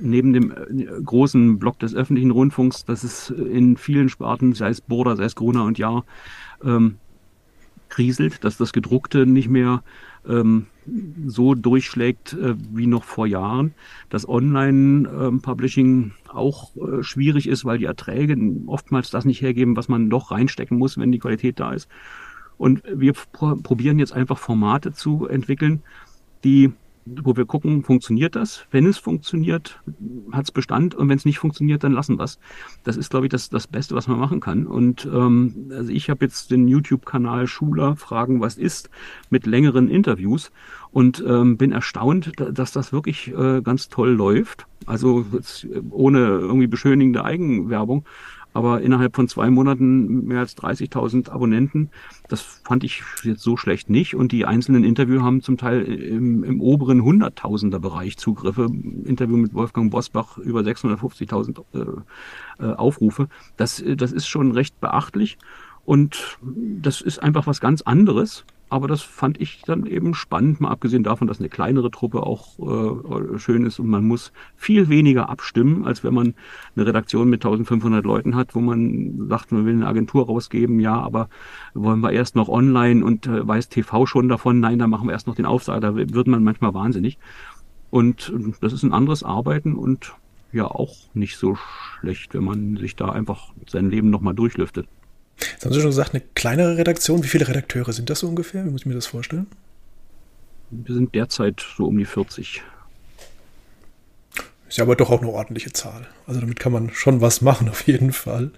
neben 0.00 0.32
dem 0.32 0.50
äh, 0.50 1.02
großen 1.04 1.58
Block 1.58 1.78
des 1.80 1.94
öffentlichen 1.94 2.30
Rundfunks, 2.30 2.86
dass 2.86 3.04
es 3.04 3.28
in 3.28 3.76
vielen 3.76 4.08
Sparten, 4.08 4.54
sei 4.54 4.70
es 4.70 4.80
Burda, 4.80 5.16
sei 5.16 5.24
es 5.24 5.34
Gruner 5.34 5.64
und 5.64 5.76
Jahr, 5.76 6.06
ähm, 6.64 6.96
kriselt, 7.94 8.42
dass 8.42 8.56
das 8.56 8.72
gedruckte 8.72 9.24
nicht 9.24 9.48
mehr 9.48 9.84
ähm, 10.28 10.66
so 11.26 11.54
durchschlägt 11.54 12.32
äh, 12.32 12.56
wie 12.72 12.88
noch 12.88 13.04
vor 13.04 13.26
Jahren, 13.26 13.72
dass 14.10 14.28
Online-Publishing 14.28 15.86
ähm, 15.88 16.12
auch 16.28 16.74
äh, 16.76 17.04
schwierig 17.04 17.48
ist, 17.48 17.64
weil 17.64 17.78
die 17.78 17.84
Erträge 17.84 18.36
oftmals 18.66 19.10
das 19.10 19.24
nicht 19.24 19.42
hergeben, 19.42 19.76
was 19.76 19.88
man 19.88 20.10
doch 20.10 20.32
reinstecken 20.32 20.76
muss, 20.76 20.98
wenn 20.98 21.12
die 21.12 21.20
Qualität 21.20 21.60
da 21.60 21.72
ist. 21.72 21.88
Und 22.58 22.82
wir 22.92 23.12
probieren 23.12 24.00
jetzt 24.00 24.12
einfach 24.12 24.38
Formate 24.38 24.92
zu 24.92 25.26
entwickeln, 25.28 25.82
die 26.42 26.72
wo 27.06 27.36
wir 27.36 27.44
gucken, 27.44 27.82
funktioniert 27.82 28.34
das? 28.34 28.66
Wenn 28.70 28.86
es 28.86 28.98
funktioniert, 28.98 29.80
hat 30.32 30.44
es 30.44 30.50
Bestand 30.50 30.94
und 30.94 31.08
wenn 31.08 31.18
es 31.18 31.24
nicht 31.24 31.38
funktioniert, 31.38 31.84
dann 31.84 31.92
lassen 31.92 32.18
wir 32.18 32.24
es. 32.24 32.38
Das 32.82 32.96
ist, 32.96 33.10
glaube 33.10 33.26
ich, 33.26 33.30
das, 33.30 33.50
das 33.50 33.66
Beste, 33.66 33.94
was 33.94 34.08
man 34.08 34.18
machen 34.18 34.40
kann. 34.40 34.66
Und 34.66 35.06
ähm, 35.06 35.70
also 35.70 35.90
ich 35.90 36.08
habe 36.08 36.24
jetzt 36.24 36.50
den 36.50 36.66
YouTube-Kanal 36.66 37.46
Schuler 37.46 37.96
Fragen, 37.96 38.40
was 38.40 38.56
ist, 38.56 38.90
mit 39.30 39.46
längeren 39.46 39.88
Interviews 39.88 40.50
und 40.92 41.22
ähm, 41.26 41.56
bin 41.56 41.72
erstaunt, 41.72 42.32
dass 42.36 42.72
das 42.72 42.92
wirklich 42.92 43.32
äh, 43.36 43.60
ganz 43.62 43.88
toll 43.88 44.10
läuft. 44.10 44.66
Also 44.86 45.24
ohne 45.90 46.18
irgendwie 46.18 46.66
beschönigende 46.66 47.24
Eigenwerbung, 47.24 48.04
aber 48.54 48.80
innerhalb 48.80 49.16
von 49.16 49.28
zwei 49.28 49.50
Monaten 49.50 50.24
mehr 50.26 50.38
als 50.38 50.56
30.000 50.56 51.28
Abonnenten. 51.28 51.90
Das 52.28 52.40
fand 52.40 52.84
ich 52.84 53.02
jetzt 53.24 53.42
so 53.42 53.56
schlecht 53.56 53.90
nicht. 53.90 54.14
Und 54.14 54.30
die 54.30 54.46
einzelnen 54.46 54.84
Interviews 54.84 55.22
haben 55.22 55.42
zum 55.42 55.58
Teil 55.58 55.82
im, 55.82 56.44
im 56.44 56.60
oberen 56.60 57.02
Hunderttausender 57.02 57.80
Bereich 57.80 58.16
Zugriffe. 58.16 58.70
Interview 59.04 59.36
mit 59.36 59.54
Wolfgang 59.54 59.90
Bosbach 59.90 60.38
über 60.38 60.60
650.000 60.60 61.64
äh, 61.74 62.64
äh, 62.64 62.74
Aufrufe. 62.74 63.28
Das, 63.56 63.82
das 63.96 64.12
ist 64.12 64.28
schon 64.28 64.52
recht 64.52 64.80
beachtlich. 64.80 65.36
Und 65.84 66.38
das 66.42 67.00
ist 67.00 67.22
einfach 67.22 67.46
was 67.46 67.60
ganz 67.60 67.82
anderes. 67.82 68.44
Aber 68.70 68.88
das 68.88 69.02
fand 69.02 69.40
ich 69.40 69.62
dann 69.62 69.86
eben 69.86 70.14
spannend, 70.14 70.60
mal 70.60 70.70
abgesehen 70.70 71.04
davon, 71.04 71.28
dass 71.28 71.38
eine 71.38 71.48
kleinere 71.50 71.90
Truppe 71.90 72.24
auch 72.24 72.58
äh, 72.58 73.38
schön 73.38 73.66
ist 73.66 73.78
und 73.78 73.88
man 73.88 74.04
muss 74.04 74.32
viel 74.56 74.88
weniger 74.88 75.28
abstimmen, 75.28 75.84
als 75.84 76.02
wenn 76.02 76.14
man 76.14 76.34
eine 76.74 76.86
Redaktion 76.86 77.28
mit 77.28 77.44
1500 77.44 78.04
Leuten 78.04 78.34
hat, 78.34 78.54
wo 78.54 78.60
man 78.60 79.28
sagt, 79.28 79.52
man 79.52 79.64
will 79.66 79.74
eine 79.74 79.86
Agentur 79.86 80.26
rausgeben, 80.26 80.80
ja, 80.80 80.98
aber 80.98 81.28
wollen 81.74 82.00
wir 82.00 82.10
erst 82.10 82.34
noch 82.34 82.48
online 82.48 83.04
und 83.04 83.26
äh, 83.26 83.46
weiß 83.46 83.68
TV 83.68 84.06
schon 84.06 84.28
davon, 84.28 84.58
nein, 84.58 84.78
dann 84.78 84.90
machen 84.90 85.06
wir 85.06 85.12
erst 85.12 85.28
noch 85.28 85.36
den 85.36 85.46
Aufsatz, 85.46 85.80
da 85.80 85.94
wird 85.94 86.26
man 86.26 86.42
manchmal 86.42 86.74
wahnsinnig. 86.74 87.18
Und 87.90 88.32
das 88.60 88.72
ist 88.72 88.82
ein 88.82 88.92
anderes 88.92 89.22
Arbeiten 89.22 89.76
und 89.76 90.14
ja 90.50 90.66
auch 90.66 90.96
nicht 91.12 91.36
so 91.36 91.56
schlecht, 92.00 92.34
wenn 92.34 92.42
man 92.42 92.76
sich 92.76 92.96
da 92.96 93.10
einfach 93.10 93.52
sein 93.68 93.90
Leben 93.90 94.10
nochmal 94.10 94.34
durchlüftet. 94.34 94.88
Jetzt 95.38 95.64
haben 95.64 95.72
Sie 95.72 95.80
schon 95.80 95.90
gesagt, 95.90 96.14
eine 96.14 96.22
kleinere 96.34 96.76
Redaktion. 96.76 97.22
Wie 97.24 97.28
viele 97.28 97.48
Redakteure 97.48 97.92
sind 97.92 98.10
das 98.10 98.20
so 98.20 98.28
ungefähr? 98.28 98.64
Wie 98.64 98.70
muss 98.70 98.82
ich 98.82 98.86
mir 98.86 98.94
das 98.94 99.06
vorstellen? 99.06 99.46
Wir 100.70 100.94
sind 100.94 101.14
derzeit 101.14 101.64
so 101.76 101.86
um 101.86 101.98
die 101.98 102.04
40. 102.04 102.62
Ist 104.74 104.78
ja 104.78 104.84
aber 104.84 104.96
doch 104.96 105.10
auch 105.10 105.22
eine 105.22 105.30
ordentliche 105.30 105.72
Zahl. 105.72 106.06
Also 106.26 106.40
damit 106.40 106.58
kann 106.58 106.72
man 106.72 106.90
schon 106.90 107.20
was 107.20 107.42
machen, 107.42 107.68
auf 107.70 107.86
jeden 107.86 108.12
Fall. 108.12 108.50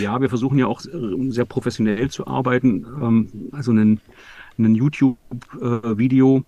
Ja, 0.00 0.20
wir 0.20 0.28
versuchen 0.28 0.58
ja 0.58 0.66
auch 0.66 0.80
sehr 0.80 1.44
professionell 1.44 2.10
zu 2.10 2.26
arbeiten. 2.26 2.84
Ähm, 3.00 3.28
also 3.52 3.72
ein, 3.72 4.00
ein 4.58 4.74
YouTube-Video, 4.74 6.44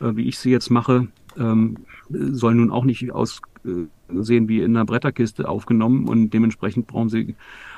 äh, 0.00 0.16
wie 0.16 0.28
ich 0.28 0.38
sie 0.38 0.50
jetzt 0.50 0.70
mache, 0.70 1.06
ähm, 1.38 1.76
soll 2.08 2.56
nun 2.56 2.70
auch 2.70 2.84
nicht 2.84 3.12
aussehen 3.12 4.48
wie 4.48 4.60
in 4.60 4.76
einer 4.76 4.84
Bretterkiste 4.84 5.48
aufgenommen 5.48 6.08
und 6.08 6.30
dementsprechend 6.30 6.86
brauchen 6.86 7.10
sie 7.10 7.36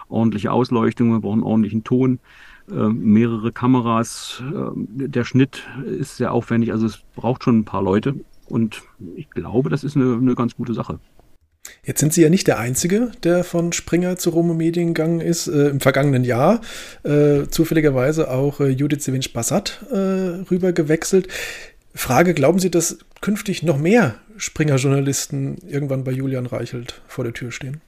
ordentliche 0.09 0.53
Ausleuchtung, 0.53 1.11
wir 1.11 1.21
brauchen 1.21 1.43
ordentlichen 1.43 1.85
Ton, 1.85 2.21
äh, 2.71 2.89
mehrere 2.89 3.53
Kameras. 3.53 4.43
Äh, 4.53 4.71
der 4.75 5.25
Schnitt 5.25 5.67
ist 5.85 6.17
sehr 6.17 6.33
aufwendig, 6.33 6.73
also 6.73 6.87
es 6.87 7.01
braucht 7.15 7.45
schon 7.45 7.59
ein 7.59 7.65
paar 7.65 7.83
Leute 7.83 8.15
und 8.49 8.83
ich 9.15 9.31
glaube, 9.31 9.71
das 9.71 9.85
ist 9.85 9.97
eine, 9.97 10.15
eine 10.15 10.35
ganz 10.35 10.57
gute 10.57 10.75
Sache. 10.75 10.99
Jetzt 11.85 12.01
sind 12.01 12.13
Sie 12.13 12.23
ja 12.23 12.29
nicht 12.29 12.47
der 12.47 12.59
Einzige, 12.59 13.13
der 13.23 13.45
von 13.45 13.73
Springer 13.73 14.17
zu 14.17 14.31
Romo 14.31 14.55
Medien 14.55 14.95
gegangen 14.95 15.21
ist. 15.21 15.49
Äh, 15.49 15.69
Im 15.69 15.81
vergangenen 15.81 16.25
Jahr 16.25 16.61
äh, 17.03 17.47
zufälligerweise 17.49 18.31
auch 18.31 18.61
äh, 18.61 18.69
Judith 18.69 19.05
Sewinsch-Bassat 19.05 19.87
äh, 19.91 19.97
rüber 20.51 20.73
gewechselt. 20.73 21.29
Frage, 21.95 22.35
glauben 22.35 22.59
Sie, 22.59 22.71
dass 22.71 22.99
künftig 23.21 23.63
noch 23.63 23.79
mehr 23.79 24.17
Springer-Journalisten 24.37 25.57
irgendwann 25.67 26.05
bei 26.05 26.13
Julian 26.13 26.47
Reichelt 26.47 27.01
vor 27.07 27.25
der 27.25 27.33
Tür 27.33 27.51
stehen? 27.51 27.81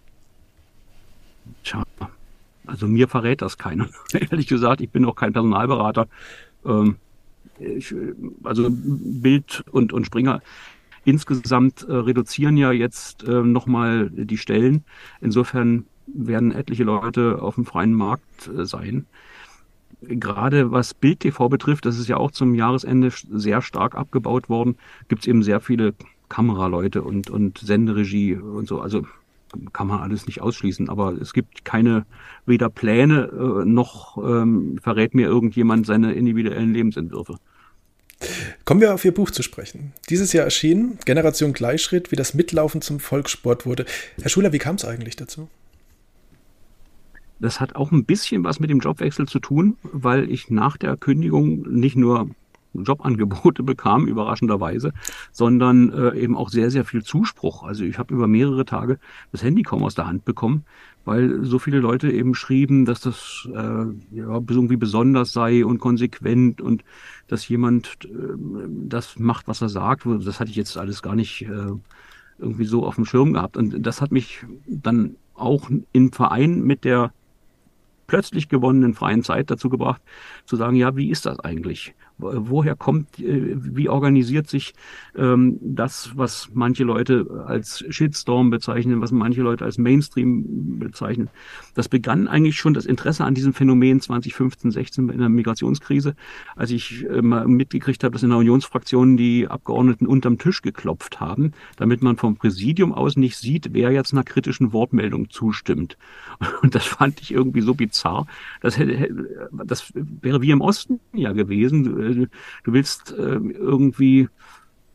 Tja, 1.65 1.83
also 2.67 2.87
mir 2.87 3.09
verrät 3.09 3.43
das 3.43 3.59
keiner. 3.59 3.89
Ehrlich 4.13 4.47
gesagt, 4.47 4.81
ich 4.81 4.91
bin 4.91 5.05
auch 5.05 5.17
kein 5.17 5.33
Personalberater. 5.33 6.07
Ähm, 6.65 6.97
ich, 7.59 7.95
also 8.45 8.69
Bild 8.71 9.65
und, 9.71 9.93
und 9.93 10.05
Springer 10.07 10.41
insgesamt 11.05 11.87
äh, 11.89 11.95
reduzieren 11.95 12.57
ja 12.57 12.71
jetzt 12.71 13.25
äh, 13.25 13.43
nochmal 13.43 14.11
die 14.11 14.37
Stellen. 14.37 14.85
Insofern 15.21 15.87
werden 16.07 16.53
etliche 16.53 16.85
Leute 16.85 17.41
auf 17.41 17.55
dem 17.55 17.65
freien 17.65 17.95
Markt 17.95 18.49
äh, 18.49 18.67
sein. 18.67 19.07
Gerade 20.03 20.71
was 20.71 20.95
Bild 20.95 21.21
TV 21.21 21.49
betrifft, 21.49 21.87
das 21.87 21.99
ist 21.99 22.09
ja 22.09 22.19
auch 22.19 22.31
zum 22.31 22.55
Jahresende 22.55 23.11
sehr 23.11 23.63
stark 23.63 23.97
abgebaut 23.97 24.49
worden, 24.49 24.77
gibt 25.09 25.23
es 25.23 25.27
eben 25.27 25.43
sehr 25.43 25.61
viele 25.61 25.95
Kameraleute 26.29 27.03
und, 27.03 27.31
und 27.31 27.59
Senderegie 27.59 28.35
und 28.35 28.69
so. 28.69 28.81
Also 28.81 29.07
kann 29.73 29.87
man 29.87 30.01
alles 30.01 30.27
nicht 30.27 30.41
ausschließen, 30.41 30.89
aber 30.89 31.13
es 31.13 31.33
gibt 31.33 31.65
keine 31.65 32.07
weder 32.47 32.69
Pläne 32.69 33.31
äh, 33.33 33.65
noch 33.65 34.19
ähm, 34.19 34.79
verrät 34.83 35.15
mir 35.15 35.27
irgendjemand 35.27 35.87
seine 35.87 36.13
individuellen 36.13 36.73
Lebensentwürfe. 36.73 37.37
Kommen 38.65 38.81
wir 38.81 38.95
auf 38.95 39.05
Ihr 39.05 39.15
Buch 39.15 39.31
zu 39.31 39.43
sprechen. 39.43 39.93
Dieses 40.11 40.33
Jahr 40.33 40.45
erschienen 40.45 40.99
Generation 41.05 41.53
Gleichschritt, 41.53 42.11
wie 42.11 42.17
das 42.17 42.35
Mitlaufen 42.35 42.83
zum 42.83 43.01
Volkssport 43.01 43.65
wurde. 43.65 43.87
Herr 44.21 44.29
Schuler, 44.29 44.53
wie 44.53 44.59
kam 44.59 44.77
es 44.77 44.85
eigentlich 44.85 45.17
dazu? 45.17 45.49
Das 47.41 47.61
hat 47.61 47.77
auch 47.77 47.93
ein 47.93 48.05
bisschen 48.05 48.43
was 48.43 48.59
mit 48.59 48.71
dem 48.71 48.81
Jobwechsel 48.81 49.27
zu 49.27 49.39
tun, 49.39 49.77
weil 49.85 50.31
ich 50.31 50.51
nach 50.51 50.77
der 50.77 50.97
Kündigung 50.97 51.63
nicht 51.71 51.97
nur 51.97 52.31
Jobangebote 52.75 53.63
bekam, 53.65 54.07
überraschenderweise, 54.07 54.93
sondern 55.33 55.93
äh, 55.93 56.19
eben 56.19 56.37
auch 56.37 56.49
sehr, 56.49 56.71
sehr 56.71 56.85
viel 56.85 57.03
Zuspruch. 57.03 57.63
Also 57.63 57.85
ich 57.85 57.99
habe 57.99 58.15
über 58.15 58.27
mehrere 58.27 58.65
Tage 58.65 58.99
das 59.33 59.43
Handy 59.43 59.63
kaum 59.63 59.83
aus 59.83 59.95
der 59.95 60.07
Hand 60.07 60.25
bekommen, 60.25 60.65
weil 61.05 61.45
so 61.45 61.59
viele 61.59 61.81
Leute 61.81 62.11
eben 62.11 62.35
schrieben, 62.35 62.85
dass 62.85 63.01
das 63.01 63.49
äh, 63.53 63.57
ja, 63.57 64.43
irgendwie 64.51 64.77
besonders 64.77 65.33
sei 65.33 65.65
und 65.65 65.79
konsequent 65.79 66.61
und 66.61 66.85
dass 67.29 67.49
jemand 67.49 67.99
äh, 68.05 68.09
das 68.69 69.19
macht, 69.19 69.49
was 69.49 69.63
er 69.63 69.69
sagt. 69.69 70.07
Das 70.07 70.41
hatte 70.41 70.51
ich 70.51 70.57
jetzt 70.57 70.77
alles 70.77 71.03
gar 71.03 71.15
nicht 71.15 71.43
äh, 71.43 71.73
irgendwie 72.39 72.67
so 72.67 72.85
auf 72.85 72.97
dem 72.97 73.05
Schirm 73.05 73.33
gehabt. 73.33 73.57
Und 73.57 73.87
das 73.87 74.01
hat 74.01 74.13
mich 74.13 74.45
dann 74.67 75.17
auch 75.35 75.71
im 75.93 76.13
Verein 76.13 76.63
mit 76.63 76.85
der 76.85 77.13
plötzlich 78.07 78.49
gewonnenen 78.49 78.95
freien 78.95 79.23
Zeit 79.23 79.51
dazu 79.51 79.69
gebracht, 79.69 80.03
zu 80.47 80.57
sagen, 80.57 80.77
ja, 80.77 80.97
wie 80.97 81.11
ist 81.11 81.27
das 81.27 81.39
eigentlich? 81.41 81.95
Woher 82.19 82.75
kommt, 82.75 83.19
äh, 83.21 83.55
wie 83.57 83.89
organisiert 83.89 84.49
sich 84.49 84.75
ähm, 85.17 85.59
das, 85.61 86.13
was 86.17 86.51
manche 86.53 86.85
Leute 86.85 87.45
als 87.47 87.85
Shitstorm 87.89 88.51
bezeichnen, 88.51 89.01
was 89.01 89.13
manche 89.13 89.43
Leute 89.43 89.65
als 89.65 89.79
Mainstream 89.79 90.79
bezeichnen. 90.79 91.31
Das 91.75 91.89
begann 91.89 92.27
eigentlich 92.27 92.57
schon 92.57 92.75
das 92.75 92.87
Interesse 92.87 93.25
an 93.25 93.35
diesem 93.35 93.53
Phänomen 93.53 94.01
2015, 94.01 94.73
16 94.73 95.09
in 95.11 95.19
der 95.19 95.29
Migrationskrise, 95.29 96.17
als 96.57 96.71
ich 96.71 97.07
äh, 97.09 97.23
mal 97.23 97.47
mitgekriegt 97.47 98.03
habe, 98.03 98.13
dass 98.13 98.23
in 98.23 98.31
der 98.31 98.39
Unionsfraktion 98.39 99.17
die 99.17 99.47
Abgeordneten 99.47 100.07
unterm 100.07 100.39
Tisch 100.39 100.63
geklopft 100.63 101.21
haben, 101.21 101.53
damit 101.77 102.03
man 102.03 102.17
vom 102.17 102.37
Präsidium 102.37 102.93
aus 102.93 103.17
nicht 103.17 103.37
sieht, 103.37 103.73
wer 103.73 103.93
jetzt 103.93 104.13
einer 104.13 104.25
kritischen 104.25 104.73
Wortmeldung 104.73 105.31
zustimmt. 105.31 105.97
Und 106.63 106.75
das 106.75 106.85
fand 106.85 107.21
ich 107.21 107.33
irgendwie 107.33 107.61
so 107.61 107.75
bizarr. 107.75 108.27
Das, 108.61 108.77
hätte, 108.77 109.09
das 109.53 109.93
wäre 109.95 110.43
wie 110.43 110.51
im 110.51 110.61
Osten 110.61 111.01
ja 111.13 111.33
gewesen 111.33 112.08
äh, 112.09 112.27
du 112.65 112.73
willst 112.73 113.13
äh, 113.13 113.37
irgendwie 113.37 114.29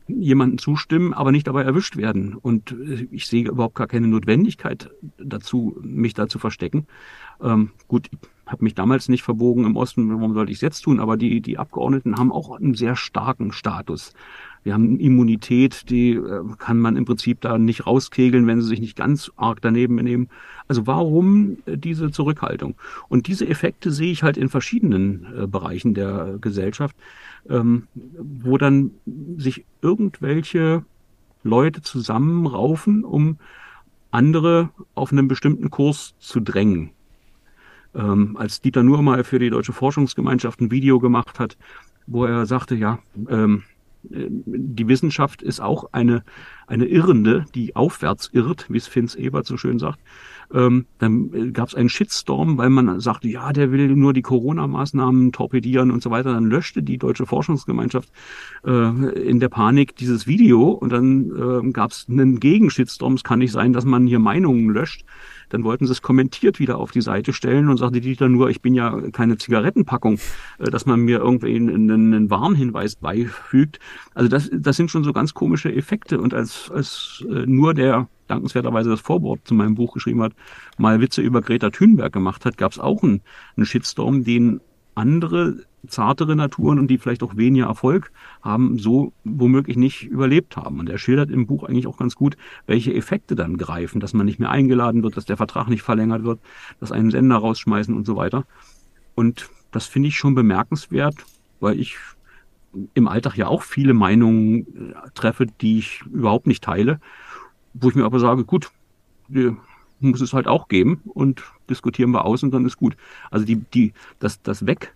jemanden 0.07 0.57
zustimmen, 0.57 1.13
aber 1.13 1.31
nicht 1.31 1.47
dabei 1.47 1.63
erwischt 1.63 1.95
werden. 1.95 2.35
Und 2.35 2.71
äh, 2.71 3.07
ich 3.11 3.27
sehe 3.27 3.47
überhaupt 3.47 3.75
gar 3.75 3.87
keine 3.87 4.07
Notwendigkeit 4.07 4.89
dazu, 5.17 5.77
mich 5.81 6.13
da 6.13 6.27
zu 6.27 6.39
verstecken. 6.39 6.87
Ähm, 7.41 7.71
gut, 7.87 8.09
ich 8.11 8.51
habe 8.51 8.63
mich 8.63 8.75
damals 8.75 9.09
nicht 9.09 9.23
verbogen 9.23 9.65
im 9.65 9.75
Osten, 9.75 10.09
warum 10.09 10.33
sollte 10.33 10.51
ich 10.51 10.57
es 10.57 10.61
jetzt 10.61 10.81
tun? 10.81 10.99
Aber 10.99 11.17
die, 11.17 11.41
die 11.41 11.57
Abgeordneten 11.57 12.17
haben 12.17 12.31
auch 12.31 12.59
einen 12.59 12.73
sehr 12.73 12.95
starken 12.95 13.51
Status. 13.51 14.13
Wir 14.63 14.73
haben 14.73 14.99
Immunität, 14.99 15.89
die 15.89 16.13
äh, 16.13 16.43
kann 16.57 16.79
man 16.79 16.95
im 16.95 17.05
Prinzip 17.05 17.41
da 17.41 17.57
nicht 17.57 17.85
rauskegeln, 17.85 18.47
wenn 18.47 18.61
sie 18.61 18.67
sich 18.67 18.79
nicht 18.79 18.95
ganz 18.95 19.31
arg 19.35 19.61
daneben 19.61 19.95
benehmen. 19.95 20.29
Also 20.67 20.87
warum 20.87 21.57
äh, 21.65 21.77
diese 21.77 22.11
Zurückhaltung? 22.11 22.75
Und 23.09 23.27
diese 23.27 23.47
Effekte 23.47 23.91
sehe 23.91 24.11
ich 24.11 24.23
halt 24.23 24.37
in 24.37 24.49
verschiedenen 24.49 25.27
äh, 25.37 25.47
Bereichen 25.47 25.93
der 25.93 26.37
Gesellschaft, 26.39 26.95
ähm, 27.49 27.87
wo 27.95 28.57
dann 28.57 28.91
sich 29.37 29.65
irgendwelche 29.81 30.85
Leute 31.43 31.81
zusammenraufen, 31.81 33.03
um 33.03 33.37
andere 34.11 34.69
auf 34.95 35.11
einen 35.11 35.27
bestimmten 35.27 35.69
Kurs 35.71 36.15
zu 36.19 36.39
drängen. 36.39 36.91
Ähm, 37.95 38.37
als 38.37 38.61
Dieter 38.61 38.83
Nuhr 38.83 39.01
mal 39.01 39.23
für 39.23 39.39
die 39.39 39.49
Deutsche 39.49 39.73
Forschungsgemeinschaft 39.73 40.61
ein 40.61 40.71
Video 40.71 40.99
gemacht 40.99 41.39
hat, 41.39 41.57
wo 42.07 42.25
er 42.25 42.45
sagte, 42.45 42.75
ja, 42.75 42.99
ähm, 43.27 43.63
die 44.03 44.87
Wissenschaft 44.87 45.41
ist 45.41 45.59
auch 45.59 45.89
eine, 45.91 46.23
eine 46.67 46.85
Irrende, 46.85 47.45
die 47.55 47.75
aufwärts 47.75 48.29
irrt, 48.33 48.65
wie 48.69 48.77
es 48.77 48.87
Finz 48.87 49.15
Ebert 49.15 49.45
so 49.45 49.57
schön 49.57 49.79
sagt. 49.79 49.99
Ähm, 50.53 50.85
dann 50.99 51.33
äh, 51.33 51.51
gab 51.51 51.69
es 51.69 51.75
einen 51.75 51.89
Shitstorm, 51.89 52.57
weil 52.57 52.69
man 52.69 52.99
sagte, 52.99 53.27
ja, 53.27 53.53
der 53.53 53.71
will 53.71 53.87
nur 53.95 54.13
die 54.13 54.21
Corona-Maßnahmen 54.21 55.31
torpedieren 55.31 55.89
und 55.89 56.03
so 56.03 56.11
weiter. 56.11 56.33
Dann 56.33 56.45
löschte 56.45 56.83
die 56.83 56.97
deutsche 56.97 57.25
Forschungsgemeinschaft 57.25 58.09
äh, 58.65 58.69
in 59.19 59.39
der 59.39 59.49
Panik 59.49 59.95
dieses 59.95 60.27
Video 60.27 60.69
und 60.69 60.91
dann 60.91 61.31
äh, 61.67 61.71
gab 61.71 61.91
es 61.91 62.05
einen 62.09 62.39
Gegenshitstorm. 62.39 63.13
Es 63.13 63.23
kann 63.23 63.39
nicht 63.39 63.51
sein, 63.51 63.73
dass 63.73 63.85
man 63.85 64.05
hier 64.05 64.19
Meinungen 64.19 64.69
löscht. 64.69 65.05
Dann 65.49 65.63
wollten 65.63 65.85
sie 65.85 65.91
es 65.91 66.01
kommentiert 66.01 66.59
wieder 66.59 66.77
auf 66.77 66.91
die 66.91 67.01
Seite 67.01 67.33
stellen 67.33 67.69
und 67.69 67.77
sagte 67.77 68.01
Dieter 68.01 68.29
nur, 68.29 68.49
ich 68.49 68.61
bin 68.61 68.73
ja 68.73 68.99
keine 69.11 69.37
Zigarettenpackung, 69.37 70.19
äh, 70.59 70.69
dass 70.71 70.85
man 70.85 71.01
mir 71.01 71.19
irgendwie 71.19 71.55
einen, 71.55 71.91
einen 71.91 72.29
Warnhinweis 72.29 72.95
beifügt. 72.95 73.79
Also 74.13 74.29
das, 74.29 74.49
das 74.53 74.77
sind 74.77 74.91
schon 74.91 75.03
so 75.03 75.13
ganz 75.13 75.33
komische 75.33 75.73
Effekte. 75.73 76.19
Und 76.19 76.33
als, 76.33 76.71
als 76.71 77.23
äh, 77.29 77.45
nur 77.45 77.73
der 77.73 78.07
dankenswerterweise 78.27 78.89
das 78.89 79.01
Vorwort 79.01 79.41
zu 79.43 79.53
meinem 79.53 79.75
Buch 79.75 79.93
geschrieben 79.93 80.21
hat, 80.21 80.33
mal 80.77 81.01
Witze 81.01 81.21
über 81.21 81.41
Greta 81.41 81.69
Thunberg 81.69 82.13
gemacht 82.13 82.45
hat, 82.45 82.57
gab 82.57 82.71
es 82.71 82.79
auch 82.79 83.03
einen, 83.03 83.21
einen 83.55 83.65
Shitstorm, 83.65 84.23
den 84.23 84.61
andere 84.95 85.65
zartere 85.87 86.35
Naturen 86.35 86.79
und 86.79 86.87
die 86.87 86.97
vielleicht 86.97 87.23
auch 87.23 87.35
weniger 87.35 87.65
Erfolg 87.65 88.11
haben, 88.41 88.77
so 88.79 89.13
womöglich 89.23 89.77
nicht 89.77 90.03
überlebt 90.03 90.55
haben. 90.55 90.79
Und 90.79 90.89
er 90.89 90.97
schildert 90.97 91.29
im 91.29 91.45
Buch 91.45 91.63
eigentlich 91.63 91.87
auch 91.87 91.97
ganz 91.97 92.15
gut, 92.15 92.37
welche 92.65 92.93
Effekte 92.93 93.35
dann 93.35 93.57
greifen, 93.57 93.99
dass 93.99 94.13
man 94.13 94.25
nicht 94.25 94.39
mehr 94.39 94.49
eingeladen 94.49 95.03
wird, 95.03 95.17
dass 95.17 95.25
der 95.25 95.37
Vertrag 95.37 95.67
nicht 95.67 95.81
verlängert 95.81 96.23
wird, 96.23 96.39
dass 96.79 96.91
einen 96.91 97.11
Sender 97.11 97.37
rausschmeißen 97.37 97.95
und 97.95 98.05
so 98.05 98.15
weiter. 98.15 98.45
Und 99.15 99.49
das 99.71 99.85
finde 99.87 100.09
ich 100.09 100.17
schon 100.17 100.35
bemerkenswert, 100.35 101.15
weil 101.59 101.79
ich 101.79 101.97
im 102.93 103.07
Alltag 103.07 103.37
ja 103.37 103.47
auch 103.47 103.63
viele 103.63 103.93
Meinungen 103.93 104.93
äh, 104.93 105.09
treffe, 105.13 105.45
die 105.45 105.79
ich 105.79 106.01
überhaupt 106.11 106.47
nicht 106.47 106.63
teile, 106.63 106.99
wo 107.73 107.89
ich 107.89 107.95
mir 107.95 108.05
aber 108.05 108.19
sage, 108.19 108.45
gut, 108.45 108.71
muss 109.99 110.21
es 110.21 110.33
halt 110.33 110.47
auch 110.47 110.67
geben 110.67 111.01
und 111.05 111.43
diskutieren 111.69 112.11
wir 112.11 112.25
aus 112.25 112.43
und 112.43 112.51
dann 112.51 112.65
ist 112.65 112.77
gut. 112.77 112.95
Also 113.31 113.45
die, 113.45 113.55
die, 113.55 113.93
das, 114.19 114.41
das 114.41 114.65
Weg, 114.65 114.93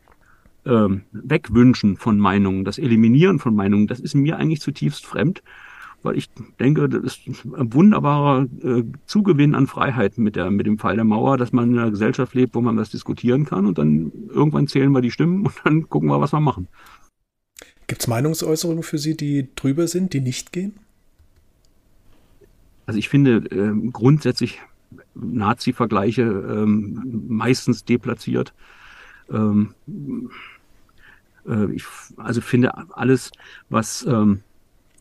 ähm, 0.68 1.03
Wegwünschen 1.11 1.97
von 1.97 2.20
Meinungen, 2.20 2.65
das 2.65 2.78
Eliminieren 2.78 3.39
von 3.39 3.55
Meinungen, 3.55 3.88
das 3.88 3.99
ist 3.99 4.15
mir 4.15 4.38
eigentlich 4.38 4.61
zutiefst 4.61 5.05
fremd, 5.05 5.41
weil 6.03 6.18
ich 6.18 6.30
denke, 6.59 6.88
das 6.89 7.18
ist 7.26 7.45
ein 7.45 7.74
wunderbarer 7.74 8.47
äh, 8.63 8.84
Zugewinn 9.05 9.55
an 9.55 9.68
Freiheit 9.68 10.18
mit, 10.18 10.36
der, 10.36 10.51
mit 10.51 10.65
dem 10.65 10.78
Fall 10.78 10.95
der 10.95 11.05
Mauer, 11.05 11.38
dass 11.38 11.53
man 11.53 11.72
in 11.72 11.80
einer 11.80 11.91
Gesellschaft 11.91 12.34
lebt, 12.34 12.55
wo 12.55 12.61
man 12.61 12.78
das 12.78 12.91
diskutieren 12.91 13.45
kann 13.45 13.65
und 13.65 13.78
dann 13.78 14.11
irgendwann 14.30 14.68
zählen 14.68 14.91
wir 14.91 15.01
die 15.01 15.11
Stimmen 15.11 15.45
und 15.45 15.55
dann 15.63 15.89
gucken 15.89 16.09
wir, 16.09 16.22
was 16.22 16.34
wir 16.34 16.39
machen. 16.39 16.68
Gibt 17.88 18.01
es 18.01 18.07
Meinungsäußerungen 18.07 18.84
für 18.84 18.97
Sie, 18.97 19.15
die 19.15 19.47
drüber 19.55 19.88
sind, 19.88 20.13
die 20.13 20.20
nicht 20.20 20.51
gehen? 20.51 20.74
Also 22.86 22.99
ich 22.99 23.09
finde 23.09 23.38
äh, 23.51 23.91
grundsätzlich 23.91 24.59
Nazi-Vergleiche 25.15 26.22
ähm, 26.22 27.26
meistens 27.28 27.86
deplatziert. 27.86 28.53
Ähm, 29.30 29.74
äh, 31.48 31.72
ich 31.72 31.84
also 32.18 32.41
finde 32.41 32.74
alles, 32.95 33.32
was 33.70 34.06
ähm, 34.06 34.41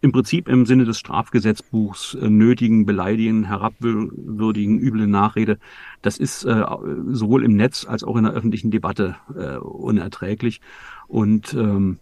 im 0.03 0.13
Prinzip 0.13 0.49
im 0.49 0.67
Sinne 0.67 0.85
des 0.85 0.99
Strafgesetzbuchs 0.99 2.15
äh, 2.15 2.29
nötigen, 2.29 2.87
beleidigen, 2.87 3.45
herabwürdigen, 3.45 4.79
üble 4.79 5.07
Nachrede, 5.07 5.59
das 6.03 6.19
ist 6.19 6.45
äh, 6.45 6.65
sowohl 7.09 7.45
im 7.45 7.57
Netz 7.57 7.87
als 7.87 8.05
auch 8.05 8.17
in 8.17 8.25
der 8.25 8.33
öffentlichen 8.33 8.71
Debatte 8.71 9.17
unerträglich. 9.61 10.61
Und 11.09 11.55
ähm, 11.55 11.99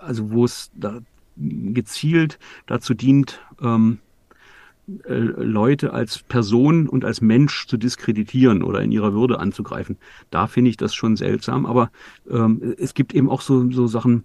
also 0.00 0.30
wo 0.30 0.44
es 0.44 0.70
da 0.74 1.00
gezielt 1.36 2.38
dazu 2.66 2.94
dient, 2.94 3.40
ähm, 3.60 3.98
äh, 5.04 5.14
Leute 5.14 5.92
als 5.92 6.18
Person 6.18 6.88
und 6.88 7.04
als 7.04 7.20
Mensch 7.20 7.66
zu 7.66 7.76
diskreditieren 7.76 8.62
oder 8.62 8.82
in 8.82 8.92
ihrer 8.92 9.12
Würde 9.12 9.40
anzugreifen. 9.40 9.98
Da 10.30 10.46
finde 10.46 10.70
ich 10.70 10.76
das 10.76 10.94
schon 10.94 11.16
seltsam. 11.16 11.66
Aber 11.66 11.90
ähm, 12.30 12.74
es 12.78 12.94
gibt 12.94 13.14
eben 13.14 13.28
auch 13.28 13.40
so, 13.40 13.70
so 13.70 13.86
Sachen, 13.86 14.24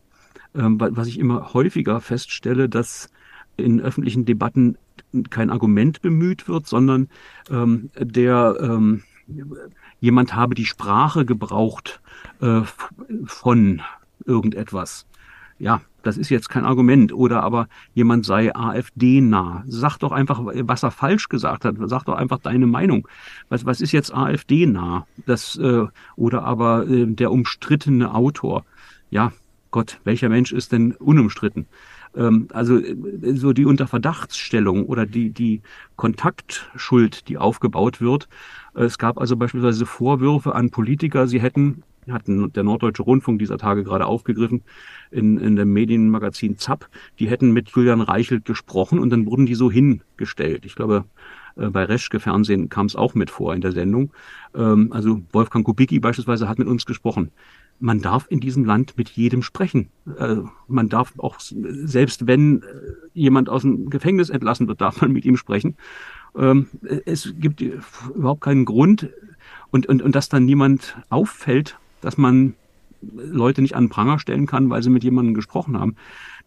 ähm, 0.53 0.79
was 0.79 1.07
ich 1.07 1.19
immer 1.19 1.53
häufiger 1.53 1.99
feststelle, 1.99 2.69
dass 2.69 3.09
in 3.57 3.81
öffentlichen 3.81 4.25
Debatten 4.25 4.77
kein 5.29 5.49
Argument 5.49 6.01
bemüht 6.01 6.47
wird, 6.47 6.67
sondern 6.67 7.09
ähm, 7.49 7.89
der 7.97 8.57
ähm, 8.61 9.03
jemand 9.99 10.35
habe 10.35 10.55
die 10.55 10.65
Sprache 10.65 11.25
gebraucht 11.25 12.01
äh, 12.39 12.61
von 13.25 13.81
irgendetwas. 14.25 15.05
Ja, 15.61 15.81
das 16.01 16.17
ist 16.17 16.29
jetzt 16.29 16.49
kein 16.49 16.65
Argument. 16.65 17.13
Oder 17.13 17.43
aber 17.43 17.67
jemand 17.93 18.25
sei 18.25 18.53
AfD-nah. 18.53 19.63
Sag 19.67 19.99
doch 19.99 20.11
einfach, 20.11 20.41
was 20.43 20.81
er 20.81 20.89
falsch 20.89 21.29
gesagt 21.29 21.65
hat. 21.65 21.75
Sag 21.85 22.03
doch 22.05 22.15
einfach 22.15 22.39
deine 22.39 22.65
Meinung. 22.65 23.07
Was, 23.49 23.63
was 23.63 23.79
ist 23.79 23.91
jetzt 23.91 24.11
AfD-nah? 24.11 25.05
Das, 25.27 25.57
äh, 25.57 25.85
oder 26.15 26.43
aber 26.45 26.87
äh, 26.87 27.05
der 27.05 27.31
umstrittene 27.31 28.11
Autor. 28.11 28.65
Ja, 29.11 29.33
Gott, 29.69 29.99
welcher 30.03 30.29
Mensch 30.29 30.51
ist 30.51 30.71
denn 30.71 30.93
unumstritten? 30.93 31.67
Ähm, 32.15 32.47
also 32.51 32.79
äh, 32.79 32.95
so 33.35 33.53
die 33.53 33.65
Unterverdachtsstellung 33.65 34.87
oder 34.87 35.05
die, 35.05 35.29
die 35.29 35.61
Kontaktschuld, 35.95 37.27
die 37.27 37.37
aufgebaut 37.37 38.01
wird. 38.01 38.27
Es 38.73 38.97
gab 38.97 39.19
also 39.19 39.37
beispielsweise 39.37 39.85
Vorwürfe 39.85 40.55
an 40.55 40.71
Politiker, 40.71 41.27
sie 41.27 41.39
hätten 41.39 41.83
hat 42.09 42.23
der 42.27 42.63
Norddeutsche 42.63 43.03
Rundfunk 43.03 43.39
dieser 43.39 43.57
Tage 43.57 43.83
gerade 43.83 44.05
aufgegriffen, 44.05 44.63
in, 45.11 45.37
in 45.37 45.55
dem 45.55 45.71
Medienmagazin 45.73 46.57
ZAP, 46.57 46.89
die 47.19 47.29
hätten 47.29 47.51
mit 47.51 47.69
Julian 47.69 48.01
Reichelt 48.01 48.45
gesprochen 48.45 48.99
und 48.99 49.09
dann 49.09 49.25
wurden 49.25 49.45
die 49.45 49.55
so 49.55 49.71
hingestellt. 49.71 50.65
Ich 50.65 50.75
glaube, 50.75 51.05
äh, 51.55 51.67
bei 51.67 51.83
Reschke 51.83 52.19
Fernsehen 52.19 52.69
kam 52.69 52.85
es 52.85 52.95
auch 52.95 53.13
mit 53.13 53.29
vor 53.29 53.53
in 53.53 53.61
der 53.61 53.71
Sendung. 53.71 54.11
Ähm, 54.55 54.91
also 54.91 55.21
Wolfgang 55.31 55.65
Kubicki 55.65 55.99
beispielsweise 55.99 56.47
hat 56.47 56.59
mit 56.59 56.67
uns 56.67 56.85
gesprochen. 56.85 57.31
Man 57.79 58.01
darf 58.01 58.27
in 58.29 58.39
diesem 58.39 58.63
Land 58.63 58.97
mit 58.97 59.09
jedem 59.09 59.41
sprechen. 59.41 59.89
Äh, 60.17 60.37
man 60.67 60.89
darf 60.89 61.13
auch, 61.17 61.39
selbst 61.39 62.27
wenn 62.27 62.61
äh, 62.61 62.65
jemand 63.13 63.49
aus 63.49 63.63
dem 63.63 63.89
Gefängnis 63.89 64.29
entlassen 64.29 64.67
wird, 64.67 64.81
darf 64.81 65.01
man 65.01 65.11
mit 65.11 65.25
ihm 65.25 65.37
sprechen. 65.37 65.75
Ähm, 66.35 66.67
es 67.05 67.33
gibt 67.37 67.61
überhaupt 67.61 68.41
keinen 68.41 68.65
Grund, 68.65 69.09
und, 69.71 69.87
und, 69.87 70.01
und 70.01 70.15
dass 70.15 70.29
dann 70.29 70.45
niemand 70.45 70.97
auffällt, 71.09 71.77
dass 72.01 72.17
man 72.17 72.55
Leute 73.01 73.61
nicht 73.61 73.75
an 73.75 73.89
Pranger 73.89 74.19
stellen 74.19 74.45
kann, 74.45 74.69
weil 74.69 74.83
sie 74.83 74.89
mit 74.89 75.03
jemandem 75.03 75.33
gesprochen 75.33 75.79
haben. 75.79 75.95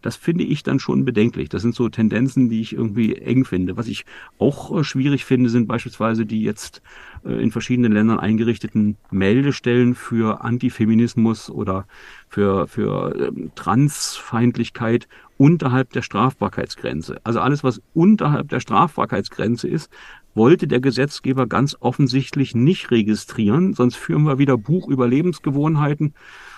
Das 0.01 0.15
finde 0.15 0.43
ich 0.43 0.63
dann 0.63 0.79
schon 0.79 1.03
bedenklich. 1.03 1.49
Das 1.49 1.61
sind 1.61 1.75
so 1.75 1.89
Tendenzen, 1.89 2.49
die 2.49 2.61
ich 2.61 2.73
irgendwie 2.73 3.15
eng 3.15 3.45
finde. 3.45 3.77
Was 3.77 3.87
ich 3.87 4.05
auch 4.37 4.77
äh, 4.77 4.83
schwierig 4.83 5.25
finde, 5.25 5.49
sind 5.49 5.67
beispielsweise 5.67 6.25
die 6.25 6.43
jetzt 6.43 6.81
äh, 7.25 7.41
in 7.41 7.51
verschiedenen 7.51 7.91
Ländern 7.91 8.19
eingerichteten 8.19 8.97
Meldestellen 9.11 9.95
für 9.95 10.43
Antifeminismus 10.43 11.49
oder 11.49 11.87
für, 12.29 12.67
für 12.67 13.15
ähm, 13.19 13.51
Transfeindlichkeit 13.55 15.07
unterhalb 15.37 15.91
der 15.91 16.01
Strafbarkeitsgrenze. 16.01 17.19
Also 17.23 17.39
alles, 17.39 17.63
was 17.63 17.81
unterhalb 17.93 18.49
der 18.49 18.59
Strafbarkeitsgrenze 18.59 19.67
ist, 19.67 19.89
wollte 20.35 20.67
der 20.67 20.81
Gesetzgeber 20.81 21.47
ganz 21.47 21.75
offensichtlich 21.79 22.53
nicht 22.53 22.91
registrieren, 22.91 23.73
sonst 23.73 23.95
führen 23.95 24.23
wir 24.23 24.37
wieder 24.37 24.57
Buch 24.57 24.87
über 24.87 25.07
Lebensgewohnheiten. 25.07 26.13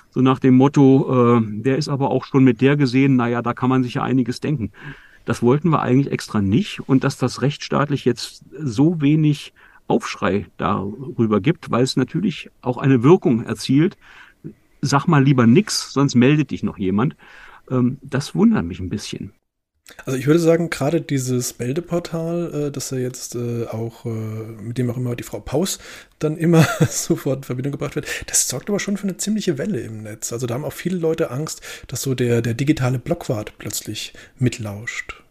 So 0.10 0.22
nach 0.22 0.40
dem 0.40 0.56
Motto, 0.56 1.38
äh, 1.38 1.42
der 1.62 1.78
ist 1.78 1.90
aber 1.90 2.10
auch 2.10 2.26
schon 2.26 2.44
mit 2.44 2.62
der 2.62 2.76
gesehen, 2.76 3.16
naja, 3.16 3.42
da 3.42 3.54
kann 3.54 3.70
man 3.70 3.84
sich 3.84 3.96
ja 3.96 4.04
einiges 4.04 4.40
denken. 4.40 4.72
Das 5.26 5.44
wollten 5.44 5.70
wir 5.70 5.82
eigentlich 5.82 6.12
extra 6.12 6.42
nicht. 6.42 6.80
Und 6.88 7.04
dass 7.04 7.18
das 7.18 7.42
rechtsstaatlich 7.42 8.06
jetzt 8.06 8.46
so 8.58 9.02
wenig 9.02 9.54
Aufschrei 9.88 10.48
darüber 10.58 11.42
gibt, 11.42 11.70
weil 11.70 11.84
es 11.84 11.98
natürlich 11.98 12.50
auch 12.62 12.78
eine 12.78 13.04
Wirkung 13.04 13.44
erzielt. 13.44 13.98
Sag 14.82 15.08
mal 15.08 15.24
lieber 15.24 15.46
nix, 15.46 15.92
sonst 15.92 16.16
meldet 16.16 16.52
dich 16.52 16.64
noch 16.64 16.78
jemand. 16.78 17.16
Ähm, 17.70 17.98
das 18.02 18.36
wundert 18.36 18.66
mich 18.66 18.80
ein 18.80 18.90
bisschen. 18.90 19.34
Also 20.06 20.18
ich 20.18 20.28
würde 20.28 20.40
sagen, 20.40 20.70
gerade 20.70 21.02
dieses 21.02 21.60
Meldeportal, 21.60 22.68
äh, 22.68 22.72
das 22.72 22.92
ja 22.92 22.98
jetzt 22.98 23.36
äh, 23.36 23.66
auch, 23.68 24.06
äh, 24.06 24.10
mit 24.10 24.78
dem 24.78 24.90
auch 24.90 24.98
immer 24.98 25.16
die 25.16 25.24
Frau 25.24 25.40
Paus 25.40 25.80
dann 26.20 26.38
immer 26.38 26.68
sofort 26.90 27.38
in 27.38 27.44
Verbindung 27.44 27.72
gebracht 27.72 27.96
wird, 27.96 28.08
das 28.28 28.48
sorgt 28.48 28.70
aber 28.70 28.80
schon 28.80 28.98
für 28.98 29.08
eine 29.08 29.18
ziemliche 29.18 29.58
Welle 29.58 29.80
im 29.80 30.04
Netz. 30.04 30.34
Also 30.34 30.48
da 30.48 30.56
haben 30.56 30.66
auch 30.66 30.74
viele 30.74 30.98
Leute 30.98 31.32
Angst, 31.32 31.62
dass 31.88 32.02
so 32.02 32.16
der, 32.16 32.42
der 32.42 32.54
digitale 32.54 33.00
Blockwart 33.00 33.58
plötzlich 33.58 34.14
mitlauscht. 34.38 35.24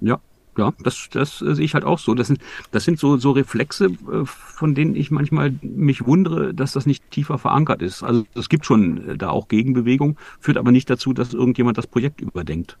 Ja, 0.00 0.20
ja, 0.56 0.72
das, 0.82 1.08
das 1.10 1.38
sehe 1.38 1.64
ich 1.64 1.74
halt 1.74 1.84
auch 1.84 1.98
so. 1.98 2.14
Das 2.14 2.28
sind, 2.28 2.40
das 2.70 2.84
sind 2.84 2.98
so, 2.98 3.16
so 3.16 3.32
Reflexe, 3.32 3.86
äh, 3.86 4.24
von 4.24 4.74
denen 4.74 4.94
ich 4.94 5.10
manchmal 5.10 5.54
mich 5.62 6.06
wundere, 6.06 6.54
dass 6.54 6.72
das 6.72 6.86
nicht 6.86 7.10
tiefer 7.10 7.38
verankert 7.38 7.82
ist. 7.82 8.02
Also 8.02 8.24
es 8.34 8.48
gibt 8.48 8.64
schon 8.64 9.08
äh, 9.10 9.16
da 9.16 9.30
auch 9.30 9.48
Gegenbewegung, 9.48 10.16
führt 10.38 10.56
aber 10.56 10.70
nicht 10.70 10.88
dazu, 10.88 11.12
dass 11.12 11.34
irgendjemand 11.34 11.78
das 11.78 11.86
Projekt 11.86 12.20
überdenkt. 12.20 12.78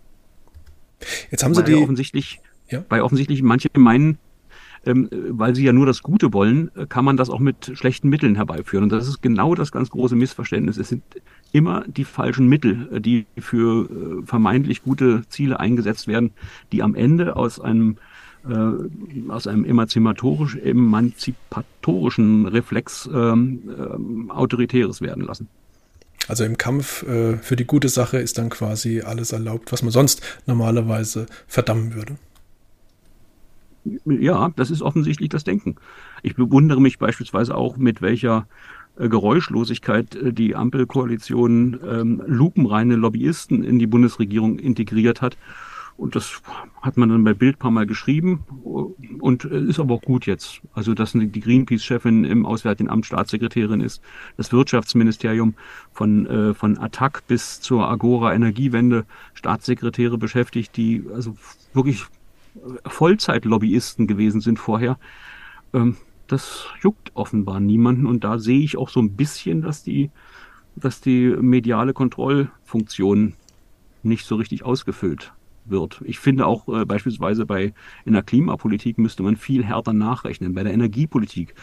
Jetzt 1.30 1.44
haben 1.44 1.54
Sie 1.54 1.62
weil 1.62 1.66
die. 1.66 1.82
Offensichtlich, 1.82 2.40
ja? 2.70 2.84
Weil 2.88 3.02
offensichtlich 3.02 3.42
manche 3.42 3.68
meinen, 3.76 4.18
ähm, 4.86 5.08
weil 5.10 5.54
sie 5.54 5.64
ja 5.64 5.72
nur 5.72 5.86
das 5.86 6.02
Gute 6.02 6.32
wollen, 6.32 6.70
äh, 6.76 6.86
kann 6.86 7.04
man 7.04 7.16
das 7.16 7.30
auch 7.30 7.38
mit 7.38 7.72
schlechten 7.74 8.08
Mitteln 8.08 8.36
herbeiführen. 8.36 8.84
Und 8.84 8.92
das 8.92 9.08
ist 9.08 9.22
genau 9.22 9.54
das 9.54 9.72
ganz 9.72 9.90
große 9.90 10.16
Missverständnis. 10.16 10.76
Es 10.76 10.88
sind 10.88 11.02
immer 11.52 11.84
die 11.86 12.04
falschen 12.04 12.48
Mittel, 12.48 12.88
äh, 12.92 13.00
die 13.00 13.26
für 13.38 13.88
äh, 13.88 14.26
vermeintlich 14.26 14.82
gute 14.82 15.22
Ziele 15.28 15.60
eingesetzt 15.60 16.08
werden, 16.08 16.32
die 16.72 16.82
am 16.82 16.94
Ende 16.94 17.36
aus 17.36 17.60
einem 17.60 17.96
äh, 18.48 19.30
aus 19.30 19.46
einem 19.46 19.64
emanzipatorisch, 19.64 20.56
emanzipatorischen 20.56 22.46
Reflex 22.46 23.08
ähm, 23.12 23.62
ähm, 23.78 24.30
autoritäres 24.30 25.00
werden 25.00 25.24
lassen. 25.24 25.48
Also 26.28 26.44
im 26.44 26.56
Kampf 26.56 27.02
äh, 27.02 27.36
für 27.36 27.56
die 27.56 27.66
gute 27.66 27.88
Sache 27.88 28.18
ist 28.18 28.38
dann 28.38 28.50
quasi 28.50 29.00
alles 29.00 29.32
erlaubt, 29.32 29.72
was 29.72 29.82
man 29.82 29.90
sonst 29.90 30.22
normalerweise 30.46 31.26
verdammen 31.46 31.94
würde. 31.94 32.16
Ja, 34.06 34.50
das 34.56 34.70
ist 34.70 34.80
offensichtlich 34.80 35.28
das 35.28 35.44
Denken. 35.44 35.76
Ich 36.22 36.36
bewundere 36.36 36.80
mich 36.80 36.98
beispielsweise 36.98 37.54
auch, 37.54 37.76
mit 37.76 38.00
welcher 38.00 38.46
äh, 38.96 39.08
Geräuschlosigkeit 39.08 40.14
äh, 40.14 40.32
die 40.32 40.56
Ampelkoalition 40.56 41.78
ähm, 41.86 42.22
lupenreine 42.26 42.96
Lobbyisten 42.96 43.62
in 43.62 43.78
die 43.78 43.86
Bundesregierung 43.86 44.58
integriert 44.58 45.20
hat 45.20 45.36
und 45.96 46.16
das 46.16 46.42
hat 46.82 46.96
man 46.96 47.08
dann 47.08 47.22
bei 47.22 47.34
Bild 47.34 47.58
paar 47.58 47.70
Mal 47.70 47.86
geschrieben 47.86 48.44
und 49.20 49.44
ist 49.44 49.78
aber 49.78 49.94
auch 49.94 50.02
gut 50.02 50.26
jetzt. 50.26 50.60
Also, 50.72 50.92
dass 50.92 51.12
die 51.12 51.40
Greenpeace-Chefin 51.40 52.24
im 52.24 52.46
Auswärtigen 52.46 52.90
Amt 52.90 53.06
Staatssekretärin 53.06 53.80
ist, 53.80 54.02
das 54.36 54.52
Wirtschaftsministerium 54.52 55.54
von, 55.92 56.26
äh, 56.26 56.54
von 56.54 56.78
Attac 56.78 57.26
bis 57.28 57.60
zur 57.60 57.88
Agora 57.88 58.34
Energiewende 58.34 59.06
Staatssekretäre 59.34 60.18
beschäftigt, 60.18 60.76
die 60.76 61.04
also 61.14 61.36
wirklich 61.74 62.04
Vollzeitlobbyisten 62.86 64.06
gewesen 64.08 64.40
sind 64.40 64.58
vorher. 64.58 64.98
Ähm, 65.72 65.96
das 66.26 66.66
juckt 66.82 67.12
offenbar 67.14 67.60
niemanden 67.60 68.06
und 68.06 68.24
da 68.24 68.38
sehe 68.38 68.60
ich 68.60 68.76
auch 68.78 68.88
so 68.88 69.00
ein 69.00 69.14
bisschen, 69.14 69.62
dass 69.62 69.84
die, 69.84 70.10
dass 70.74 71.00
die 71.00 71.28
mediale 71.28 71.92
Kontrollfunktion 71.92 73.34
nicht 74.02 74.26
so 74.26 74.34
richtig 74.34 74.64
ausgefüllt 74.64 75.32
wird. 75.64 76.02
Ich 76.04 76.18
finde 76.18 76.46
auch 76.46 76.68
äh, 76.68 76.84
beispielsweise 76.84 77.46
bei 77.46 77.72
in 78.04 78.12
der 78.12 78.22
Klimapolitik 78.22 78.98
müsste 78.98 79.22
man 79.22 79.36
viel 79.36 79.64
härter 79.64 79.92
nachrechnen. 79.92 80.54
Bei 80.54 80.62
der 80.62 80.72
Energiepolitik 80.72 81.54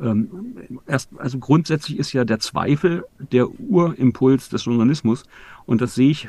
ähm, 0.00 0.78
erst, 0.86 1.10
also 1.18 1.38
grundsätzlich 1.38 1.98
ist 1.98 2.12
ja 2.12 2.24
der 2.24 2.38
Zweifel 2.38 3.04
der 3.32 3.48
Urimpuls 3.60 4.48
des 4.48 4.64
Journalismus 4.64 5.24
und 5.66 5.80
das 5.80 5.94
sehe 5.94 6.10
ich 6.10 6.28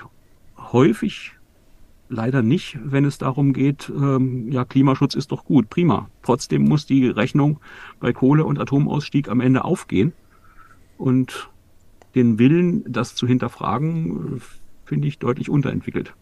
häufig 0.58 1.34
leider 2.10 2.42
nicht, 2.42 2.78
wenn 2.84 3.06
es 3.06 3.20
darum 3.20 3.54
geht, 3.54 3.92
ähm, 3.96 4.52
ja, 4.52 4.66
Klimaschutz 4.66 5.14
ist 5.14 5.32
doch 5.32 5.46
gut, 5.46 5.70
prima. 5.70 6.10
Trotzdem 6.24 6.64
muss 6.64 6.86
die 6.86 7.08
Rechnung 7.08 7.60
bei 8.00 8.12
Kohle- 8.12 8.46
und 8.46 8.60
Atomausstieg 8.60 9.30
am 9.30 9.42
Ende 9.42 9.64
aufgehen. 9.64 10.14
Und 10.98 11.50
den 12.16 12.40
Willen, 12.40 12.84
das 12.92 13.16
zu 13.16 13.28
hinterfragen, 13.28 14.42
finde 14.86 15.08
ich 15.08 15.20
deutlich 15.20 15.50
unterentwickelt. 15.50 16.14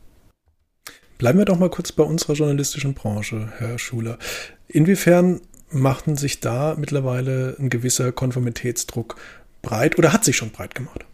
Bleiben 1.17 1.39
wir 1.39 1.45
doch 1.45 1.57
mal 1.57 1.69
kurz 1.69 1.91
bei 1.91 2.03
unserer 2.03 2.33
journalistischen 2.33 2.93
Branche, 2.93 3.51
Herr 3.57 3.79
Schuler. 3.79 4.19
Inwiefern 4.67 5.41
machten 5.71 6.15
sich 6.15 6.39
da 6.39 6.75
mittlerweile 6.77 7.55
ein 7.59 7.69
gewisser 7.69 8.11
Konformitätsdruck 8.11 9.15
breit 9.61 9.97
oder 9.97 10.13
hat 10.13 10.23
sich 10.23 10.37
schon 10.37 10.51
breit 10.51 10.75
gemacht? 10.75 11.05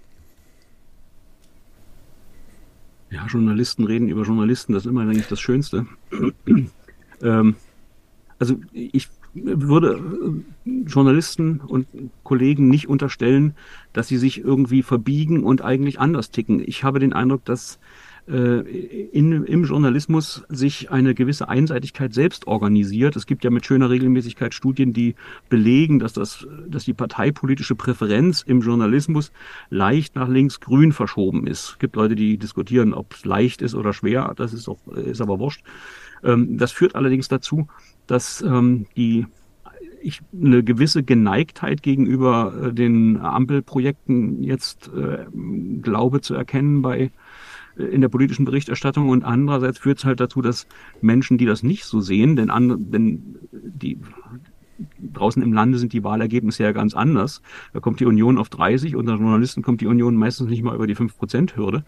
Ja, 3.09 3.25
Journalisten 3.27 3.85
reden 3.85 4.09
über 4.09 4.23
Journalisten, 4.23 4.73
das 4.73 4.85
ist 4.85 4.89
immer 4.89 5.01
eigentlich 5.01 5.27
das 5.27 5.39
Schönste. 5.39 5.85
ähm, 7.21 7.55
also 8.39 8.59
ich 8.73 9.07
würde 9.33 10.43
äh, 10.65 10.69
Journalisten 10.85 11.59
und 11.59 11.87
Kollegen 12.23 12.69
nicht 12.69 12.89
unterstellen, 12.89 13.55
dass 13.93 14.07
sie 14.07 14.17
sich 14.17 14.39
irgendwie 14.39 14.83
verbiegen 14.83 15.43
und 15.43 15.61
eigentlich 15.61 15.99
anders 15.99 16.31
ticken. 16.31 16.61
Ich 16.65 16.83
habe 16.83 16.99
den 16.99 17.13
Eindruck, 17.13 17.45
dass 17.45 17.79
in, 18.25 19.43
im 19.43 19.63
Journalismus 19.65 20.43
sich 20.47 20.91
eine 20.91 21.13
gewisse 21.13 21.49
Einseitigkeit 21.49 22.13
selbst 22.13 22.47
organisiert. 22.47 23.15
Es 23.15 23.25
gibt 23.25 23.43
ja 23.43 23.49
mit 23.49 23.65
schöner 23.65 23.89
Regelmäßigkeit 23.89 24.53
Studien, 24.53 24.93
die 24.93 25.15
belegen, 25.49 25.99
dass, 25.99 26.13
das, 26.13 26.47
dass 26.67 26.85
die 26.85 26.93
parteipolitische 26.93 27.75
Präferenz 27.75 28.41
im 28.41 28.61
Journalismus 28.61 29.31
leicht 29.69 30.15
nach 30.15 30.29
links 30.29 30.59
grün 30.59 30.93
verschoben 30.93 31.47
ist. 31.47 31.71
Es 31.71 31.79
gibt 31.79 31.95
Leute, 31.95 32.15
die 32.15 32.37
diskutieren, 32.37 32.93
ob 32.93 33.13
es 33.13 33.25
leicht 33.25 33.61
ist 33.61 33.75
oder 33.75 33.93
schwer. 33.93 34.33
Das 34.37 34.53
ist, 34.53 34.69
auch, 34.69 34.87
ist 34.87 35.21
aber 35.21 35.39
wurscht. 35.39 35.63
Ähm, 36.23 36.57
das 36.57 36.71
führt 36.71 36.95
allerdings 36.95 37.27
dazu, 37.27 37.67
dass 38.07 38.41
ähm, 38.41 38.85
die 38.95 39.25
ich 40.01 40.21
eine 40.33 40.63
gewisse 40.63 41.03
Geneigtheit 41.03 41.81
gegenüber 41.81 42.53
äh, 42.61 42.73
den 42.73 43.17
Ampelprojekten 43.17 44.43
jetzt 44.43 44.89
äh, 44.89 45.25
glaube 45.81 46.21
zu 46.21 46.35
erkennen 46.35 46.81
bei 46.81 47.11
in 47.75 48.01
der 48.01 48.09
politischen 48.09 48.45
Berichterstattung 48.45 49.09
und 49.09 49.23
andererseits 49.23 49.79
führt 49.79 49.99
es 49.99 50.05
halt 50.05 50.19
dazu, 50.19 50.41
dass 50.41 50.67
Menschen, 51.01 51.37
die 51.37 51.45
das 51.45 51.63
nicht 51.63 51.85
so 51.85 52.01
sehen, 52.01 52.35
denn, 52.35 52.49
an, 52.49 52.91
denn 52.91 53.35
die 53.51 53.99
draußen 55.13 55.41
im 55.41 55.53
Lande 55.53 55.77
sind 55.77 55.93
die 55.93 56.03
Wahlergebnisse 56.03 56.63
ja 56.63 56.71
ganz 56.71 56.93
anders. 56.93 57.41
Da 57.73 57.79
kommt 57.79 57.99
die 57.99 58.05
Union 58.05 58.37
auf 58.37 58.49
30, 58.49 58.95
unter 58.95 59.15
Journalisten 59.15 59.61
kommt 59.61 59.81
die 59.81 59.87
Union 59.87 60.15
meistens 60.15 60.49
nicht 60.49 60.63
mal 60.63 60.75
über 60.75 60.87
die 60.87 60.95
5%-Hürde. 60.95 61.83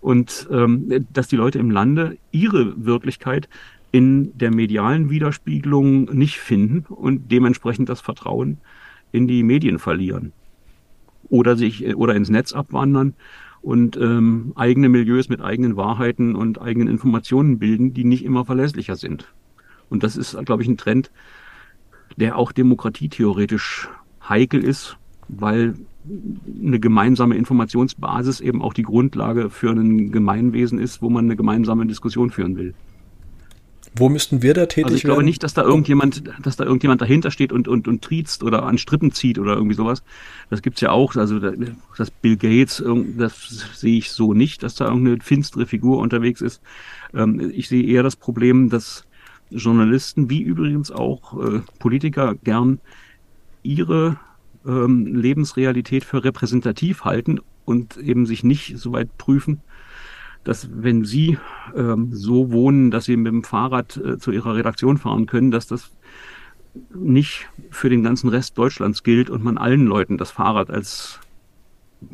Und 0.00 0.48
ähm, 0.50 1.06
dass 1.12 1.28
die 1.28 1.36
Leute 1.36 1.58
im 1.58 1.70
Lande 1.70 2.16
ihre 2.32 2.84
Wirklichkeit 2.84 3.48
in 3.92 4.36
der 4.38 4.52
medialen 4.52 5.10
Widerspiegelung 5.10 6.04
nicht 6.16 6.38
finden 6.38 6.84
und 6.88 7.30
dementsprechend 7.30 7.88
das 7.88 8.00
Vertrauen 8.00 8.58
in 9.12 9.26
die 9.26 9.42
Medien 9.42 9.78
verlieren. 9.78 10.32
Oder 11.28 11.56
sich 11.56 11.94
oder 11.96 12.14
ins 12.14 12.30
Netz 12.30 12.52
abwandern 12.52 13.14
und 13.62 13.96
ähm, 13.96 14.52
eigene 14.56 14.88
Milieus 14.88 15.28
mit 15.28 15.40
eigenen 15.40 15.76
Wahrheiten 15.76 16.34
und 16.34 16.60
eigenen 16.60 16.88
Informationen 16.88 17.58
bilden, 17.58 17.92
die 17.92 18.04
nicht 18.04 18.24
immer 18.24 18.44
verlässlicher 18.44 18.96
sind. 18.96 19.26
Und 19.88 20.02
das 20.02 20.16
ist, 20.16 20.36
glaube 20.44 20.62
ich, 20.62 20.68
ein 20.68 20.76
Trend, 20.76 21.10
der 22.16 22.36
auch 22.36 22.52
demokratietheoretisch 22.52 23.88
heikel 24.28 24.62
ist, 24.62 24.96
weil 25.28 25.74
eine 26.62 26.80
gemeinsame 26.80 27.36
Informationsbasis 27.36 28.40
eben 28.40 28.62
auch 28.62 28.72
die 28.72 28.82
Grundlage 28.82 29.50
für 29.50 29.70
ein 29.70 30.10
Gemeinwesen 30.10 30.78
ist, 30.78 31.02
wo 31.02 31.10
man 31.10 31.26
eine 31.26 31.36
gemeinsame 31.36 31.86
Diskussion 31.86 32.30
führen 32.30 32.56
will. 32.56 32.74
Wo 33.94 34.08
müssten 34.08 34.42
wir 34.42 34.54
da 34.54 34.66
tätig 34.66 34.76
werden? 34.76 34.86
Also 34.86 34.96
ich 34.96 35.02
glaube 35.02 35.22
nicht, 35.24 35.42
dass 35.42 35.54
da 35.54 35.62
irgendjemand, 35.62 36.22
dass 36.42 36.56
da 36.56 36.64
irgendjemand 36.64 37.00
dahinter 37.00 37.30
steht 37.30 37.52
und, 37.52 37.66
und, 37.66 37.88
und 37.88 38.02
triezt 38.02 38.42
oder 38.44 38.62
an 38.62 38.78
Strippen 38.78 39.12
zieht 39.12 39.38
oder 39.38 39.54
irgendwie 39.54 39.74
sowas. 39.74 40.02
Das 40.48 40.62
gibt's 40.62 40.80
ja 40.80 40.90
auch. 40.90 41.16
Also 41.16 41.38
das 41.38 42.10
Bill 42.10 42.36
Gates, 42.36 42.82
das 43.16 43.66
sehe 43.74 43.98
ich 43.98 44.10
so 44.12 44.32
nicht, 44.32 44.62
dass 44.62 44.76
da 44.76 44.86
irgendeine 44.86 45.18
finstere 45.20 45.66
Figur 45.66 45.98
unterwegs 45.98 46.40
ist. 46.40 46.62
Ähm, 47.14 47.50
ich 47.52 47.68
sehe 47.68 47.84
eher 47.84 48.02
das 48.02 48.16
Problem, 48.16 48.70
dass 48.70 49.04
Journalisten, 49.50 50.30
wie 50.30 50.40
übrigens 50.40 50.92
auch 50.92 51.40
äh, 51.42 51.60
Politiker, 51.80 52.36
gern 52.44 52.78
ihre 53.62 54.18
ähm, 54.64 55.16
Lebensrealität 55.16 56.04
für 56.04 56.22
repräsentativ 56.22 57.04
halten 57.04 57.40
und 57.64 57.96
eben 57.96 58.26
sich 58.26 58.44
nicht 58.44 58.78
so 58.78 58.92
weit 58.92 59.16
prüfen, 59.18 59.60
dass 60.44 60.68
wenn 60.72 61.04
Sie 61.04 61.38
ähm, 61.76 62.10
so 62.12 62.50
wohnen, 62.52 62.90
dass 62.90 63.04
Sie 63.04 63.16
mit 63.16 63.32
dem 63.32 63.44
Fahrrad 63.44 63.96
äh, 63.96 64.18
zu 64.18 64.30
Ihrer 64.32 64.54
Redaktion 64.54 64.98
fahren 64.98 65.26
können, 65.26 65.50
dass 65.50 65.66
das 65.66 65.90
nicht 66.94 67.48
für 67.70 67.90
den 67.90 68.02
ganzen 68.02 68.28
Rest 68.28 68.56
Deutschlands 68.56 69.02
gilt 69.02 69.28
und 69.28 69.42
man 69.42 69.58
allen 69.58 69.86
Leuten 69.86 70.18
das 70.18 70.30
Fahrrad 70.30 70.70
als 70.70 71.18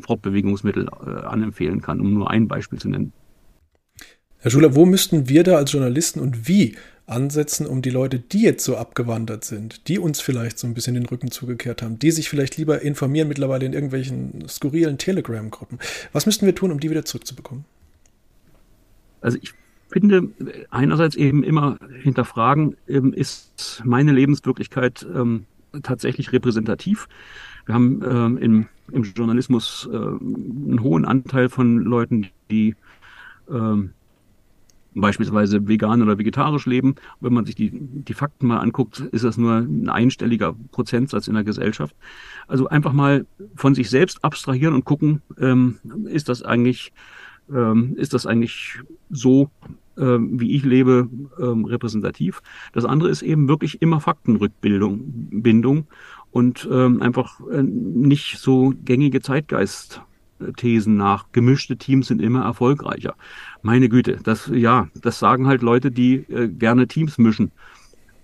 Fortbewegungsmittel 0.01 0.87
äh, 1.05 1.09
anempfehlen 1.25 1.81
kann, 1.81 2.01
um 2.01 2.13
nur 2.13 2.29
ein 2.29 2.47
Beispiel 2.47 2.79
zu 2.79 2.89
nennen. 2.89 3.13
Herr 4.39 4.51
Schuler, 4.51 4.75
wo 4.75 4.85
müssten 4.85 5.29
wir 5.29 5.43
da 5.43 5.57
als 5.57 5.71
Journalisten 5.71 6.19
und 6.19 6.47
wie 6.47 6.75
ansetzen, 7.05 7.65
um 7.65 7.81
die 7.81 7.89
Leute, 7.89 8.19
die 8.19 8.41
jetzt 8.41 8.65
so 8.65 8.75
abgewandert 8.75 9.45
sind, 9.45 9.87
die 9.87 9.97
uns 9.97 10.19
vielleicht 10.19 10.59
so 10.59 10.67
ein 10.67 10.73
bisschen 10.73 10.93
den 10.93 11.05
Rücken 11.05 11.31
zugekehrt 11.31 11.81
haben, 11.81 11.99
die 11.99 12.11
sich 12.11 12.29
vielleicht 12.29 12.57
lieber 12.57 12.81
informieren 12.81 13.29
mittlerweile 13.29 13.65
in 13.65 13.73
irgendwelchen 13.73 14.47
skurrilen 14.47 14.97
Telegram-Gruppen. 14.97 15.79
Was 16.11 16.25
müssten 16.25 16.45
wir 16.45 16.53
tun, 16.53 16.71
um 16.71 16.79
die 16.79 16.89
wieder 16.89 17.05
zurückzubekommen? 17.05 17.65
Also 19.21 19.37
ich 19.41 19.53
finde 19.89 20.29
einerseits 20.69 21.15
eben 21.15 21.43
immer 21.43 21.77
hinterfragen, 22.01 22.75
ähm, 22.87 23.13
ist 23.13 23.81
meine 23.85 24.11
Lebenswirklichkeit 24.11 25.07
ähm, 25.13 25.45
tatsächlich 25.83 26.31
repräsentativ? 26.31 27.07
Wir 27.65 27.75
haben 27.75 28.01
ähm, 28.05 28.37
im, 28.37 28.67
im 28.91 29.03
Journalismus 29.03 29.89
äh, 29.91 29.95
einen 29.95 30.81
hohen 30.81 31.05
Anteil 31.05 31.49
von 31.49 31.79
Leuten, 31.79 32.27
die 32.49 32.75
ähm, 33.49 33.91
beispielsweise 34.93 35.67
vegan 35.67 36.01
oder 36.01 36.17
vegetarisch 36.17 36.65
leben. 36.65 36.95
Wenn 37.19 37.33
man 37.33 37.45
sich 37.45 37.55
die, 37.55 37.71
die 37.71 38.13
Fakten 38.13 38.47
mal 38.47 38.59
anguckt, 38.59 38.99
ist 38.99 39.23
das 39.23 39.37
nur 39.37 39.57
ein 39.57 39.89
einstelliger 39.89 40.55
Prozentsatz 40.71 41.27
in 41.27 41.35
der 41.35 41.43
Gesellschaft. 41.43 41.95
Also 42.47 42.67
einfach 42.67 42.93
mal 42.93 43.25
von 43.55 43.75
sich 43.75 43.89
selbst 43.89 44.23
abstrahieren 44.23 44.73
und 44.73 44.85
gucken, 44.85 45.21
ähm, 45.39 45.79
ist 46.05 46.29
das 46.29 46.41
eigentlich 46.41 46.91
ähm, 47.53 47.95
ist 47.97 48.13
das 48.13 48.25
eigentlich 48.25 48.79
so, 49.09 49.49
äh, 49.97 50.17
wie 50.19 50.55
ich 50.55 50.63
lebe, 50.63 51.09
äh, 51.37 51.43
repräsentativ. 51.43 52.41
Das 52.73 52.85
andere 52.85 53.09
ist 53.09 53.21
eben 53.21 53.47
wirklich 53.47 53.81
immer 53.81 53.99
Faktenrückbildung, 53.99 55.01
Bindung 55.31 55.87
und 56.31 56.67
ähm, 56.71 57.01
einfach 57.01 57.39
äh, 57.51 57.63
nicht 57.63 58.37
so 58.37 58.73
gängige 58.83 59.21
Zeitgeist-Thesen 59.21 60.97
nach. 60.97 61.25
Gemischte 61.31 61.77
Teams 61.77 62.07
sind 62.07 62.21
immer 62.21 62.43
erfolgreicher. 62.43 63.15
Meine 63.61 63.89
Güte, 63.89 64.19
das 64.23 64.51
ja, 64.53 64.87
das 65.01 65.19
sagen 65.19 65.47
halt 65.47 65.61
Leute, 65.61 65.91
die 65.91 66.15
äh, 66.29 66.47
gerne 66.47 66.87
Teams 66.87 67.17
mischen. 67.17 67.51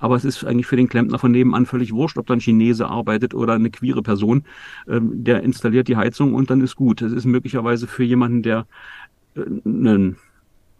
Aber 0.03 0.17
es 0.17 0.25
ist 0.25 0.43
eigentlich 0.43 0.67
für 0.67 0.75
den 0.75 0.89
Klempner 0.89 1.17
von 1.17 1.31
nebenan 1.31 1.65
völlig 1.65 1.93
wurscht, 1.93 2.17
ob 2.17 2.27
dann 2.27 2.41
Chinese 2.41 2.87
arbeitet 2.87 3.33
oder 3.33 3.53
eine 3.53 3.69
queere 3.69 4.03
Person. 4.03 4.43
Ähm, 4.85 5.23
der 5.23 5.43
installiert 5.43 5.87
die 5.87 5.95
Heizung 5.95 6.33
und 6.33 6.49
dann 6.49 6.59
ist 6.59 6.75
gut. 6.75 7.01
Es 7.01 7.13
ist 7.13 7.23
möglicherweise 7.23 7.87
für 7.87 8.03
jemanden, 8.03 8.43
der 8.43 8.67
einen 9.35 10.17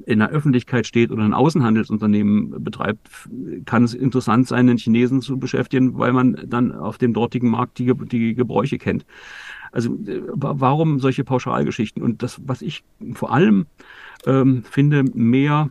in 0.06 0.20
der 0.20 0.30
Öffentlichkeit 0.30 0.86
steht 0.88 1.12
oder 1.12 1.24
ein 1.24 1.34
Außenhandelsunternehmen 1.34 2.64
betreibt, 2.64 3.10
kann 3.66 3.84
es 3.84 3.94
interessant 3.94 4.48
sein, 4.48 4.68
den 4.68 4.78
Chinesen 4.78 5.22
zu 5.22 5.38
beschäftigen, 5.38 5.98
weil 5.98 6.14
man 6.14 6.38
dann 6.48 6.72
auf 6.74 6.98
dem 6.98 7.14
dortigen 7.14 7.50
Markt 7.50 7.78
die, 7.80 7.94
die 7.94 8.36
Gebräuche 8.36 8.78
kennt. 8.78 9.06
Also 9.72 9.94
äh, 10.06 10.22
warum 10.34 11.00
solche 11.00 11.24
Pauschalgeschichten? 11.24 12.02
Und 12.04 12.22
das, 12.22 12.42
was 12.46 12.62
ich 12.62 12.84
vor 13.14 13.32
allem 13.32 13.66
ähm, 14.26 14.64
finde, 14.70 15.04
mehr 15.04 15.70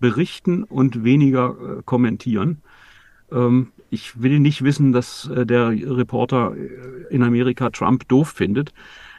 berichten 0.00 0.64
und 0.64 1.04
weniger 1.04 1.50
äh, 1.50 1.82
kommentieren. 1.84 2.62
Ähm, 3.30 3.68
ich 3.90 4.20
will 4.20 4.40
nicht 4.40 4.62
wissen, 4.62 4.92
dass 4.92 5.28
äh, 5.28 5.46
der 5.46 5.70
Reporter 5.70 6.54
in 7.10 7.22
Amerika 7.22 7.70
Trump 7.70 8.08
doof 8.08 8.28
findet. 8.28 8.72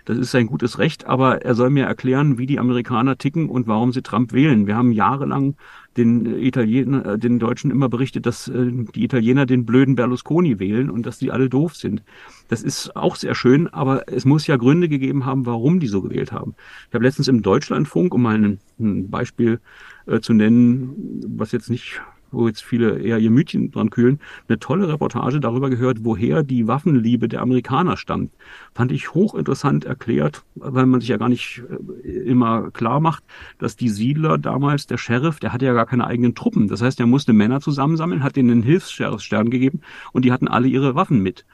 Das 0.05 0.19
ist 0.19 0.31
sein 0.31 0.45
gutes 0.45 0.77
Recht, 0.77 1.07
aber 1.07 1.41
er 1.41 1.55
soll 1.55 1.71
mir 1.71 1.85
erklären, 1.85 2.37
wie 2.37 2.45
die 2.45 2.59
Amerikaner 2.59 3.17
ticken 3.17 3.49
und 3.49 3.67
warum 3.67 3.91
sie 3.91 4.03
Trump 4.03 4.33
wählen. 4.33 4.67
Wir 4.67 4.75
haben 4.75 4.91
jahrelang 4.91 5.55
den 5.97 6.39
Italiener, 6.39 7.05
äh, 7.05 7.17
den 7.17 7.39
Deutschen 7.39 7.71
immer 7.71 7.89
berichtet, 7.89 8.25
dass 8.25 8.47
äh, 8.47 8.71
die 8.93 9.03
Italiener 9.03 9.47
den 9.47 9.65
blöden 9.65 9.95
Berlusconi 9.95 10.59
wählen 10.59 10.91
und 10.91 11.05
dass 11.07 11.17
die 11.17 11.31
alle 11.31 11.49
doof 11.49 11.75
sind. 11.75 12.03
Das 12.49 12.61
ist 12.61 12.95
auch 12.95 13.15
sehr 13.15 13.33
schön, 13.33 13.67
aber 13.67 14.07
es 14.07 14.25
muss 14.25 14.45
ja 14.45 14.57
Gründe 14.57 14.89
gegeben 14.89 15.25
haben, 15.25 15.47
warum 15.47 15.79
die 15.79 15.87
so 15.87 16.01
gewählt 16.01 16.31
haben. 16.31 16.53
Ich 16.89 16.93
habe 16.93 17.03
letztens 17.03 17.27
im 17.27 17.41
Deutschlandfunk, 17.41 18.13
um 18.13 18.21
mal 18.21 18.35
ein, 18.35 19.09
Beispiel 19.09 19.59
äh, 20.05 20.19
zu 20.19 20.33
nennen, 20.33 21.23
was 21.27 21.51
jetzt 21.51 21.69
nicht 21.69 22.01
wo 22.35 22.47
jetzt 22.47 22.63
viele 22.63 22.99
eher 22.99 23.17
ihr 23.17 23.31
Mütchen 23.31 23.71
dran 23.71 23.89
kühlen, 23.89 24.19
eine 24.47 24.59
tolle 24.59 24.87
Reportage 24.87 25.39
darüber 25.39 25.69
gehört, 25.69 25.99
woher 26.01 26.43
die 26.43 26.67
Waffenliebe 26.67 27.27
der 27.27 27.41
Amerikaner 27.41 27.97
stammt. 27.97 28.31
Fand 28.73 28.91
ich 28.91 29.13
hochinteressant 29.13 29.85
erklärt, 29.85 30.43
weil 30.55 30.85
man 30.85 30.99
sich 30.99 31.09
ja 31.09 31.17
gar 31.17 31.29
nicht 31.29 31.63
äh, 32.03 32.09
immer 32.09 32.71
klar 32.71 32.99
macht, 32.99 33.23
dass 33.57 33.75
die 33.75 33.89
Siedler 33.89 34.37
damals, 34.37 34.87
der 34.87 34.97
Sheriff, 34.97 35.39
der 35.39 35.53
hatte 35.53 35.65
ja 35.65 35.73
gar 35.73 35.85
keine 35.85 36.07
eigenen 36.07 36.35
Truppen. 36.35 36.67
Das 36.67 36.81
heißt, 36.81 36.99
er 36.99 37.07
musste 37.07 37.33
Männer 37.33 37.61
zusammensammeln, 37.61 38.23
hat 38.23 38.37
ihnen 38.37 38.51
einen 38.51 38.63
Hilfs-Sheriffsstern 38.63 39.49
gegeben 39.49 39.81
und 40.11 40.25
die 40.25 40.31
hatten 40.31 40.47
alle 40.47 40.67
ihre 40.67 40.95
Waffen 40.95 41.21
mit 41.21 41.45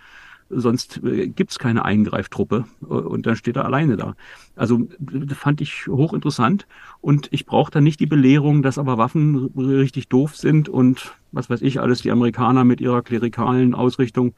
sonst 0.54 1.02
äh, 1.04 1.28
gibt's 1.28 1.60
keine 1.60 1.86
Eingreiftruppe 1.86 2.66
äh, 2.82 2.86
und 2.86 3.26
dann 3.26 3.36
steht 3.36 3.56
er 3.56 3.66
alleine 3.66 3.97
da. 3.97 4.16
Also 4.56 4.88
fand 5.36 5.62
ich 5.62 5.88
hochinteressant 5.88 6.68
und 7.02 7.28
ich 7.32 7.45
brauche 7.45 7.72
da 7.72 7.82
nicht 7.82 7.99
die 7.99 8.06
Belehrung, 8.06 8.62
dass 8.62 8.78
aber 8.78 8.97
Waffen 8.97 9.52
richtig 9.56 10.10
doof 10.10 10.36
sind 10.36 10.70
und 10.70 11.14
was 11.32 11.49
weiß 11.49 11.62
ich 11.62 11.80
alles, 11.80 12.02
die 12.02 12.12
Amerikaner 12.12 12.64
mit 12.64 12.82
ihrer 12.82 13.02
klerikalen 13.02 13.74
Ausrichtung, 13.74 14.34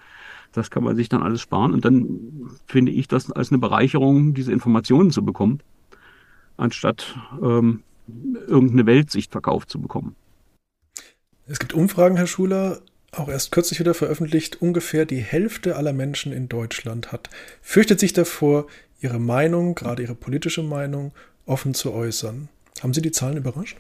das 0.52 0.70
kann 0.70 0.84
man 0.84 0.96
sich 0.96 1.10
dann 1.10 1.24
alles 1.24 1.42
sparen 1.42 1.74
und 1.74 1.86
dann 1.86 2.50
finde 2.66 2.92
ich 2.92 3.08
das 3.08 3.32
als 3.32 3.52
eine 3.52 3.60
Bereicherung, 3.60 4.34
diese 4.34 4.52
Informationen 4.52 5.12
zu 5.12 5.26
bekommen, 5.26 5.60
anstatt 6.58 7.18
ähm, 7.42 7.84
irgendeine 8.48 8.86
Weltsicht 8.86 9.32
verkauft 9.32 9.70
zu 9.70 9.82
bekommen. 9.82 10.16
Es 11.46 11.60
gibt 11.60 11.74
Umfragen, 11.74 12.16
Herr 12.16 12.28
Schuler, 12.28 12.80
auch 13.20 13.30
erst 13.30 13.52
kürzlich 13.52 13.80
wieder 13.80 13.94
veröffentlicht, 13.94 14.62
ungefähr 14.62 15.06
die 15.06 15.22
Hälfte 15.22 15.76
aller 15.76 15.94
Menschen 15.94 16.32
in 16.32 16.50
Deutschland 16.50 17.12
hat, 17.12 17.30
fürchtet 17.62 18.00
sich 18.00 18.14
davor, 18.14 18.68
ihre 19.02 19.20
Meinung, 19.20 19.76
gerade 19.76 20.02
ihre 20.02 20.16
politische 20.16 20.64
Meinung, 20.64 21.12
offen 21.46 21.74
zu 21.74 21.94
äußern. 21.94 22.50
Haben 22.82 22.94
Sie 22.94 23.02
die 23.02 23.12
Zahlen 23.12 23.38
überrascht? 23.38 23.78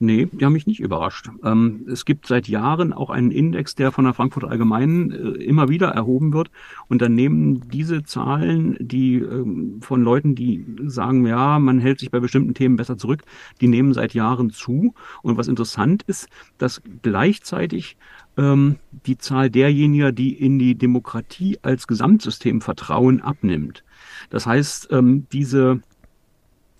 Nee, 0.00 0.28
die 0.30 0.44
haben 0.44 0.52
mich 0.52 0.68
nicht 0.68 0.78
überrascht. 0.78 1.28
Ähm, 1.42 1.84
es 1.90 2.04
gibt 2.04 2.26
seit 2.26 2.46
Jahren 2.46 2.92
auch 2.92 3.10
einen 3.10 3.32
Index, 3.32 3.74
der 3.74 3.90
von 3.90 4.04
der 4.04 4.14
Frankfurter 4.14 4.48
Allgemeinen 4.48 5.10
äh, 5.10 5.42
immer 5.42 5.68
wieder 5.68 5.88
erhoben 5.88 6.32
wird. 6.32 6.52
Und 6.86 7.02
dann 7.02 7.16
nehmen 7.16 7.68
diese 7.68 8.04
Zahlen, 8.04 8.76
die 8.78 9.16
ähm, 9.16 9.80
von 9.80 10.02
Leuten, 10.02 10.36
die 10.36 10.64
sagen, 10.86 11.26
ja, 11.26 11.58
man 11.58 11.80
hält 11.80 11.98
sich 11.98 12.12
bei 12.12 12.20
bestimmten 12.20 12.54
Themen 12.54 12.76
besser 12.76 12.96
zurück, 12.96 13.24
die 13.60 13.66
nehmen 13.66 13.92
seit 13.92 14.14
Jahren 14.14 14.50
zu. 14.50 14.94
Und 15.22 15.36
was 15.36 15.48
interessant 15.48 16.04
ist, 16.06 16.28
dass 16.58 16.80
gleichzeitig 17.02 17.96
ähm, 18.36 18.76
die 19.04 19.18
Zahl 19.18 19.50
derjenigen, 19.50 20.14
die 20.14 20.32
in 20.32 20.60
die 20.60 20.76
Demokratie 20.76 21.58
als 21.62 21.88
Gesamtsystem 21.88 22.60
vertrauen, 22.60 23.20
abnimmt. 23.20 23.82
Das 24.30 24.46
heißt, 24.46 24.90
ähm, 24.92 25.26
diese, 25.32 25.82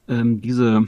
ähm, 0.06 0.40
diese 0.40 0.86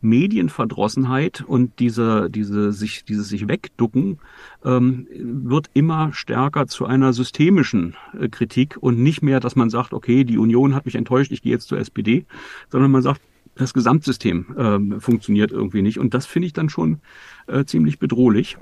Medienverdrossenheit 0.00 1.42
und 1.46 1.78
diese, 1.80 2.30
diese 2.30 2.72
sich, 2.72 3.04
dieses 3.04 3.28
sich 3.28 3.48
wegducken 3.48 4.18
ähm, 4.64 5.06
wird 5.10 5.70
immer 5.74 6.12
stärker 6.12 6.66
zu 6.66 6.86
einer 6.86 7.12
systemischen 7.12 7.96
äh, 8.18 8.28
Kritik 8.28 8.76
und 8.80 8.98
nicht 8.98 9.22
mehr, 9.22 9.40
dass 9.40 9.56
man 9.56 9.70
sagt, 9.70 9.92
okay, 9.92 10.24
die 10.24 10.38
Union 10.38 10.74
hat 10.74 10.84
mich 10.84 10.94
enttäuscht, 10.94 11.32
ich 11.32 11.42
gehe 11.42 11.52
jetzt 11.52 11.68
zur 11.68 11.78
SPD, 11.78 12.26
sondern 12.70 12.90
man 12.90 13.02
sagt, 13.02 13.20
das 13.56 13.74
Gesamtsystem 13.74 14.54
ähm, 14.56 15.00
funktioniert 15.00 15.50
irgendwie 15.50 15.82
nicht. 15.82 15.98
Und 15.98 16.14
das 16.14 16.26
finde 16.26 16.46
ich 16.46 16.52
dann 16.52 16.68
schon 16.68 17.00
äh, 17.48 17.64
ziemlich 17.64 17.98
bedrohlich. 17.98 18.56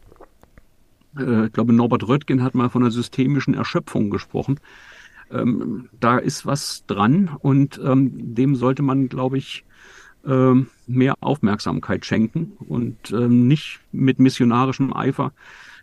Äh, 1.18 1.47
ich 1.47 1.53
glaube, 1.53 1.74
Norbert 1.74 2.09
Röttgen 2.09 2.43
hat 2.43 2.55
mal 2.55 2.70
von 2.70 2.82
einer 2.82 2.91
systemischen 2.91 3.53
Erschöpfung 3.53 4.09
gesprochen. 4.09 4.59
Ähm, 5.30 5.91
da 6.01 6.16
ist 6.16 6.47
was 6.47 6.84
dran 6.87 7.30
und 7.41 7.78
ähm, 7.84 8.34
dem 8.34 8.57
sollte 8.57 8.82
man, 8.82 9.11
glaube 9.11 9.37
ich, 9.37 9.65
ähm, 10.27 10.68
mehr 10.87 11.14
Aufmerksamkeit 11.20 12.05
schenken 12.05 12.53
und 12.68 13.12
ähm, 13.12 13.49
nicht 13.49 13.81
mit 13.93 14.18
missionarischem 14.18 14.93
Eifer 14.93 15.33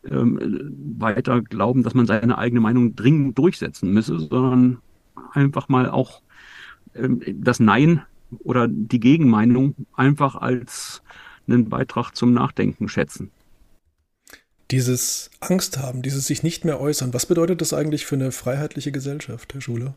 ähm, 0.10 0.74
weiter 0.98 1.42
glauben, 1.42 1.84
dass 1.84 1.94
man 1.94 2.06
seine 2.06 2.38
eigene 2.38 2.62
Meinung 2.62 2.96
dringend 2.96 3.38
durchsetzen 3.38 3.94
müsse, 3.94 4.20
sondern 4.20 4.80
einfach 5.34 5.70
mal 5.70 5.90
auch 5.90 6.22
das 6.96 7.60
Nein 7.60 8.04
oder 8.44 8.68
die 8.68 9.00
Gegenmeinung 9.00 9.76
einfach 9.96 10.36
als 10.36 11.02
einen 11.48 11.70
Beitrag 11.70 12.12
zum 12.14 12.34
Nachdenken 12.34 12.88
schätzen. 12.88 13.32
Dieses 14.72 15.30
Angst 15.40 15.78
haben, 15.78 16.02
dieses 16.02 16.28
sich 16.28 16.42
nicht 16.42 16.66
mehr 16.66 16.80
äußern, 16.80 17.14
was 17.14 17.26
bedeutet 17.26 17.62
das 17.62 17.74
eigentlich 17.74 18.06
für 18.06 18.16
eine 18.16 18.32
freiheitliche 18.32 18.92
Gesellschaft, 18.92 19.54
Herr 19.54 19.62
Schule? 19.62 19.94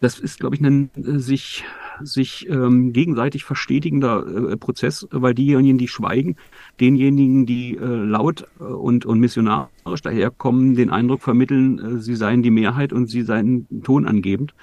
Das 0.00 0.18
ist, 0.18 0.40
glaube 0.40 0.56
ich, 0.56 0.62
ein 0.62 0.90
äh, 0.96 1.18
sich 1.18 1.64
sich 2.04 2.48
ähm, 2.48 2.92
gegenseitig 2.92 3.44
verstetigender 3.44 4.52
äh, 4.52 4.56
Prozess, 4.56 5.06
weil 5.10 5.34
diejenigen, 5.34 5.78
die 5.78 5.88
schweigen, 5.88 6.36
denjenigen, 6.80 7.46
die 7.46 7.76
äh, 7.76 7.84
laut 7.84 8.46
äh, 8.58 8.64
und, 8.64 9.04
und 9.06 9.20
missionarisch 9.20 10.02
daherkommen, 10.02 10.74
den 10.74 10.90
Eindruck 10.90 11.22
vermitteln, 11.22 11.78
äh, 11.78 11.98
sie 11.98 12.14
seien 12.14 12.42
die 12.42 12.50
Mehrheit 12.50 12.92
und 12.92 13.08
sie 13.08 13.22
seien 13.22 13.66
tonangebend. 13.82 14.54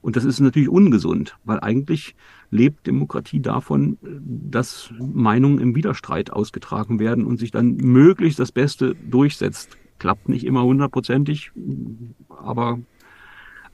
Und 0.00 0.16
das 0.16 0.24
ist 0.24 0.40
natürlich 0.40 0.68
ungesund, 0.68 1.36
weil 1.44 1.60
eigentlich 1.60 2.14
lebt 2.50 2.86
Demokratie 2.86 3.40
davon, 3.40 3.96
dass 4.02 4.92
Meinungen 4.98 5.58
im 5.58 5.74
Widerstreit 5.74 6.30
ausgetragen 6.30 6.98
werden 6.98 7.24
und 7.24 7.38
sich 7.38 7.50
dann 7.50 7.76
möglichst 7.76 8.38
das 8.38 8.52
Beste 8.52 8.94
durchsetzt. 9.08 9.78
Klappt 9.98 10.28
nicht 10.28 10.44
immer 10.44 10.62
hundertprozentig, 10.62 11.52
aber 12.28 12.80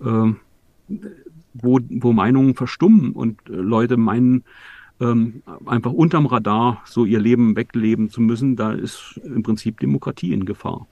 äh, 0.01 0.33
wo, 1.55 1.81
wo 1.89 2.13
Meinungen 2.13 2.55
verstummen 2.55 3.13
und 3.13 3.39
äh, 3.49 3.53
Leute 3.53 3.97
meinen, 3.97 4.45
ähm, 5.01 5.43
einfach 5.67 5.93
unterm 5.93 6.27
Radar 6.27 6.83
so 6.85 7.05
ihr 7.05 7.21
Leben 7.21 7.57
wegleben 7.57 8.11
zu 8.11 8.21
müssen, 8.21 8.57
da 8.57 8.73
ist 8.73 9.21
im 9.25 9.43
Prinzip 9.43 9.81
Demokratie 9.81 10.33
in 10.33 10.45
Gefahr. 10.45 10.87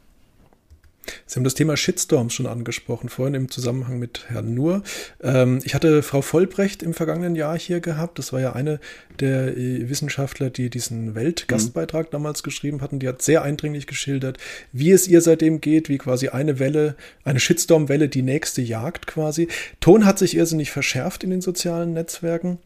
Sie 1.26 1.36
haben 1.36 1.44
das 1.44 1.54
Thema 1.54 1.76
Shitstorms 1.76 2.34
schon 2.34 2.46
angesprochen, 2.46 3.08
vorhin 3.08 3.34
im 3.34 3.50
Zusammenhang 3.50 3.98
mit 3.98 4.26
Herrn 4.28 4.54
Nuhr. 4.54 4.82
Ähm, 5.22 5.60
ich 5.64 5.74
hatte 5.74 6.02
Frau 6.02 6.22
Vollbrecht 6.22 6.82
im 6.82 6.94
vergangenen 6.94 7.36
Jahr 7.36 7.58
hier 7.58 7.80
gehabt. 7.80 8.18
Das 8.18 8.32
war 8.32 8.40
ja 8.40 8.52
eine 8.52 8.80
der 9.20 9.56
äh, 9.56 9.88
Wissenschaftler, 9.88 10.50
die 10.50 10.70
diesen 10.70 11.14
Weltgastbeitrag 11.14 12.06
mhm. 12.06 12.10
damals 12.12 12.42
geschrieben 12.42 12.80
hatten. 12.80 12.98
Die 12.98 13.08
hat 13.08 13.22
sehr 13.22 13.42
eindringlich 13.42 13.86
geschildert, 13.86 14.38
wie 14.72 14.90
es 14.90 15.08
ihr 15.08 15.20
seitdem 15.20 15.60
geht, 15.60 15.88
wie 15.88 15.98
quasi 15.98 16.28
eine 16.28 16.58
Welle, 16.58 16.96
eine 17.24 17.40
Shitstorm-Welle 17.40 18.08
die 18.08 18.22
nächste 18.22 18.62
jagt 18.62 19.06
quasi. 19.06 19.48
Ton 19.80 20.04
hat 20.04 20.18
sich 20.18 20.36
irrsinnig 20.36 20.70
verschärft 20.70 21.24
in 21.24 21.30
den 21.30 21.40
sozialen 21.40 21.92
Netzwerken. 21.92 22.58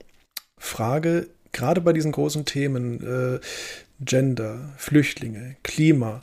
Frage, 0.59 1.28
gerade 1.53 1.80
bei 1.80 1.93
diesen 1.93 2.12
großen 2.12 2.45
Themen, 2.45 3.01
äh, 3.03 3.40
Gender, 4.05 4.72
Flüchtlinge, 4.78 5.57
Klima, 5.62 6.22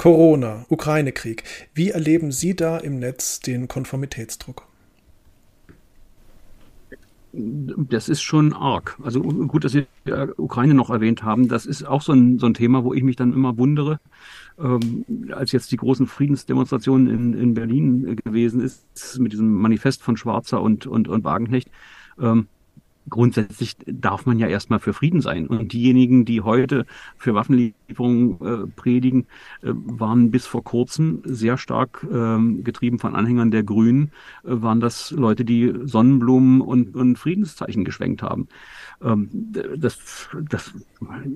Corona, 0.00 0.64
Ukraine-Krieg. 0.70 1.44
Wie 1.74 1.90
erleben 1.90 2.32
Sie 2.32 2.56
da 2.56 2.78
im 2.78 3.00
Netz 3.00 3.40
den 3.40 3.68
Konformitätsdruck? 3.68 4.66
Das 7.34 8.08
ist 8.08 8.22
schon 8.22 8.54
arg. 8.54 8.98
Also 9.04 9.20
gut, 9.20 9.62
dass 9.62 9.72
Sie 9.72 9.86
die 10.06 10.12
Ukraine 10.38 10.72
noch 10.72 10.88
erwähnt 10.88 11.22
haben. 11.22 11.48
Das 11.48 11.66
ist 11.66 11.86
auch 11.86 12.00
so 12.00 12.14
ein, 12.14 12.38
so 12.38 12.46
ein 12.46 12.54
Thema, 12.54 12.82
wo 12.82 12.94
ich 12.94 13.02
mich 13.02 13.16
dann 13.16 13.34
immer 13.34 13.58
wundere, 13.58 14.00
ähm, 14.58 15.04
als 15.32 15.52
jetzt 15.52 15.70
die 15.70 15.76
großen 15.76 16.06
Friedensdemonstrationen 16.06 17.06
in, 17.06 17.34
in 17.34 17.52
Berlin 17.52 18.16
gewesen 18.24 18.62
ist, 18.62 19.18
mit 19.18 19.34
diesem 19.34 19.52
Manifest 19.52 20.02
von 20.02 20.16
Schwarzer 20.16 20.62
und, 20.62 20.86
und, 20.86 21.08
und 21.08 21.24
Wagenknecht. 21.24 21.68
Ähm, 22.18 22.46
grundsätzlich 23.10 23.76
darf 23.84 24.24
man 24.24 24.38
ja 24.38 24.46
erstmal 24.46 24.78
für 24.78 24.94
Frieden 24.94 25.20
sein. 25.20 25.46
Und 25.46 25.74
diejenigen, 25.74 26.24
die 26.24 26.40
heute 26.40 26.86
für 27.18 27.34
Waffenlieferungen 27.34 27.79
äh, 27.98 28.66
predigen, 28.76 29.26
äh, 29.62 29.72
waren 29.72 30.30
bis 30.30 30.46
vor 30.46 30.64
kurzem 30.64 31.22
sehr 31.24 31.58
stark 31.58 32.06
äh, 32.10 32.62
getrieben 32.62 32.98
von 32.98 33.14
Anhängern 33.14 33.50
der 33.50 33.62
Grünen, 33.62 34.12
äh, 34.44 34.48
waren 34.62 34.80
das 34.80 35.10
Leute, 35.10 35.44
die 35.44 35.72
Sonnenblumen 35.84 36.60
und, 36.60 36.94
und 36.94 37.16
Friedenszeichen 37.16 37.84
geschwenkt 37.84 38.22
haben. 38.22 38.48
Ähm, 39.02 39.28
das, 39.76 40.28
das 40.48 40.74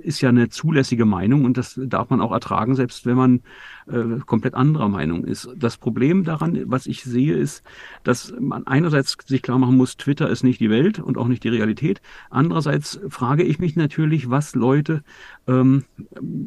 ist 0.03 0.21
ja 0.21 0.29
eine 0.29 0.51
zulässige 0.51 1.07
Meinung 1.07 1.45
und 1.45 1.57
das 1.57 1.81
darf 1.83 2.11
man 2.11 2.21
auch 2.21 2.33
ertragen, 2.33 2.75
selbst 2.75 3.07
wenn 3.07 3.17
man 3.17 3.41
äh, 3.87 4.21
komplett 4.27 4.55
anderer 4.55 4.89
Meinung 4.89 5.25
ist. 5.25 5.49
Das 5.57 5.77
Problem 5.79 6.25
daran, 6.25 6.63
was 6.67 6.87
ich 6.87 7.05
sehe, 7.05 7.35
ist, 7.35 7.63
dass 8.03 8.35
man 8.39 8.67
einerseits 8.67 9.17
sich 9.27 9.43
klar 9.43 9.59
machen 9.59 9.77
muss, 9.77 9.97
Twitter 9.97 10.29
ist 10.29 10.45
nicht 10.45 10.61
die 10.61 10.71
Welt 10.71 10.99
und 10.99 11.17
auch 11.17 11.29
nicht 11.29 11.45
die 11.45 11.49
Realität. 11.49 12.03
Andererseits 12.31 13.01
frage 13.09 13.43
ich 13.43 13.59
mich 13.59 13.77
natürlich, 13.77 14.31
was 14.31 14.55
Leute 14.55 15.03
ähm, 15.47 15.85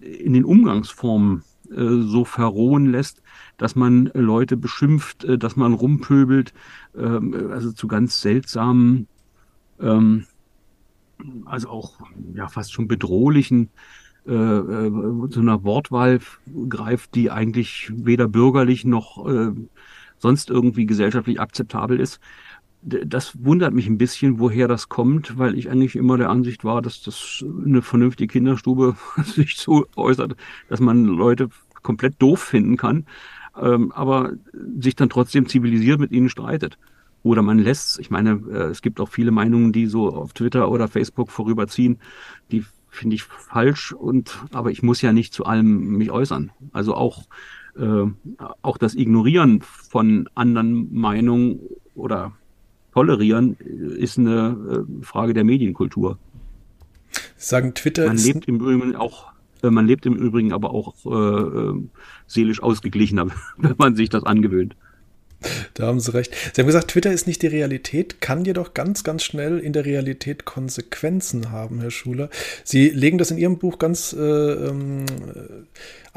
in 0.02 0.34
den 0.34 0.46
Umgangsformen 0.46 1.44
äh, 1.72 2.02
so 2.02 2.24
verrohen 2.24 2.86
lässt, 2.88 3.22
dass 3.58 3.76
man 3.76 4.10
Leute 4.14 4.56
beschimpft, 4.58 5.24
äh, 5.26 5.38
dass 5.38 5.56
man 5.56 5.74
rumpöbelt, 5.74 6.54
ähm, 6.98 7.52
also 7.52 7.72
zu 7.72 7.88
ganz 7.88 8.22
seltsamen 8.22 9.08
ähm, 9.80 10.26
also 11.46 11.70
auch 11.70 12.00
ja 12.36 12.48
fast 12.48 12.74
schon 12.74 12.88
bedrohlichen 12.88 13.70
äh, 14.26 14.30
zu 14.30 15.40
einer 15.40 15.64
Wortwahl 15.64 16.20
greift, 16.70 17.16
die 17.16 17.32
eigentlich 17.32 17.92
weder 17.94 18.28
bürgerlich 18.28 18.86
noch 18.86 19.26
sonst 20.20 20.50
irgendwie 20.50 20.86
gesellschaftlich 20.86 21.40
akzeptabel 21.40 22.00
ist. 22.00 22.20
Das 22.90 23.44
wundert 23.44 23.74
mich 23.74 23.88
ein 23.88 23.98
bisschen, 23.98 24.40
woher 24.40 24.70
das 24.70 24.88
kommt, 24.88 25.38
weil 25.38 25.58
ich 25.58 25.70
eigentlich 25.70 25.96
immer 25.98 26.18
der 26.18 26.30
Ansicht 26.30 26.64
war, 26.64 26.82
dass 26.82 27.04
das 27.04 27.44
eine 27.66 27.82
vernünftige 27.82 28.32
Kinderstube 28.32 28.96
sich 29.24 29.58
so 29.58 29.86
äußert, 29.98 30.38
dass 30.70 30.80
man 30.80 31.04
Leute 31.04 31.50
komplett 31.84 32.16
doof 32.20 32.40
finden 32.40 32.78
kann, 32.78 33.06
ähm, 33.62 33.92
aber 33.92 34.34
sich 34.80 34.96
dann 34.96 35.10
trotzdem 35.10 35.48
zivilisiert 35.48 36.00
mit 36.00 36.12
ihnen 36.12 36.30
streitet. 36.30 36.78
Oder 37.24 37.42
man 37.42 37.60
lässt, 37.60 38.00
ich 38.00 38.10
meine, 38.10 38.42
äh, 38.50 38.70
es 38.70 38.82
gibt 38.82 39.02
auch 39.02 39.10
viele 39.10 39.32
Meinungen, 39.32 39.74
die 39.74 39.88
so 39.88 40.14
auf 40.14 40.32
Twitter 40.32 40.70
oder 40.72 40.88
Facebook 40.88 41.30
vorüberziehen, 41.30 42.00
die 42.52 42.64
finde 42.90 43.16
ich 43.16 43.24
falsch 43.24 43.92
und 43.92 44.40
aber 44.54 44.72
ich 44.72 44.82
muss 44.82 45.02
ja 45.02 45.12
nicht 45.12 45.34
zu 45.34 45.46
allem 45.46 45.98
mich 45.98 46.10
äußern. 46.10 46.52
Also 46.72 46.96
auch 46.96 47.28
äh, 47.78 48.06
auch 48.62 48.78
das 48.78 48.96
Ignorieren 48.96 49.62
von 49.62 50.30
anderen 50.36 50.94
Meinungen 50.94 51.60
oder 51.96 52.34
Tolerieren 52.98 53.58
ist 54.00 54.18
eine 54.18 54.58
äh, 54.90 55.06
Frage 55.06 55.36
der 55.36 55.44
Medienkultur. 55.44 56.18
Sie 57.12 57.50
sagen 57.50 57.76
Twitter 57.76 58.08
man 58.08 58.18
lebt 58.18 58.48
im 58.48 58.56
Übrigen 58.56 58.96
auch 58.96 59.28
äh, 59.62 59.70
man 59.70 59.86
lebt 59.86 60.08
im 60.08 60.16
Übrigen 60.16 60.52
aber 60.52 60.72
auch 60.72 60.96
äh, 61.06 61.70
äh 61.70 61.76
seelisch 62.26 62.64
ausgeglichener, 62.64 63.28
wenn 63.58 63.76
man 63.78 63.96
sich 63.96 64.10
das 64.10 64.24
angewöhnt. 64.24 64.76
Da 65.76 65.86
haben 65.86 66.00
Sie 66.00 66.12
recht. 66.12 66.34
Sie 66.54 66.60
haben 66.60 66.66
gesagt, 66.66 66.88
Twitter 66.88 67.12
ist 67.12 67.28
nicht 67.28 67.44
die 67.44 67.48
Realität, 67.48 68.22
kann 68.22 68.44
jedoch 68.44 68.74
ganz, 68.74 69.04
ganz 69.04 69.24
schnell 69.24 69.60
in 69.60 69.72
der 69.72 69.86
Realität 69.86 70.46
Konsequenzen 70.46 71.52
haben, 71.52 71.80
Herr 71.80 71.92
Schuler. 71.92 72.32
Sie 72.64 72.90
legen 72.90 73.20
das 73.20 73.30
in 73.30 73.38
Ihrem 73.38 73.60
Buch 73.60 73.78
ganz 73.78 74.14
äh, 74.14 74.20
ähm, 74.20 75.06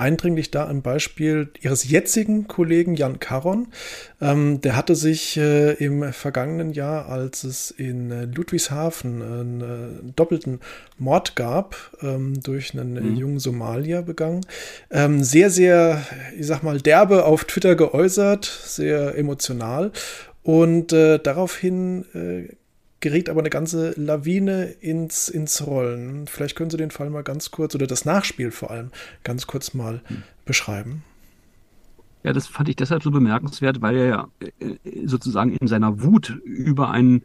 eindringlich 0.00 0.50
da 0.50 0.66
ein 0.66 0.82
Beispiel 0.82 1.50
Ihres 1.60 1.88
jetzigen 1.88 2.48
Kollegen 2.48 2.94
Jan 2.94 3.20
Caron. 3.20 3.68
Ähm, 4.20 4.60
der 4.62 4.74
hatte 4.74 4.96
sich 4.96 5.36
äh, 5.36 5.72
im 5.74 6.12
vergangenen 6.12 6.72
Jahr, 6.72 7.08
als 7.08 7.44
es 7.44 7.70
in 7.70 8.10
äh, 8.10 8.24
Ludwigshafen 8.24 9.22
einen 9.22 9.60
äh, 9.60 10.12
doppelten 10.16 10.60
Mord 10.98 11.36
gab, 11.36 11.76
ähm, 12.02 12.40
durch 12.42 12.72
einen 12.72 13.12
mhm. 13.12 13.16
jungen 13.16 13.38
Somalier 13.38 14.02
begangen, 14.02 14.40
ähm, 14.90 15.22
sehr, 15.22 15.50
sehr, 15.50 16.02
ich 16.38 16.46
sag 16.46 16.62
mal, 16.62 16.80
derbe 16.80 17.24
auf 17.24 17.44
Twitter 17.44 17.76
geäußert, 17.76 18.44
sehr 18.44 19.16
emotional. 19.16 19.92
Und 20.42 20.94
äh, 20.94 21.18
daraufhin 21.18 22.06
gerät 23.00 23.28
aber 23.28 23.40
eine 23.40 23.50
ganze 23.50 23.92
Lawine 23.96 24.64
ins, 24.64 25.28
ins 25.28 25.66
Rollen. 25.66 26.26
Vielleicht 26.26 26.56
können 26.56 26.70
Sie 26.70 26.76
den 26.76 26.90
Fall 26.90 27.10
mal 27.10 27.22
ganz 27.22 27.50
kurz 27.50 27.74
oder 27.74 27.86
das 27.86 28.04
Nachspiel 28.04 28.50
vor 28.50 28.70
allem 28.70 28.90
ganz 29.24 29.46
kurz 29.46 29.74
mal 29.74 30.02
hm. 30.06 30.22
beschreiben. 30.44 31.02
Ja, 32.22 32.34
das 32.34 32.46
fand 32.46 32.68
ich 32.68 32.76
deshalb 32.76 33.02
so 33.02 33.10
bemerkenswert, 33.10 33.80
weil 33.80 33.96
er 33.96 34.06
ja 34.06 34.28
äh, 34.40 34.76
sozusagen 35.06 35.56
in 35.56 35.66
seiner 35.66 36.02
Wut 36.02 36.38
über 36.44 36.90
einen 36.90 37.22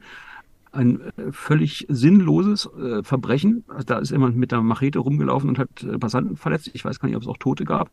ein 0.75 1.01
äh, 1.01 1.31
völlig 1.31 1.85
sinnloses 1.89 2.69
äh, 2.77 3.01
Verbrechen. 3.03 3.63
Also 3.67 3.83
da 3.85 3.99
ist 3.99 4.11
jemand 4.11 4.35
mit 4.35 4.51
der 4.51 4.61
Machete 4.61 4.99
rumgelaufen 4.99 5.49
und 5.49 5.57
hat 5.57 5.69
äh, 5.83 5.97
Passanten 5.97 6.37
verletzt. 6.37 6.69
Ich 6.73 6.85
weiß 6.85 6.99
gar 6.99 7.07
nicht, 7.07 7.15
ob 7.15 7.23
es 7.23 7.27
auch 7.27 7.37
Tote 7.37 7.65
gab. 7.65 7.89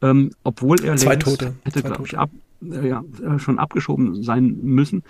Ähm, 0.00 0.30
obwohl 0.42 0.82
er 0.82 0.96
Zwei 0.96 1.16
Tote. 1.16 1.54
hätte, 1.64 1.82
glaube 1.82 2.06
ich, 2.06 2.18
ab, 2.18 2.30
äh, 2.32 2.38
ja, 2.70 3.02
schon 3.38 3.58
abgeschoben 3.58 4.22
sein 4.22 4.58
müssen. 4.62 5.02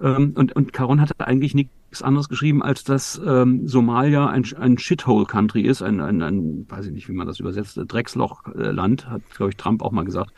Ähm, 0.00 0.32
und, 0.34 0.54
und 0.54 0.72
Caron 0.72 1.00
hatte 1.00 1.14
eigentlich 1.20 1.54
nichts 1.54 2.02
anderes 2.02 2.28
geschrieben, 2.28 2.62
als 2.62 2.84
dass 2.84 3.20
ähm, 3.24 3.66
Somalia 3.66 4.28
ein, 4.28 4.44
ein 4.56 4.78
Shithole-Country 4.78 5.62
ist, 5.62 5.82
ein, 5.82 6.00
ein, 6.00 6.22
ein, 6.22 6.66
weiß 6.68 6.86
ich 6.86 6.92
nicht, 6.92 7.08
wie 7.08 7.12
man 7.12 7.26
das 7.26 7.40
übersetzt, 7.40 7.80
Drecksloch-Land, 7.86 9.10
hat, 9.10 9.22
glaube 9.34 9.50
ich, 9.50 9.56
Trump 9.56 9.82
auch 9.82 9.92
mal 9.92 10.04
gesagt. 10.04 10.32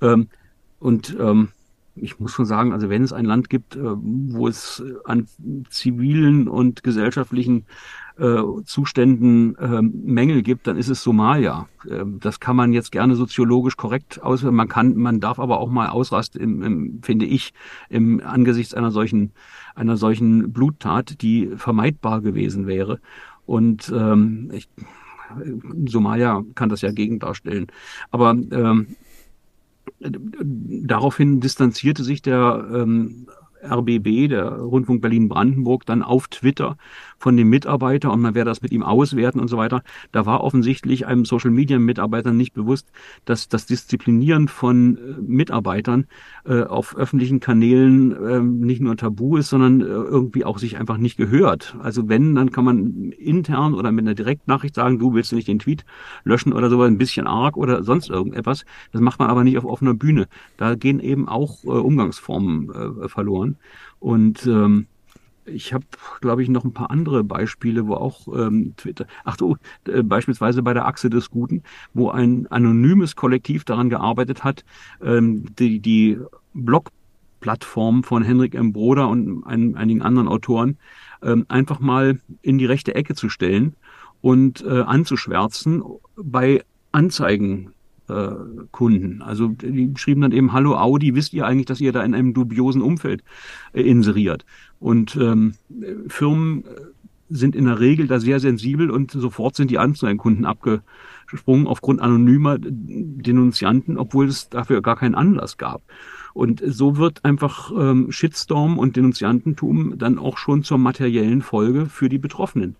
Ähm, 0.00 0.28
und 0.78 1.16
ähm, 1.18 1.48
ich 1.94 2.18
muss 2.18 2.32
schon 2.32 2.46
sagen, 2.46 2.72
also 2.72 2.88
wenn 2.88 3.02
es 3.02 3.12
ein 3.12 3.24
Land 3.24 3.50
gibt, 3.50 3.76
äh, 3.76 3.80
wo 3.82 4.48
es 4.48 4.82
an 5.04 5.26
zivilen 5.68 6.48
und 6.48 6.82
gesellschaftlichen 6.82 7.66
äh, 8.18 8.42
Zuständen 8.64 9.56
äh, 9.56 9.82
Mängel 9.82 10.42
gibt, 10.42 10.66
dann 10.66 10.76
ist 10.76 10.88
es 10.88 11.02
Somalia. 11.02 11.68
Äh, 11.88 12.04
das 12.20 12.40
kann 12.40 12.56
man 12.56 12.72
jetzt 12.72 12.92
gerne 12.92 13.16
soziologisch 13.16 13.76
korrekt 13.76 14.22
auswählen. 14.22 14.54
Man 14.54 14.68
kann, 14.68 14.96
man 14.96 15.20
darf 15.20 15.38
aber 15.38 15.60
auch 15.60 15.70
mal 15.70 15.88
ausrasten, 15.88 16.40
im, 16.40 16.62
im, 16.62 17.02
finde 17.02 17.26
ich, 17.26 17.52
im 17.88 18.20
angesichts 18.24 18.74
einer 18.74 18.90
solchen, 18.90 19.32
einer 19.74 19.96
solchen 19.96 20.52
Bluttat, 20.52 21.22
die 21.22 21.50
vermeidbar 21.56 22.20
gewesen 22.20 22.66
wäre. 22.66 23.00
Und 23.46 23.92
ähm, 23.94 24.50
ich, 24.52 24.68
Somalia 25.86 26.44
kann 26.54 26.68
das 26.68 26.82
ja 26.82 26.92
gegen 26.92 27.18
darstellen. 27.18 27.68
Aber 28.10 28.30
ähm, 28.30 28.88
daraufhin 30.00 31.40
distanzierte 31.40 32.04
sich 32.04 32.22
der 32.22 32.66
ähm, 32.72 33.26
RBB, 33.62 34.28
der 34.28 34.52
Rundfunk 34.52 35.02
Berlin-Brandenburg, 35.02 35.86
dann 35.86 36.02
auf 36.02 36.28
Twitter 36.28 36.76
von 37.22 37.36
dem 37.36 37.48
Mitarbeiter 37.48 38.12
und 38.12 38.20
man 38.20 38.34
werde 38.34 38.50
das 38.50 38.62
mit 38.62 38.72
ihm 38.72 38.82
auswerten 38.82 39.38
und 39.38 39.48
so 39.48 39.56
weiter. 39.56 39.82
Da 40.10 40.26
war 40.26 40.42
offensichtlich 40.42 41.06
einem 41.06 41.24
Social-Media-Mitarbeiter 41.24 42.32
nicht 42.32 42.52
bewusst, 42.52 42.90
dass 43.24 43.48
das 43.48 43.66
Disziplinieren 43.66 44.48
von 44.48 44.96
äh, 44.96 45.00
Mitarbeitern 45.20 46.06
äh, 46.44 46.62
auf 46.62 46.96
öffentlichen 46.96 47.38
Kanälen 47.38 48.12
äh, 48.12 48.40
nicht 48.40 48.80
nur 48.80 48.96
tabu 48.96 49.36
ist, 49.36 49.50
sondern 49.50 49.80
äh, 49.80 49.84
irgendwie 49.84 50.44
auch 50.44 50.58
sich 50.58 50.78
einfach 50.78 50.98
nicht 50.98 51.16
gehört. 51.16 51.76
Also 51.80 52.08
wenn, 52.08 52.34
dann 52.34 52.50
kann 52.50 52.64
man 52.64 53.12
intern 53.12 53.74
oder 53.74 53.92
mit 53.92 54.04
einer 54.04 54.14
Direktnachricht 54.14 54.74
sagen, 54.74 54.98
du 54.98 55.14
willst 55.14 55.32
nicht 55.32 55.46
den 55.46 55.60
Tweet 55.60 55.84
löschen 56.24 56.52
oder 56.52 56.70
sowas, 56.70 56.88
ein 56.88 56.98
bisschen 56.98 57.28
arg 57.28 57.56
oder 57.56 57.84
sonst 57.84 58.10
irgendetwas. 58.10 58.64
Das 58.90 59.00
macht 59.00 59.20
man 59.20 59.30
aber 59.30 59.44
nicht 59.44 59.58
auf 59.58 59.64
offener 59.64 59.94
Bühne. 59.94 60.26
Da 60.56 60.74
gehen 60.74 60.98
eben 60.98 61.28
auch 61.28 61.62
äh, 61.64 61.68
Umgangsformen 61.68 62.70
äh, 63.04 63.08
Und 63.98 64.46
ähm, 64.46 64.86
ich 65.44 65.72
habe, 65.72 65.84
glaube 66.20 66.42
ich, 66.42 66.48
noch 66.48 66.64
ein 66.64 66.72
paar 66.72 66.90
andere 66.90 67.24
Beispiele, 67.24 67.86
wo 67.86 67.94
auch 67.94 68.28
ähm, 68.28 68.74
Twitter, 68.76 69.06
ach 69.24 69.36
so, 69.38 69.56
äh, 69.86 70.02
beispielsweise 70.02 70.62
bei 70.62 70.74
der 70.74 70.86
Achse 70.86 71.10
des 71.10 71.30
Guten, 71.30 71.62
wo 71.94 72.10
ein 72.10 72.46
anonymes 72.48 73.16
Kollektiv 73.16 73.64
daran 73.64 73.90
gearbeitet 73.90 74.44
hat, 74.44 74.64
ähm, 75.02 75.44
die, 75.58 75.80
die 75.80 76.18
Blogplattform 76.54 78.04
von 78.04 78.22
Henrik 78.22 78.54
M. 78.54 78.72
Broder 78.72 79.08
und 79.08 79.44
ein, 79.44 79.76
einigen 79.76 80.02
anderen 80.02 80.28
Autoren 80.28 80.78
ähm, 81.22 81.46
einfach 81.48 81.80
mal 81.80 82.20
in 82.42 82.58
die 82.58 82.66
rechte 82.66 82.94
Ecke 82.94 83.14
zu 83.14 83.28
stellen 83.28 83.74
und 84.20 84.64
äh, 84.64 84.82
anzuschwärzen 84.82 85.82
bei 86.16 86.62
Anzeigen 86.92 87.72
äh, 88.08 88.30
Kunden. 88.70 89.22
Also 89.22 89.48
die 89.48 89.92
schrieben 89.96 90.22
dann 90.22 90.32
eben, 90.32 90.52
hallo 90.52 90.76
Audi, 90.76 91.14
wisst 91.14 91.32
ihr 91.32 91.46
eigentlich, 91.46 91.66
dass 91.66 91.80
ihr 91.80 91.92
da 91.92 92.02
in 92.02 92.14
einem 92.14 92.34
dubiosen 92.34 92.82
Umfeld 92.82 93.22
äh, 93.72 93.82
inseriert? 93.82 94.44
Und 94.80 95.16
ähm, 95.16 95.54
Firmen 96.08 96.64
äh, 96.64 96.68
sind 97.28 97.56
in 97.56 97.64
der 97.64 97.80
Regel 97.80 98.06
da 98.06 98.20
sehr 98.20 98.40
sensibel 98.40 98.90
und 98.90 99.10
sofort 99.10 99.56
sind 99.56 99.70
die 99.70 99.78
Anzeigenkunden 99.78 100.44
abgesprungen 100.44 101.66
aufgrund 101.66 102.00
anonymer 102.00 102.58
Denunzianten, 102.60 103.96
obwohl 103.96 104.26
es 104.26 104.50
dafür 104.50 104.82
gar 104.82 104.96
keinen 104.96 105.14
Anlass 105.14 105.56
gab. 105.56 105.82
Und 106.34 106.62
so 106.64 106.96
wird 106.96 107.24
einfach 107.24 107.70
ähm, 107.76 108.10
Shitstorm 108.10 108.78
und 108.78 108.96
Denunziantentum 108.96 109.98
dann 109.98 110.18
auch 110.18 110.38
schon 110.38 110.62
zur 110.62 110.78
materiellen 110.78 111.42
Folge 111.42 111.86
für 111.86 112.08
die 112.08 112.18
Betroffenen. 112.18 112.76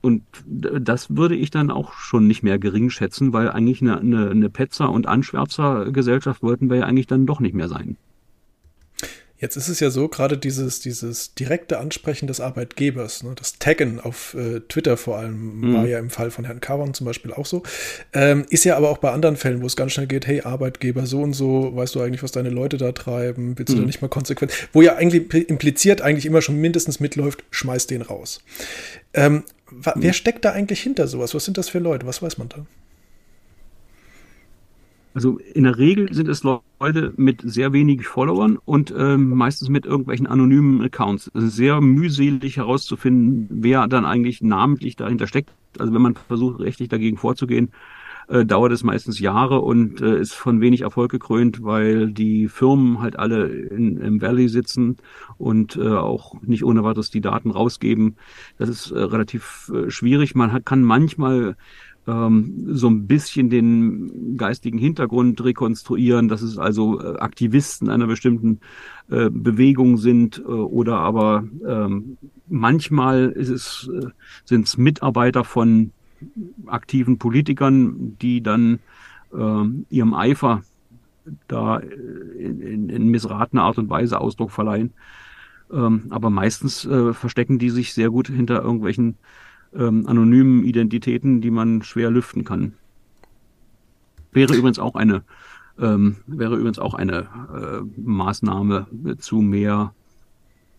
Und 0.00 0.22
das 0.46 1.16
würde 1.16 1.36
ich 1.36 1.50
dann 1.50 1.70
auch 1.70 1.92
schon 1.92 2.26
nicht 2.26 2.42
mehr 2.42 2.58
gering 2.58 2.90
schätzen, 2.90 3.32
weil 3.32 3.50
eigentlich 3.50 3.80
eine, 3.80 3.98
eine, 3.98 4.30
eine 4.30 4.50
Petzer- 4.50 4.90
und 4.90 5.06
Anschwärzer-Gesellschaft 5.06 6.42
wollten 6.42 6.68
wir 6.70 6.78
ja 6.78 6.84
eigentlich 6.84 7.06
dann 7.06 7.26
doch 7.26 7.40
nicht 7.40 7.54
mehr 7.54 7.68
sein. 7.68 7.96
Jetzt 9.40 9.56
ist 9.56 9.68
es 9.68 9.78
ja 9.78 9.90
so, 9.90 10.08
gerade 10.08 10.36
dieses, 10.36 10.80
dieses 10.80 11.34
direkte 11.34 11.78
Ansprechen 11.78 12.26
des 12.26 12.40
Arbeitgebers, 12.40 13.22
ne, 13.22 13.34
das 13.36 13.60
Taggen 13.60 14.00
auf 14.00 14.34
äh, 14.34 14.60
Twitter 14.68 14.96
vor 14.96 15.18
allem, 15.18 15.60
mhm. 15.60 15.74
war 15.74 15.86
ja 15.86 16.00
im 16.00 16.10
Fall 16.10 16.32
von 16.32 16.44
Herrn 16.44 16.60
Kavan 16.60 16.92
zum 16.92 17.04
Beispiel 17.06 17.32
auch 17.32 17.46
so, 17.46 17.62
ähm, 18.12 18.46
ist 18.50 18.64
ja 18.64 18.76
aber 18.76 18.90
auch 18.90 18.98
bei 18.98 19.12
anderen 19.12 19.36
Fällen, 19.36 19.62
wo 19.62 19.66
es 19.66 19.76
ganz 19.76 19.92
schnell 19.92 20.08
geht, 20.08 20.26
hey 20.26 20.40
Arbeitgeber, 20.40 21.06
so 21.06 21.22
und 21.22 21.34
so, 21.34 21.70
weißt 21.76 21.94
du 21.94 22.00
eigentlich, 22.00 22.24
was 22.24 22.32
deine 22.32 22.50
Leute 22.50 22.78
da 22.78 22.90
treiben, 22.90 23.56
willst 23.56 23.72
du 23.72 23.76
mhm. 23.76 23.82
da 23.82 23.86
nicht 23.86 24.02
mal 24.02 24.08
konsequent, 24.08 24.52
wo 24.72 24.82
ja 24.82 24.96
eigentlich 24.96 25.48
impliziert 25.48 26.02
eigentlich 26.02 26.26
immer 26.26 26.42
schon 26.42 26.56
mindestens 26.56 26.98
mitläuft, 26.98 27.44
schmeiß 27.52 27.86
den 27.86 28.02
raus. 28.02 28.40
Ähm, 29.14 29.34
mhm. 29.34 29.44
Wer 29.70 30.12
steckt 30.12 30.44
da 30.44 30.52
eigentlich 30.52 30.80
hinter 30.80 31.06
sowas? 31.08 31.34
Was 31.34 31.44
sind 31.44 31.58
das 31.58 31.68
für 31.68 31.78
Leute? 31.78 32.06
Was 32.06 32.22
weiß 32.22 32.38
man 32.38 32.48
da? 32.48 32.66
Also 35.14 35.38
in 35.38 35.64
der 35.64 35.78
Regel 35.78 36.12
sind 36.12 36.28
es 36.28 36.44
Leute 36.44 37.12
mit 37.16 37.40
sehr 37.42 37.72
wenig 37.72 38.06
Followern 38.06 38.56
und 38.64 38.94
ähm, 38.96 39.30
meistens 39.30 39.68
mit 39.68 39.84
irgendwelchen 39.84 40.26
anonymen 40.26 40.80
Accounts. 40.80 41.30
Es 41.34 41.42
ist 41.42 41.56
sehr 41.56 41.80
mühselig 41.80 42.56
herauszufinden, 42.56 43.48
wer 43.50 43.88
dann 43.88 44.04
eigentlich 44.04 44.42
namentlich 44.42 44.94
dahinter 44.96 45.26
steckt. 45.26 45.50
Also 45.78 45.92
wenn 45.92 46.02
man 46.02 46.14
versucht, 46.14 46.60
rechtlich 46.60 46.88
dagegen 46.88 47.16
vorzugehen, 47.16 47.72
äh, 48.28 48.44
dauert 48.44 48.72
es 48.72 48.84
meistens 48.84 49.18
Jahre 49.20 49.60
und 49.60 50.00
äh, 50.00 50.20
ist 50.20 50.34
von 50.34 50.60
wenig 50.60 50.82
Erfolg 50.82 51.10
gekrönt, 51.10 51.62
weil 51.62 52.12
die 52.12 52.48
Firmen 52.48 53.00
halt 53.00 53.18
alle 53.18 53.46
in, 53.46 53.96
im 53.98 54.20
Valley 54.20 54.48
sitzen 54.48 54.98
und 55.38 55.76
äh, 55.76 55.88
auch 55.88 56.40
nicht 56.42 56.64
ohne 56.64 56.84
weiteres 56.84 57.10
die 57.10 57.22
Daten 57.22 57.50
rausgeben. 57.50 58.16
Das 58.58 58.68
ist 58.68 58.90
äh, 58.90 58.98
relativ 58.98 59.72
äh, 59.74 59.90
schwierig. 59.90 60.34
Man 60.34 60.52
hat, 60.52 60.66
kann 60.66 60.82
manchmal 60.82 61.56
ähm, 62.06 62.66
so 62.68 62.88
ein 62.88 63.06
bisschen 63.06 63.48
den 63.48 64.36
geistigen 64.36 64.78
Hintergrund 64.78 65.42
rekonstruieren, 65.42 66.28
dass 66.28 66.42
es 66.42 66.58
also 66.58 67.00
äh, 67.00 67.18
Aktivisten 67.18 67.88
einer 67.88 68.06
bestimmten 68.06 68.60
äh, 69.10 69.30
Bewegung 69.30 69.96
sind 69.96 70.44
oder 70.44 70.98
aber 70.98 71.44
ähm, 71.66 72.18
manchmal 72.46 73.30
ist 73.30 73.48
es, 73.48 73.90
sind 74.44 74.66
es 74.66 74.76
Mitarbeiter 74.76 75.44
von 75.44 75.92
aktiven 76.66 77.18
Politikern, 77.18 78.16
die 78.18 78.42
dann 78.42 78.80
äh, 79.32 79.64
ihrem 79.90 80.14
Eifer 80.14 80.62
da 81.46 81.78
in, 81.78 82.60
in, 82.60 82.88
in 82.88 83.08
missratener 83.08 83.62
Art 83.62 83.78
und 83.78 83.90
Weise 83.90 84.20
Ausdruck 84.20 84.50
verleihen. 84.50 84.92
Ähm, 85.70 86.06
aber 86.10 86.30
meistens 86.30 86.84
äh, 86.86 87.12
verstecken 87.12 87.58
die 87.58 87.70
sich 87.70 87.92
sehr 87.92 88.10
gut 88.10 88.28
hinter 88.28 88.62
irgendwelchen 88.62 89.16
ähm, 89.74 90.06
anonymen 90.06 90.64
Identitäten, 90.64 91.40
die 91.40 91.50
man 91.50 91.82
schwer 91.82 92.10
lüften 92.10 92.44
kann. 92.44 92.72
Wäre 94.32 94.54
übrigens 94.54 94.78
auch 94.78 94.94
eine 94.94 95.22
ähm, 95.78 96.16
wäre 96.26 96.56
übrigens 96.56 96.78
auch 96.78 96.94
eine 96.94 97.28
äh, 97.54 98.00
Maßnahme 98.00 98.86
zu 99.18 99.40
mehr 99.40 99.94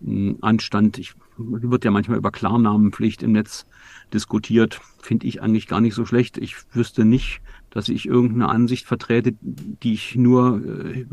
äh, 0.06 0.36
Anstand. 0.42 0.98
Ich 0.98 1.16
wird 1.38 1.86
ja 1.86 1.92
manchmal 1.92 2.18
über 2.18 2.32
Klarnamenpflicht 2.32 3.24
im 3.24 3.32
Netz 3.32 3.66
diskutiert, 4.14 4.82
finde 5.02 5.28
ich 5.28 5.42
eigentlich 5.42 5.68
gar 5.68 5.82
nicht 5.82 5.96
so 5.96 6.06
schlecht. 6.06 6.38
Ich 6.38 6.56
wüsste 6.74 7.06
nicht, 7.06 7.42
dass 7.70 7.90
ich 7.90 8.08
irgendeine 8.08 8.50
Ansicht 8.50 8.86
vertrete, 8.86 9.34
die 9.42 9.94
ich 9.94 10.16
nur 10.16 10.62
äh, 10.66 11.06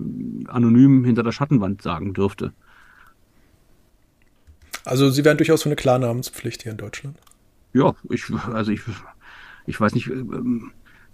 anonym 0.48 1.04
hinter 1.04 1.22
der 1.22 1.32
Schattenwand 1.32 1.82
sagen 1.82 2.14
dürfte. 2.14 2.52
Also 4.84 5.10
Sie 5.10 5.24
wären 5.24 5.36
durchaus 5.36 5.62
für 5.62 5.68
eine 5.68 5.76
Klarnamenspflicht 5.76 6.62
hier 6.62 6.72
in 6.72 6.78
Deutschland. 6.78 7.18
Ja, 7.72 7.94
ich, 8.08 8.24
also 8.52 8.70
ich, 8.70 8.80
ich 9.66 9.80
weiß 9.80 9.94
nicht, 9.94 10.08
ähm, 10.08 10.72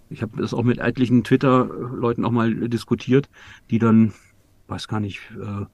ich 0.09 0.21
habe 0.21 0.39
das 0.39 0.53
auch 0.53 0.63
mit 0.63 0.77
etlichen 0.77 1.23
Twitter-Leuten 1.23 2.23
auch 2.23 2.31
mal 2.31 2.53
diskutiert, 2.69 3.29
die 3.71 3.79
dann, 3.79 4.13
weiß 4.67 4.87
gar 4.87 4.99
nicht, 4.99 5.19
äh, 5.31 5.65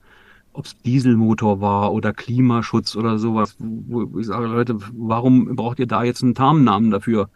ob 0.52 0.66
es 0.66 0.76
Dieselmotor 0.82 1.60
war 1.60 1.92
oder 1.92 2.12
Klimaschutz 2.12 2.96
oder 2.96 3.18
sowas, 3.18 3.56
wo 3.58 4.18
ich 4.18 4.26
sage, 4.26 4.46
Leute, 4.46 4.78
warum 4.92 5.56
braucht 5.56 5.78
ihr 5.78 5.86
da 5.86 6.02
jetzt 6.02 6.22
einen 6.22 6.34
Tarnnamen 6.34 6.90
dafür? 6.90 7.30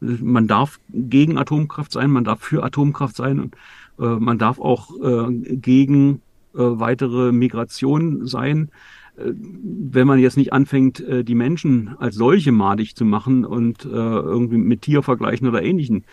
Man 0.00 0.46
darf 0.46 0.80
gegen 0.90 1.38
Atomkraft 1.38 1.92
sein, 1.92 2.10
man 2.10 2.24
darf 2.24 2.40
für 2.40 2.62
Atomkraft 2.62 3.16
sein 3.16 3.40
und 3.40 3.56
äh, 3.98 4.18
man 4.18 4.38
darf 4.38 4.58
auch 4.58 4.90
äh, 5.02 5.56
gegen 5.56 6.20
äh, 6.54 6.58
weitere 6.58 7.32
Migration 7.32 8.26
sein 8.26 8.70
wenn 9.16 10.06
man 10.06 10.18
jetzt 10.18 10.36
nicht 10.36 10.52
anfängt, 10.52 11.00
äh, 11.00 11.22
die 11.24 11.34
Menschen 11.36 11.94
als 11.98 12.16
solche 12.16 12.52
madig 12.52 12.96
zu 12.96 13.04
machen 13.04 13.44
und 13.44 13.84
äh, 13.84 13.88
irgendwie 13.88 14.56
mit 14.56 14.82
Tiervergleichen 14.82 15.46
oder 15.46 15.62
Ähnlichen 15.62 15.98
äh, 15.98 16.04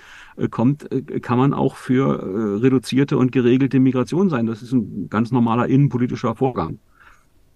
kommt, 0.49 0.87
kann 1.21 1.37
man 1.37 1.53
auch 1.53 1.75
für 1.75 2.61
reduzierte 2.61 3.17
und 3.17 3.31
geregelte 3.31 3.79
Migration 3.79 4.29
sein. 4.29 4.45
Das 4.45 4.61
ist 4.61 4.71
ein 4.71 5.09
ganz 5.09 5.31
normaler 5.31 5.67
innenpolitischer 5.67 6.35
Vorgang. 6.35 6.79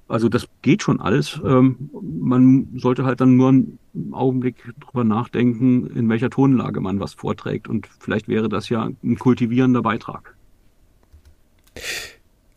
Also 0.07 0.29
das 0.29 0.47
geht 0.61 0.83
schon 0.83 0.99
alles. 0.99 1.39
Ähm, 1.43 1.89
man 2.01 2.67
sollte 2.75 3.05
halt 3.05 3.21
dann 3.21 3.37
nur 3.37 3.49
einen 3.49 3.79
Augenblick 4.11 4.73
drüber 4.79 5.03
nachdenken, 5.03 5.87
in 5.87 6.07
welcher 6.09 6.29
Tonlage 6.29 6.79
man 6.79 6.99
was 6.99 7.15
vorträgt. 7.15 7.67
Und 7.67 7.87
vielleicht 7.99 8.27
wäre 8.27 8.47
das 8.47 8.69
ja 8.69 8.89
ein 9.03 9.17
kultivierender 9.17 9.81
Beitrag. 9.81 10.35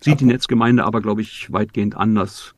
Sieht 0.01 0.21
die 0.21 0.27
Netzgemeinde 0.27 0.85
aber, 0.85 1.01
glaube 1.01 1.23
ich, 1.23 1.51
weitgehend 1.51 1.97
anders 1.97 2.55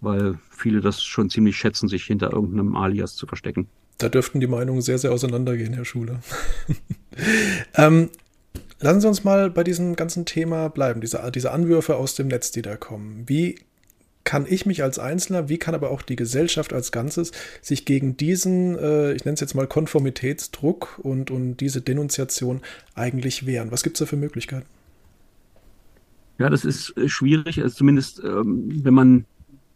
weil 0.00 0.38
viele 0.50 0.80
das 0.80 1.02
schon 1.02 1.30
ziemlich 1.30 1.56
schätzen, 1.56 1.88
sich 1.88 2.04
hinter 2.04 2.32
irgendeinem 2.32 2.76
Alias 2.76 3.16
zu 3.16 3.26
verstecken. 3.26 3.68
Da 3.98 4.08
dürften 4.08 4.40
die 4.40 4.46
Meinungen 4.46 4.80
sehr, 4.80 4.98
sehr 4.98 5.12
auseinandergehen, 5.12 5.74
Herr 5.74 5.84
Schuler. 5.84 6.20
ähm, 7.74 8.10
lassen 8.80 9.00
Sie 9.00 9.08
uns 9.08 9.24
mal 9.24 9.50
bei 9.50 9.64
diesem 9.64 9.96
ganzen 9.96 10.24
Thema 10.24 10.68
bleiben, 10.68 11.00
diese, 11.00 11.30
diese 11.34 11.50
Anwürfe 11.50 11.96
aus 11.96 12.14
dem 12.14 12.28
Netz, 12.28 12.52
die 12.52 12.62
da 12.62 12.76
kommen. 12.76 13.24
Wie 13.26 13.56
kann 14.28 14.46
ich 14.48 14.66
mich 14.66 14.82
als 14.82 14.98
Einzelner, 14.98 15.48
wie 15.48 15.58
kann 15.58 15.74
aber 15.74 15.90
auch 15.90 16.02
die 16.02 16.14
Gesellschaft 16.14 16.72
als 16.72 16.92
Ganzes 16.92 17.32
sich 17.62 17.86
gegen 17.86 18.16
diesen, 18.16 18.78
äh, 18.78 19.14
ich 19.14 19.24
nenne 19.24 19.34
es 19.34 19.40
jetzt 19.40 19.54
mal 19.54 19.66
Konformitätsdruck 19.66 21.00
und, 21.02 21.30
und 21.30 21.56
diese 21.56 21.80
Denunziation 21.80 22.60
eigentlich 22.94 23.46
wehren? 23.46 23.70
Was 23.72 23.82
gibt 23.82 23.96
es 23.96 24.00
da 24.00 24.06
für 24.06 24.16
Möglichkeiten? 24.16 24.66
Ja, 26.38 26.50
das 26.50 26.64
ist 26.64 26.96
äh, 26.96 27.08
schwierig, 27.08 27.60
also 27.62 27.74
zumindest 27.74 28.22
ähm, 28.22 28.80
wenn 28.84 28.94
man 28.94 29.24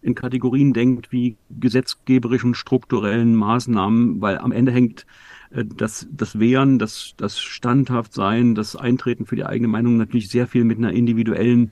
in 0.02 0.14
Kategorien 0.14 0.72
denkt 0.72 1.12
wie 1.12 1.36
gesetzgeberischen, 1.58 2.54
strukturellen 2.54 3.34
Maßnahmen, 3.36 4.20
weil 4.20 4.38
am 4.38 4.52
Ende 4.52 4.72
hängt 4.72 5.06
äh, 5.50 5.64
das, 5.64 6.06
das 6.10 6.38
Wehren, 6.38 6.78
das, 6.78 7.14
das 7.16 7.38
Standhaftsein, 7.38 8.54
das 8.54 8.76
Eintreten 8.76 9.26
für 9.26 9.36
die 9.36 9.46
eigene 9.46 9.68
Meinung 9.68 9.96
natürlich 9.96 10.28
sehr 10.28 10.46
viel 10.46 10.64
mit 10.64 10.78
einer 10.78 10.92
individuellen 10.92 11.70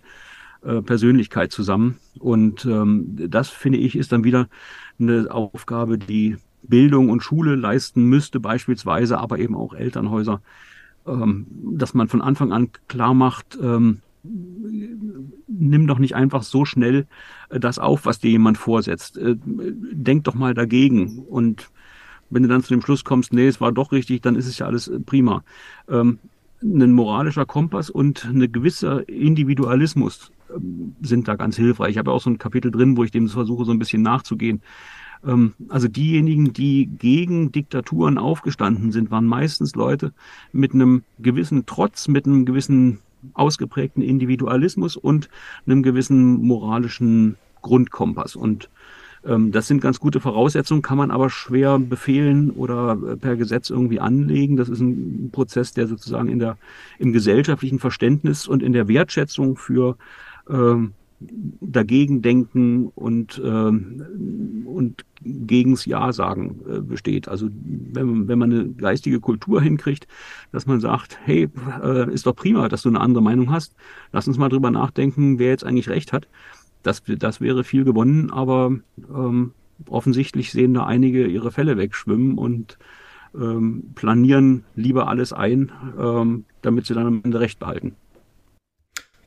äh, 0.62 0.81
Persönlichkeit 0.81 1.53
zusammen. 1.53 1.99
Und 2.18 2.64
ähm, 2.64 3.16
das, 3.28 3.51
finde 3.51 3.78
ich, 3.78 3.97
ist 3.97 4.12
dann 4.12 4.24
wieder 4.24 4.49
eine 4.99 5.28
Aufgabe, 5.31 5.99
die 5.99 6.37
Bildung 6.62 7.09
und 7.09 7.22
Schule 7.22 7.57
leisten 7.57 8.05
müsste, 8.05 8.39
beispielsweise, 8.39 9.18
aber 9.18 9.39
eben 9.39 9.57
auch 9.57 9.74
Elternhäuser, 9.74 10.43
ähm, 11.07 11.47
dass 11.72 11.95
man 11.95 12.09
von 12.09 12.20
Anfang 12.20 12.53
an 12.53 12.68
klar 12.87 13.14
macht, 13.14 13.59
ähm, 13.61 14.03
nimm 14.23 15.87
doch 15.87 15.99
nicht 15.99 16.14
einfach 16.14 16.43
so 16.43 16.64
schnell 16.64 17.07
äh, 17.49 17.61
das 17.61 17.79
auf, 17.79 18.05
was 18.07 18.18
dir 18.18 18.31
jemand 18.31 18.59
vorsetzt. 18.59 19.18
Äh, 19.18 19.37
denk 19.45 20.25
doch 20.25 20.35
mal 20.35 20.55
dagegen. 20.55 21.21
Und 21.21 21.71
wenn 22.31 22.43
du 22.43 22.49
dann 22.49 22.62
zu 22.62 22.75
dem 22.75 22.83
Schluss 22.83 23.05
kommst, 23.05 23.33
nee, 23.33 23.47
es 23.47 23.61
war 23.61 23.73
doch 23.73 23.93
richtig, 23.93 24.23
dann 24.23 24.37
ist 24.37 24.47
es 24.47 24.59
ja 24.59 24.66
alles 24.66 24.89
äh, 24.89 25.01
prima. 25.01 25.43
Ähm, 25.89 26.18
ein 26.62 26.93
moralischer 26.93 27.47
Kompass 27.47 27.89
und 27.89 28.27
eine 28.27 28.49
gewisse 28.49 29.01
Individualismus 29.03 30.31
ähm, 30.55 30.95
sind 31.01 31.27
da 31.27 31.37
ganz 31.37 31.57
hilfreich. 31.57 31.93
Ich 31.93 31.99
habe 31.99 32.12
auch 32.12 32.21
so 32.21 32.31
ein 32.31 32.39
Kapitel 32.39 32.71
drin, 32.71 32.97
wo 32.97 33.05
ich 33.05 33.11
dem 33.11 33.29
versuche, 33.29 33.64
so 33.64 33.73
ein 33.73 33.79
bisschen 33.79 34.03
nachzugehen. 34.03 34.61
Ähm, 35.25 35.55
also 35.68 35.89
diejenigen, 35.89 36.53
die 36.53 36.87
gegen 36.87 37.53
Diktaturen 37.53 38.18
aufgestanden 38.18 38.93
sind, 38.93 39.11
waren 39.11 39.27
meistens 39.27 39.75
Leute 39.75 40.12
mit 40.53 40.75
einem 40.75 41.03
gewissen 41.18 41.66
Trotz, 41.66 42.09
mit 42.09 42.27
einem 42.27 42.45
gewissen 42.45 42.99
ausgeprägten 43.35 44.03
Individualismus 44.03 44.97
und 44.97 45.29
einem 45.66 45.83
gewissen 45.83 46.35
moralischen 46.47 47.37
Grundkompass. 47.62 48.37
Und 48.37 48.71
ähm, 49.25 49.53
das 49.53 49.66
sind 49.66 49.81
ganz 49.81 50.01
gute 50.01 50.21
Voraussetzungen, 50.21 50.83
kann 50.83 50.99
man 50.99 51.11
aber 51.11 51.31
schwer 51.31 51.79
befehlen 51.79 52.51
oder 52.51 52.99
äh, 53.07 53.16
per 53.16 53.37
Gesetz 53.37 53.71
irgendwie 53.71 54.01
anlegen. 54.01 54.57
Das 54.57 54.68
ist 54.68 54.81
ein 54.81 55.31
Prozess, 55.33 55.73
der 55.73 55.87
sozusagen 55.87 56.29
in 56.29 56.39
der, 56.39 56.57
im 56.99 57.12
gesellschaftlichen 57.12 57.79
Verständnis 57.79 58.49
und 58.49 58.62
in 58.62 58.73
der 58.73 58.89
Wertschätzung 58.89 59.57
für 59.57 59.97
ähm, 60.49 60.93
dagegen 61.21 62.23
denken 62.23 62.89
und, 62.95 63.41
ähm, 63.45 64.66
und 64.66 65.05
gegens 65.23 65.85
Ja 65.85 66.12
sagen 66.12 66.61
äh, 66.68 66.81
besteht. 66.81 67.29
Also 67.29 67.49
wenn, 67.53 68.27
wenn 68.27 68.39
man 68.39 68.53
eine 68.53 68.68
geistige 68.71 69.21
Kultur 69.21 69.61
hinkriegt, 69.61 70.07
dass 70.51 70.66
man 70.66 70.81
sagt, 70.81 71.18
hey, 71.25 71.49
äh, 71.83 72.12
ist 72.12 72.27
doch 72.27 72.35
prima, 72.35 72.68
dass 72.68 72.83
du 72.83 72.89
eine 72.89 73.01
andere 73.01 73.23
Meinung 73.23 73.51
hast, 73.51 73.75
lass 74.12 74.29
uns 74.29 74.39
mal 74.39 74.49
drüber 74.49 74.71
nachdenken, 74.71 75.39
wer 75.39 75.51
jetzt 75.51 75.64
eigentlich 75.64 75.91
recht 75.91 76.12
hat. 76.12 76.27
Das, 76.83 77.03
das 77.07 77.43
wäre 77.43 77.64
viel 77.64 77.85
gewonnen, 77.85 78.31
aber 78.31 78.75
ähm, 79.14 79.53
offensichtlich 79.89 80.51
sehen 80.53 80.73
da 80.73 80.87
einige 80.87 81.27
ihre 81.27 81.51
Fälle 81.51 81.77
wegschwimmen 81.77 82.39
und 82.39 82.79
ähm, 83.35 83.91
planieren 83.95 84.64
lieber 84.75 85.09
alles 85.09 85.35
ein, 85.35 85.71
ähm, 85.99 86.45
damit 86.62 86.87
sie 86.87 86.95
dann 86.95 87.07
am 87.07 87.21
Ende 87.23 87.41
Recht 87.41 87.59
behalten. 87.59 87.95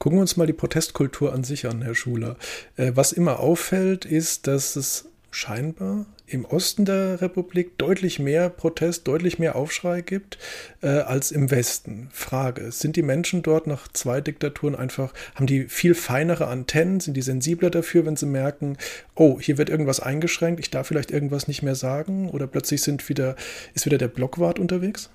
Gucken 0.04 0.18
wir 0.18 0.24
uns 0.24 0.36
mal 0.36 0.48
die 0.48 0.52
Protestkultur 0.52 1.32
an 1.32 1.46
sich 1.46 1.66
an, 1.66 1.82
Herr 1.82 1.96
Schuler. 1.96 2.36
Äh, 2.76 2.92
was 2.94 3.14
immer 3.14 3.40
auffällt, 3.40 4.04
ist, 4.04 4.48
dass 4.48 4.76
es 4.76 5.06
scheinbar 5.32 6.06
im 6.28 6.44
Osten 6.44 6.84
der 6.84 7.22
Republik 7.22 7.78
deutlich 7.78 8.20
mehr 8.20 8.50
Protest, 8.50 9.08
deutlich 9.08 9.40
mehr 9.40 9.56
Aufschrei 9.56 10.02
gibt 10.02 10.40
äh, 10.82 10.90
als 10.90 11.32
im 11.32 11.52
Westen. 11.52 12.10
Frage, 12.12 12.74
sind 12.74 12.98
die 12.98 13.02
Menschen 13.02 13.44
dort 13.44 13.66
nach 13.66 13.88
zwei 13.88 14.20
Diktaturen 14.20 14.76
einfach, 14.76 15.14
haben 15.36 15.48
die 15.48 15.70
viel 15.70 15.96
feinere 15.96 16.48
Antennen, 16.48 17.00
sind 17.00 17.16
die 17.16 17.22
sensibler 17.22 17.70
dafür, 17.70 18.06
wenn 18.06 18.18
sie 18.18 18.26
merken, 18.26 18.78
oh, 19.16 19.40
hier 19.40 19.58
wird 19.58 19.70
irgendwas 19.70 20.02
eingeschränkt, 20.02 20.60
ich 20.60 20.70
darf 20.70 20.88
vielleicht 20.88 21.12
irgendwas 21.12 21.48
nicht 21.48 21.64
mehr 21.64 21.76
sagen 21.76 22.30
oder 22.30 22.46
plötzlich 22.46 22.82
sind 22.82 23.08
wieder, 23.08 23.38
ist 23.74 23.86
wieder 23.86 23.98
der 23.98 24.10
Blockwart 24.10 24.60
unterwegs? 24.60 25.10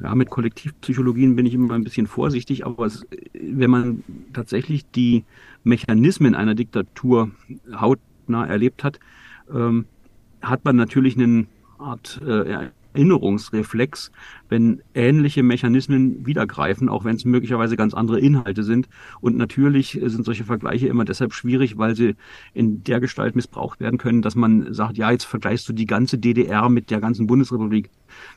Ja, 0.00 0.14
mit 0.14 0.30
Kollektivpsychologien 0.30 1.34
bin 1.34 1.44
ich 1.44 1.54
immer 1.54 1.74
ein 1.74 1.82
bisschen 1.82 2.06
vorsichtig, 2.06 2.64
aber 2.64 2.86
es, 2.86 3.04
wenn 3.32 3.70
man 3.70 4.04
tatsächlich 4.32 4.88
die 4.90 5.24
Mechanismen 5.64 6.36
einer 6.36 6.54
Diktatur 6.54 7.32
hautnah 7.72 8.46
erlebt 8.46 8.84
hat, 8.84 9.00
ähm, 9.52 9.86
hat 10.40 10.64
man 10.64 10.76
natürlich 10.76 11.16
eine 11.16 11.46
Art 11.78 12.20
äh, 12.24 12.70
Erinnerungsreflex, 12.94 14.10
wenn 14.48 14.82
ähnliche 14.94 15.42
Mechanismen 15.42 16.26
wiedergreifen, 16.26 16.88
auch 16.88 17.04
wenn 17.04 17.16
es 17.16 17.24
möglicherweise 17.24 17.76
ganz 17.76 17.94
andere 17.94 18.18
Inhalte 18.18 18.62
sind. 18.62 18.88
Und 19.20 19.36
natürlich 19.36 19.98
sind 20.02 20.24
solche 20.24 20.44
Vergleiche 20.44 20.88
immer 20.88 21.04
deshalb 21.04 21.32
schwierig, 21.32 21.78
weil 21.78 21.94
sie 21.94 22.16
in 22.54 22.82
der 22.84 23.00
Gestalt 23.00 23.36
missbraucht 23.36 23.80
werden 23.80 23.98
können, 23.98 24.22
dass 24.22 24.34
man 24.34 24.72
sagt, 24.74 24.96
ja, 24.96 25.10
jetzt 25.10 25.24
vergleichst 25.24 25.68
du 25.68 25.72
die 25.72 25.86
ganze 25.86 26.18
DDR 26.18 26.68
mit 26.68 26.90
der 26.90 27.00
ganzen 27.00 27.26
Bundesrepublik. 27.26 27.90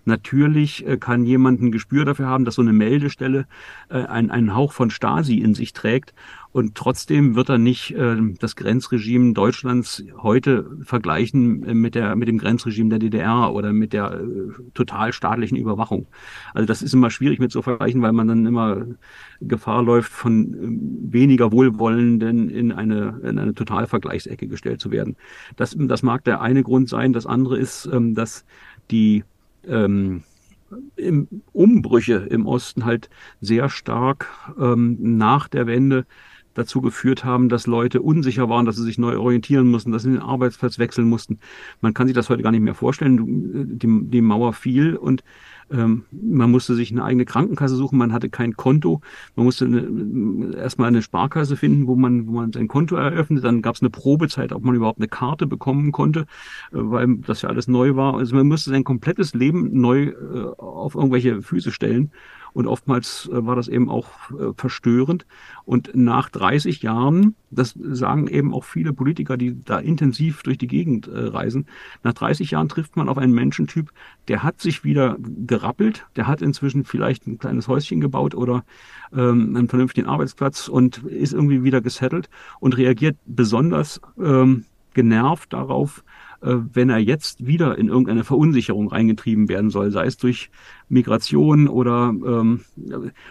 Natürlich 0.06 0.88
äh, 0.88 0.98
kann 0.98 1.26
jemand 1.26 1.62
ein 1.62 1.72
Gespür 1.72 2.06
dafür 2.06 2.28
haben, 2.28 2.46
dass 2.46 2.56
so 2.56 2.62
eine 2.62 2.74
Meldestelle 2.74 3.48
äh, 3.90 4.04
einen 4.04 4.56
Hauch 4.56 4.74
von 4.74 4.90
Stasi 4.90 5.38
in 5.38 5.54
sich 5.54 5.74
trägt 5.74 6.14
und 6.54 6.76
trotzdem 6.76 7.36
wird 7.36 7.50
er 7.50 7.58
nicht 7.58 7.92
äh, 7.96 8.18
das 8.40 8.58
Grenzregime 8.58 9.34
Deutschlands 9.34 10.04
heute 10.18 10.70
vergleichen 10.84 11.64
äh, 11.64 11.74
mit, 11.74 11.96
der, 11.96 12.16
mit 12.18 12.28
dem 12.28 12.38
Grenzregime 12.38 12.90
der 12.90 13.00
DDR 13.00 13.54
oder 13.54 13.72
mit 13.72 13.94
der 13.94 14.20
total 14.74 15.14
staatlichen 15.14 15.58
Überwachung. 15.58 16.08
Also 16.54 16.66
das 16.66 16.82
ist 16.82 16.94
immer 16.94 17.10
schwierig 17.10 17.40
mit 17.40 17.52
zu 17.52 17.62
vergleichen, 17.62 18.02
weil 18.02 18.12
man 18.12 18.28
dann 18.28 18.46
immer 18.46 18.86
Gefahr 19.40 19.82
läuft, 19.82 20.12
von 20.12 20.54
äh, 20.54 21.14
weniger 21.14 21.54
Wohlwollenden 21.54 22.50
in 22.50 22.74
eine, 22.74 23.22
in 23.24 23.40
eine 23.40 23.54
Totalvergleichsecke 23.54 24.48
gestellt 24.48 24.82
zu 24.82 24.92
werden. 24.92 25.16
Das, 25.56 25.76
das 25.78 26.04
mag 26.04 26.26
der 26.26 26.42
eine 26.42 26.64
Grund 26.64 26.90
sein. 26.90 27.14
Das 27.14 27.26
andere 27.26 27.58
ist, 27.58 27.86
ähm, 27.92 28.14
dass 28.14 28.46
die 28.90 29.24
ähm, 29.68 30.24
im 30.96 31.28
Umbrüche 31.52 32.28
im 32.30 32.46
Osten 32.46 32.86
halt 32.86 33.10
sehr 33.42 33.70
stark 33.70 34.28
ähm, 34.60 34.98
nach 35.00 35.48
der 35.48 35.68
Wende 35.68 36.06
dazu 36.54 36.82
geführt 36.82 37.24
haben, 37.24 37.50
dass 37.50 37.68
Leute 37.68 38.02
unsicher 38.02 38.50
waren, 38.50 38.66
dass 38.66 38.76
sie 38.76 38.84
sich 38.84 38.98
neu 38.98 39.18
orientieren 39.18 39.70
mussten, 39.70 39.92
dass 39.92 40.04
sie 40.04 40.12
den 40.12 40.20
Arbeitsplatz 40.20 40.80
wechseln 40.80 41.08
mussten. 41.08 41.40
Man 41.80 41.94
kann 41.94 42.08
sich 42.08 42.16
das 42.16 42.30
heute 42.30 42.44
gar 42.44 42.52
nicht 42.52 42.62
mehr 42.62 42.76
vorstellen. 42.76 43.78
Die, 43.80 44.10
die 44.10 44.22
Mauer 44.22 44.54
fiel 44.54 44.96
und 44.96 45.24
ähm, 45.72 46.06
man 46.12 46.52
musste 46.52 46.76
sich 46.76 46.92
eine 46.92 47.04
eigene 47.04 47.26
Krankenkasse 47.26 47.76
suchen, 47.76 47.98
man 47.98 48.14
hatte 48.14 48.30
kein 48.30 48.56
Konto, 48.56 49.02
man 49.36 49.46
musste 49.46 49.66
erstmal 50.58 50.90
eine 50.90 51.02
Sparkasse 51.02 51.56
finden, 51.56 51.88
wo 51.88 51.96
man, 51.96 52.28
wo 52.28 52.34
man 52.34 52.52
sein 52.52 52.68
Konto 52.68 52.96
eröffnet. 52.96 53.44
Dann 53.44 53.62
gab 53.62 53.76
es 53.76 53.82
eine 53.82 53.90
Probezeit, 53.90 54.52
ob 54.52 54.64
man 54.64 54.76
überhaupt 54.76 55.00
eine 55.00 55.08
Karte 55.08 55.48
bekommen 55.48 55.92
konnte, 55.92 56.22
äh, 56.22 56.26
weil 56.72 57.18
das 57.18 57.42
ja 57.42 57.50
alles 57.50 57.68
neu 57.68 57.96
war. 57.96 58.16
Also 58.16 58.36
man 58.36 58.48
musste 58.48 58.70
sein 58.70 58.84
komplettes 58.84 59.34
Leben 59.34 59.80
neu 59.80 60.08
äh, 60.10 60.14
auf 60.58 60.96
irgendwelche 60.96 61.42
Füße 61.42 61.72
stellen. 61.72 62.12
Und 62.54 62.68
oftmals 62.68 63.30
äh, 63.32 63.46
war 63.46 63.56
das 63.56 63.68
eben 63.68 63.90
auch 63.90 64.10
äh, 64.32 64.54
verstörend. 64.56 65.26
Und 65.66 65.92
nach 65.94 66.30
30 66.30 66.82
Jahren, 66.82 67.36
das 67.50 67.76
sagen 67.82 68.28
eben 68.28 68.54
auch 68.54 68.64
viele 68.64 68.94
Politiker, 68.94 69.38
die 69.38 69.62
da 69.64 69.80
intensiv 69.80 70.44
durch 70.44 70.58
die 70.58 70.68
Gegend 70.68 71.08
äh, 71.08 71.28
reisen, 71.28 71.66
nach 72.04 72.14
30 72.14 72.52
Jahren 72.52 72.70
trifft 72.70 72.96
man 72.96 73.10
auf 73.10 73.18
einen 73.18 73.34
Menschentyp, 73.34 73.92
der 74.28 74.44
hat 74.44 74.62
sich 74.62 74.84
wieder 74.84 75.18
gerappelt, 75.20 76.06
der 76.16 76.28
hat 76.28 76.42
inzwischen 76.42 76.86
vielleicht 76.86 77.28
ein 77.28 77.40
kleines 77.40 77.68
Häuschen 77.68 78.02
gebaut 78.02 78.36
oder 78.36 78.64
ähm, 79.14 79.56
einen 79.56 79.68
vernünftigen 79.68 80.08
Arbeitsplatz 80.08 80.68
und 80.68 81.00
ist 81.00 81.34
irgendwie 81.34 81.64
wieder 81.64 81.82
gesettelt 81.82 82.30
und 82.60 82.78
reagiert 82.78 83.18
besonders 83.26 84.02
ähm, 84.20 84.66
genervt 84.94 85.54
darauf, 85.54 86.04
wenn 86.42 86.90
er 86.90 86.98
jetzt 86.98 87.46
wieder 87.46 87.78
in 87.78 87.88
irgendeine 87.88 88.24
Verunsicherung 88.24 88.88
reingetrieben 88.88 89.48
werden 89.48 89.70
soll, 89.70 89.92
sei 89.92 90.06
es 90.06 90.18
durch 90.18 90.50
Migration 90.90 91.68
oder 91.68 92.10
ähm, 92.10 92.62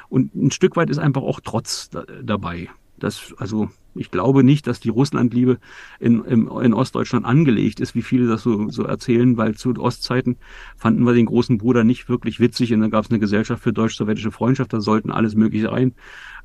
und 0.09 0.35
ein 0.35 0.51
Stück 0.51 0.77
weit 0.77 0.91
ist 0.91 0.99
einfach 0.99 1.23
auch 1.23 1.41
Trotz 1.43 1.91
da, 1.91 2.05
dabei. 2.23 2.69
Das, 2.99 3.35
also 3.39 3.71
ich 3.95 4.11
glaube 4.11 4.45
nicht, 4.45 4.67
dass 4.67 4.79
die 4.79 4.91
Russlandliebe 4.91 5.59
in, 5.99 6.25
in, 6.25 6.47
in 6.47 6.75
Ostdeutschland 6.75 7.25
angelegt 7.25 7.81
ist, 7.81 7.95
wie 7.95 8.03
viele 8.03 8.29
das 8.29 8.43
so, 8.43 8.69
so 8.69 8.85
erzählen, 8.85 9.37
weil 9.37 9.55
zu 9.55 9.75
Ostzeiten 9.79 10.37
fanden 10.77 11.05
wir 11.05 11.15
den 11.15 11.27
großen 11.27 11.59
Bruder 11.59 11.83
nicht 11.83 12.09
wirklich 12.09 12.39
witzig 12.39 12.73
und 12.73 12.81
dann 12.81 12.91
gab 12.91 13.05
es 13.05 13.11
eine 13.11 13.19
Gesellschaft 13.19 13.63
für 13.63 13.73
deutsch-sowjetische 13.73 14.31
Freundschaft, 14.31 14.73
da 14.73 14.81
sollten 14.81 15.11
alles 15.11 15.35
Mögliche 15.35 15.73
rein. 15.73 15.95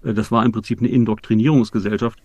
Äh, 0.03 0.13
das 0.13 0.31
war 0.31 0.43
im 0.45 0.53
Prinzip 0.53 0.79
eine 0.79 0.89
Indoktrinierungsgesellschaft 0.89 2.19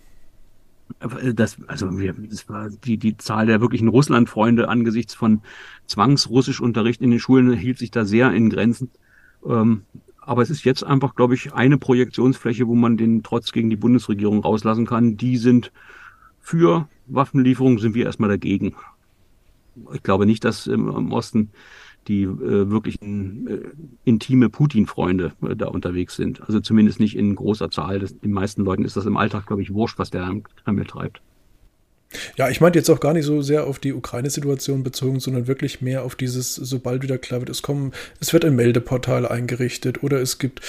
das, 1.33 1.57
also 1.67 1.97
wir, 1.97 2.13
das 2.13 2.47
war 2.49 2.69
die, 2.69 2.97
die 2.97 3.17
Zahl 3.17 3.45
der 3.45 3.61
wirklichen 3.61 3.87
Russlandfreunde 3.87 4.69
angesichts 4.69 5.13
von 5.13 5.41
Zwangsrussischunterricht 5.87 7.01
in 7.01 7.11
den 7.11 7.19
Schulen 7.19 7.53
hielt 7.53 7.77
sich 7.77 7.91
da 7.91 8.05
sehr 8.05 8.31
in 8.33 8.49
Grenzen. 8.49 8.91
Ähm, 9.45 9.83
aber 10.21 10.43
es 10.43 10.49
ist 10.49 10.63
jetzt 10.63 10.83
einfach, 10.83 11.15
glaube 11.15 11.33
ich, 11.33 11.53
eine 11.53 11.77
Projektionsfläche, 11.77 12.67
wo 12.67 12.75
man 12.75 12.95
den 12.95 13.23
Trotz 13.23 13.51
gegen 13.51 13.69
die 13.69 13.75
Bundesregierung 13.75 14.39
rauslassen 14.39 14.85
kann. 14.85 15.17
Die 15.17 15.37
sind 15.37 15.71
für 16.39 16.87
Waffenlieferungen, 17.07 17.79
sind 17.79 17.95
wir 17.95 18.05
erstmal 18.05 18.29
dagegen. 18.29 18.75
Ich 19.93 20.03
glaube 20.03 20.25
nicht, 20.25 20.45
dass 20.45 20.67
im, 20.67 20.89
im 20.89 21.11
Osten 21.11 21.49
die 22.07 22.23
äh, 22.23 22.69
wirklichen 22.69 23.47
äh, 23.47 23.59
intime 24.05 24.49
Putin-Freunde 24.49 25.33
äh, 25.47 25.55
da 25.55 25.67
unterwegs 25.67 26.15
sind. 26.15 26.41
Also 26.41 26.59
zumindest 26.59 26.99
nicht 26.99 27.15
in 27.15 27.35
großer 27.35 27.69
Zahl. 27.69 27.99
Das, 27.99 28.17
den 28.17 28.31
meisten 28.31 28.63
Leuten 28.63 28.85
ist 28.85 28.97
das 28.97 29.05
im 29.05 29.17
Alltag, 29.17 29.47
glaube 29.47 29.61
ich, 29.61 29.73
wurscht, 29.73 29.99
was 29.99 30.09
der 30.09 30.23
am 30.23 30.43
Kreml 30.43 30.85
treibt. 30.85 31.21
Ja, 32.35 32.49
ich 32.49 32.59
meinte 32.59 32.77
jetzt 32.77 32.89
auch 32.89 32.99
gar 32.99 33.13
nicht 33.13 33.25
so 33.25 33.41
sehr 33.41 33.65
auf 33.67 33.79
die 33.79 33.93
Ukraine-Situation 33.93 34.83
bezogen, 34.83 35.19
sondern 35.19 35.47
wirklich 35.47 35.81
mehr 35.81 36.03
auf 36.03 36.15
dieses, 36.15 36.55
sobald 36.55 37.03
wieder 37.03 37.17
klar 37.17 37.39
wird, 37.39 37.49
es 37.49 37.61
kommen, 37.61 37.93
es 38.19 38.33
wird 38.33 38.43
ein 38.43 38.55
Meldeportal 38.55 39.25
eingerichtet 39.25 40.03
oder 40.03 40.19
es 40.19 40.37
gibt 40.37 40.61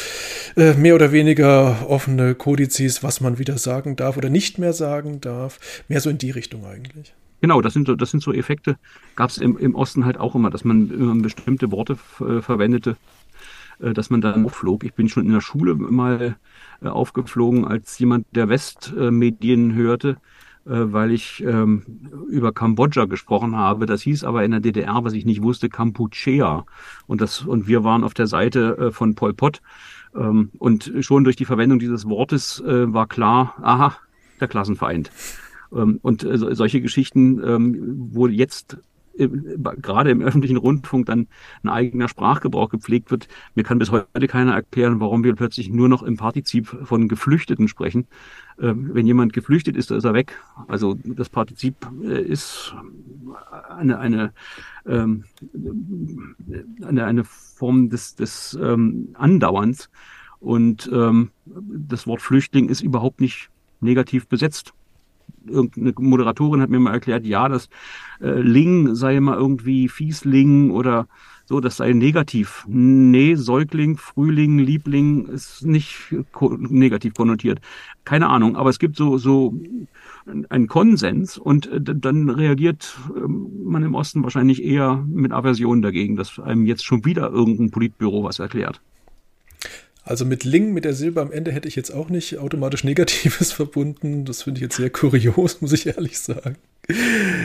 äh, 0.56 0.74
mehr 0.74 0.94
oder 0.94 1.10
weniger 1.10 1.88
offene 1.88 2.34
Kodizes, 2.34 3.02
was 3.02 3.20
man 3.20 3.38
wieder 3.38 3.58
sagen 3.58 3.96
darf 3.96 4.16
oder 4.16 4.30
nicht 4.30 4.58
mehr 4.58 4.72
sagen 4.72 5.20
darf. 5.20 5.58
Mehr 5.88 6.00
so 6.00 6.10
in 6.10 6.18
die 6.18 6.30
Richtung 6.30 6.64
eigentlich. 6.64 7.14
Genau, 7.42 7.60
das 7.60 7.74
sind 7.74 7.88
so, 7.88 7.96
das 7.96 8.12
sind 8.12 8.22
so 8.22 8.32
Effekte. 8.32 8.76
Gab 9.16 9.30
es 9.30 9.38
im, 9.38 9.58
im 9.58 9.74
Osten 9.74 10.04
halt 10.04 10.16
auch 10.16 10.36
immer, 10.36 10.48
dass 10.48 10.64
man 10.64 10.88
immer 10.90 11.14
bestimmte 11.16 11.72
Worte 11.72 11.98
äh, 12.20 12.40
verwendete, 12.40 12.96
äh, 13.80 13.92
dass 13.92 14.10
man 14.10 14.20
dann 14.20 14.46
aufflog. 14.46 14.84
Ich 14.84 14.94
bin 14.94 15.08
schon 15.08 15.26
in 15.26 15.32
der 15.32 15.40
Schule 15.40 15.74
mal 15.74 16.36
äh, 16.80 16.86
aufgeflogen 16.86 17.64
als 17.64 17.98
jemand, 17.98 18.26
der 18.30 18.48
Westmedien 18.48 19.74
hörte, 19.74 20.18
äh, 20.66 20.70
weil 20.70 21.10
ich 21.10 21.42
ähm, 21.42 21.82
über 22.28 22.52
Kambodscha 22.52 23.06
gesprochen 23.06 23.56
habe. 23.56 23.86
Das 23.86 24.02
hieß 24.02 24.22
aber 24.22 24.44
in 24.44 24.52
der 24.52 24.60
DDR, 24.60 25.02
was 25.02 25.12
ich 25.12 25.24
nicht 25.24 25.42
wusste, 25.42 25.68
Kampuchea. 25.68 26.64
Und 27.08 27.20
das 27.20 27.40
und 27.40 27.66
wir 27.66 27.82
waren 27.82 28.04
auf 28.04 28.14
der 28.14 28.28
Seite 28.28 28.78
äh, 28.78 28.90
von 28.92 29.16
Pol 29.16 29.34
Pot. 29.34 29.62
Ähm, 30.14 30.52
und 30.60 30.92
schon 31.00 31.24
durch 31.24 31.34
die 31.34 31.44
Verwendung 31.44 31.80
dieses 31.80 32.08
Wortes 32.08 32.62
war 32.64 33.08
klar, 33.08 33.56
aha, 33.62 33.96
der 34.40 34.46
Klassenfeind. 34.46 35.10
Ähm, 35.74 35.98
und 36.02 36.24
äh, 36.24 36.36
solche 36.36 36.80
Geschichten, 36.80 37.42
ähm, 37.44 38.08
wo 38.12 38.26
jetzt 38.26 38.78
äh, 39.18 39.28
gerade 39.80 40.10
im 40.10 40.22
öffentlichen 40.22 40.56
Rundfunk 40.56 41.06
dann 41.06 41.28
ein 41.62 41.68
eigener 41.68 42.08
Sprachgebrauch 42.08 42.68
gepflegt 42.68 43.10
wird. 43.10 43.28
Mir 43.54 43.64
kann 43.64 43.78
bis 43.78 43.90
heute 43.90 44.26
keiner 44.26 44.54
erklären, 44.54 45.00
warum 45.00 45.24
wir 45.24 45.34
plötzlich 45.34 45.70
nur 45.70 45.88
noch 45.88 46.02
im 46.02 46.16
Partizip 46.16 46.66
von 46.84 47.08
Geflüchteten 47.08 47.68
sprechen. 47.68 48.06
Ähm, 48.60 48.90
wenn 48.92 49.06
jemand 49.06 49.32
geflüchtet 49.32 49.76
ist, 49.76 49.90
dann 49.90 49.98
ist 49.98 50.04
er 50.04 50.14
weg. 50.14 50.38
Also 50.68 50.96
das 51.04 51.28
Partizip 51.28 51.74
äh, 52.02 52.22
ist 52.22 52.74
eine, 53.68 53.98
eine, 53.98 54.32
eine, 54.84 55.24
eine 57.04 57.24
Form 57.24 57.88
des, 57.88 58.14
des 58.14 58.56
Andauerns. 58.56 59.88
Und 60.40 60.90
das 60.90 62.06
Wort 62.06 62.20
Flüchtling 62.20 62.68
ist 62.68 62.80
überhaupt 62.80 63.20
nicht 63.20 63.50
negativ 63.80 64.26
besetzt 64.26 64.74
irgendeine 65.46 65.94
Moderatorin 65.98 66.60
hat 66.60 66.70
mir 66.70 66.80
mal 66.80 66.92
erklärt, 66.92 67.24
ja, 67.24 67.48
das 67.48 67.68
äh, 68.20 68.40
Ling 68.40 68.94
sei 68.94 69.16
immer 69.16 69.36
irgendwie 69.36 69.88
Fiesling 69.88 70.70
oder 70.70 71.06
so, 71.44 71.60
das 71.60 71.76
sei 71.76 71.92
negativ. 71.92 72.64
Nee, 72.68 73.34
Säugling, 73.34 73.96
Frühling, 73.96 74.58
Liebling 74.58 75.26
ist 75.26 75.64
nicht 75.66 76.14
ko 76.32 76.56
negativ 76.58 77.14
konnotiert. 77.14 77.60
Keine 78.04 78.28
Ahnung, 78.28 78.56
aber 78.56 78.70
es 78.70 78.78
gibt 78.78 78.96
so, 78.96 79.18
so 79.18 79.54
einen 80.48 80.66
Konsens 80.68 81.36
und 81.38 81.66
äh, 81.66 81.80
dann 81.82 82.30
reagiert 82.30 82.96
ähm, 83.16 83.50
man 83.64 83.82
im 83.82 83.94
Osten 83.94 84.22
wahrscheinlich 84.22 84.62
eher 84.62 85.04
mit 85.06 85.32
Aversion 85.32 85.82
dagegen, 85.82 86.16
dass 86.16 86.38
einem 86.38 86.66
jetzt 86.66 86.84
schon 86.84 87.04
wieder 87.04 87.30
irgendein 87.30 87.70
Politbüro 87.70 88.24
was 88.24 88.38
erklärt. 88.38 88.80
Also 90.04 90.24
mit 90.24 90.44
Ling, 90.44 90.72
mit 90.72 90.84
der 90.84 90.94
Silbe 90.94 91.20
am 91.20 91.32
Ende 91.32 91.52
hätte 91.52 91.68
ich 91.68 91.76
jetzt 91.76 91.90
auch 91.90 92.08
nicht 92.08 92.38
automatisch 92.38 92.84
Negatives 92.84 93.52
verbunden. 93.52 94.24
Das 94.24 94.42
finde 94.42 94.58
ich 94.58 94.62
jetzt 94.62 94.76
sehr 94.76 94.90
kurios, 94.90 95.60
muss 95.60 95.72
ich 95.72 95.86
ehrlich 95.86 96.18
sagen. 96.18 96.56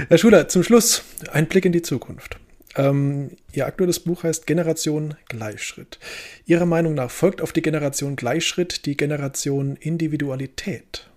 Herr 0.07 0.17
Schuler, 0.17 0.47
zum 0.47 0.63
Schluss 0.63 1.03
ein 1.31 1.47
Blick 1.47 1.65
in 1.65 1.71
die 1.71 1.83
Zukunft. 1.83 2.39
Ähm, 2.75 3.31
Ihr 3.53 3.65
aktuelles 3.65 3.99
Buch 3.99 4.23
heißt 4.23 4.47
Generation 4.47 5.15
Gleichschritt. 5.29 5.99
Ihrer 6.45 6.65
Meinung 6.65 6.95
nach 6.95 7.11
folgt 7.11 7.41
auf 7.41 7.53
die 7.53 7.61
Generation 7.61 8.15
Gleichschritt 8.15 8.85
die 8.85 8.97
Generation 8.97 9.75
Individualität? 9.75 11.07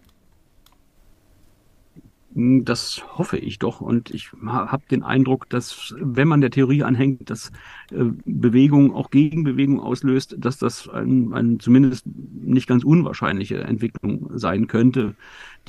Hm, 2.34 2.64
das 2.64 3.02
hoffe 3.18 3.38
ich 3.38 3.58
doch. 3.58 3.80
Und 3.80 4.10
ich 4.10 4.30
habe 4.46 4.84
den 4.90 5.02
Eindruck, 5.02 5.48
dass 5.48 5.94
wenn 5.98 6.28
man 6.28 6.40
der 6.40 6.50
Theorie 6.50 6.82
anhängt, 6.84 7.28
dass 7.30 7.50
äh, 7.90 8.04
Bewegung 8.24 8.94
auch 8.94 9.10
Gegenbewegung 9.10 9.80
auslöst, 9.80 10.36
dass 10.38 10.58
das 10.58 10.88
ein, 10.88 11.32
ein 11.32 11.60
zumindest 11.60 12.04
nicht 12.06 12.68
ganz 12.68 12.84
unwahrscheinliche 12.84 13.58
Entwicklung 13.62 14.30
sein 14.34 14.68
könnte. 14.68 15.14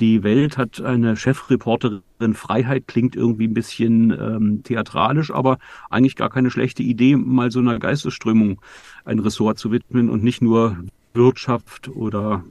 Die 0.00 0.22
Welt 0.22 0.56
hat 0.56 0.80
eine 0.80 1.16
Chefreporterin 1.16 2.34
Freiheit, 2.34 2.86
klingt 2.86 3.16
irgendwie 3.16 3.48
ein 3.48 3.54
bisschen 3.54 4.10
ähm, 4.10 4.62
theatralisch, 4.62 5.30
aber 5.32 5.58
eigentlich 5.90 6.16
gar 6.16 6.30
keine 6.30 6.50
schlechte 6.50 6.82
Idee, 6.82 7.16
mal 7.16 7.50
so 7.50 7.58
einer 7.58 7.78
Geistesströmung 7.78 8.60
ein 9.04 9.18
Ressort 9.18 9.58
zu 9.58 9.72
widmen 9.72 10.08
und 10.10 10.22
nicht 10.22 10.42
nur 10.42 10.78
Wirtschaft 11.14 11.88
oder 11.88 12.44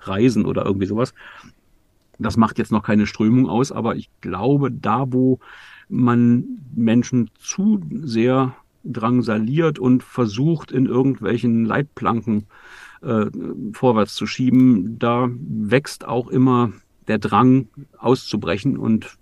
Reisen 0.00 0.44
oder 0.44 0.64
irgendwie 0.64 0.86
sowas. 0.86 1.14
Das 2.22 2.36
macht 2.36 2.58
jetzt 2.58 2.72
noch 2.72 2.82
keine 2.82 3.06
Strömung 3.06 3.48
aus, 3.48 3.72
aber 3.72 3.96
ich 3.96 4.08
glaube, 4.20 4.70
da 4.70 5.12
wo 5.12 5.38
man 5.88 6.44
Menschen 6.74 7.30
zu 7.38 7.80
sehr 8.02 8.54
drangsaliert 8.84 9.78
und 9.78 10.02
versucht, 10.02 10.72
in 10.72 10.86
irgendwelchen 10.86 11.64
Leitplanken 11.64 12.46
äh, 13.02 13.26
vorwärts 13.72 14.14
zu 14.14 14.26
schieben, 14.26 14.98
da 14.98 15.28
wächst 15.30 16.04
auch 16.06 16.28
immer 16.28 16.72
der 17.08 17.18
Drang 17.18 17.68
auszubrechen 17.98 18.76
und 18.76 19.18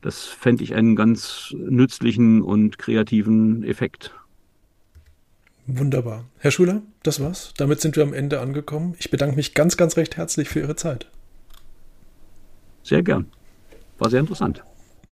das 0.00 0.24
fände 0.24 0.62
ich 0.62 0.74
einen 0.74 0.96
ganz 0.96 1.54
nützlichen 1.56 2.42
und 2.42 2.78
kreativen 2.78 3.64
Effekt. 3.64 4.14
Wunderbar. 5.66 6.24
Herr 6.38 6.50
Schuler, 6.50 6.82
das 7.02 7.20
war's. 7.20 7.52
Damit 7.56 7.80
sind 7.80 7.96
wir 7.96 8.02
am 8.02 8.14
Ende 8.14 8.40
angekommen. 8.40 8.94
Ich 8.98 9.10
bedanke 9.10 9.36
mich 9.36 9.54
ganz, 9.54 9.76
ganz 9.76 9.96
recht 9.96 10.16
herzlich 10.16 10.48
für 10.48 10.60
Ihre 10.60 10.76
Zeit. 10.76 11.10
Sehr 12.88 13.02
gern. 13.02 13.26
War 13.98 14.08
sehr 14.08 14.20
interessant. 14.20 14.64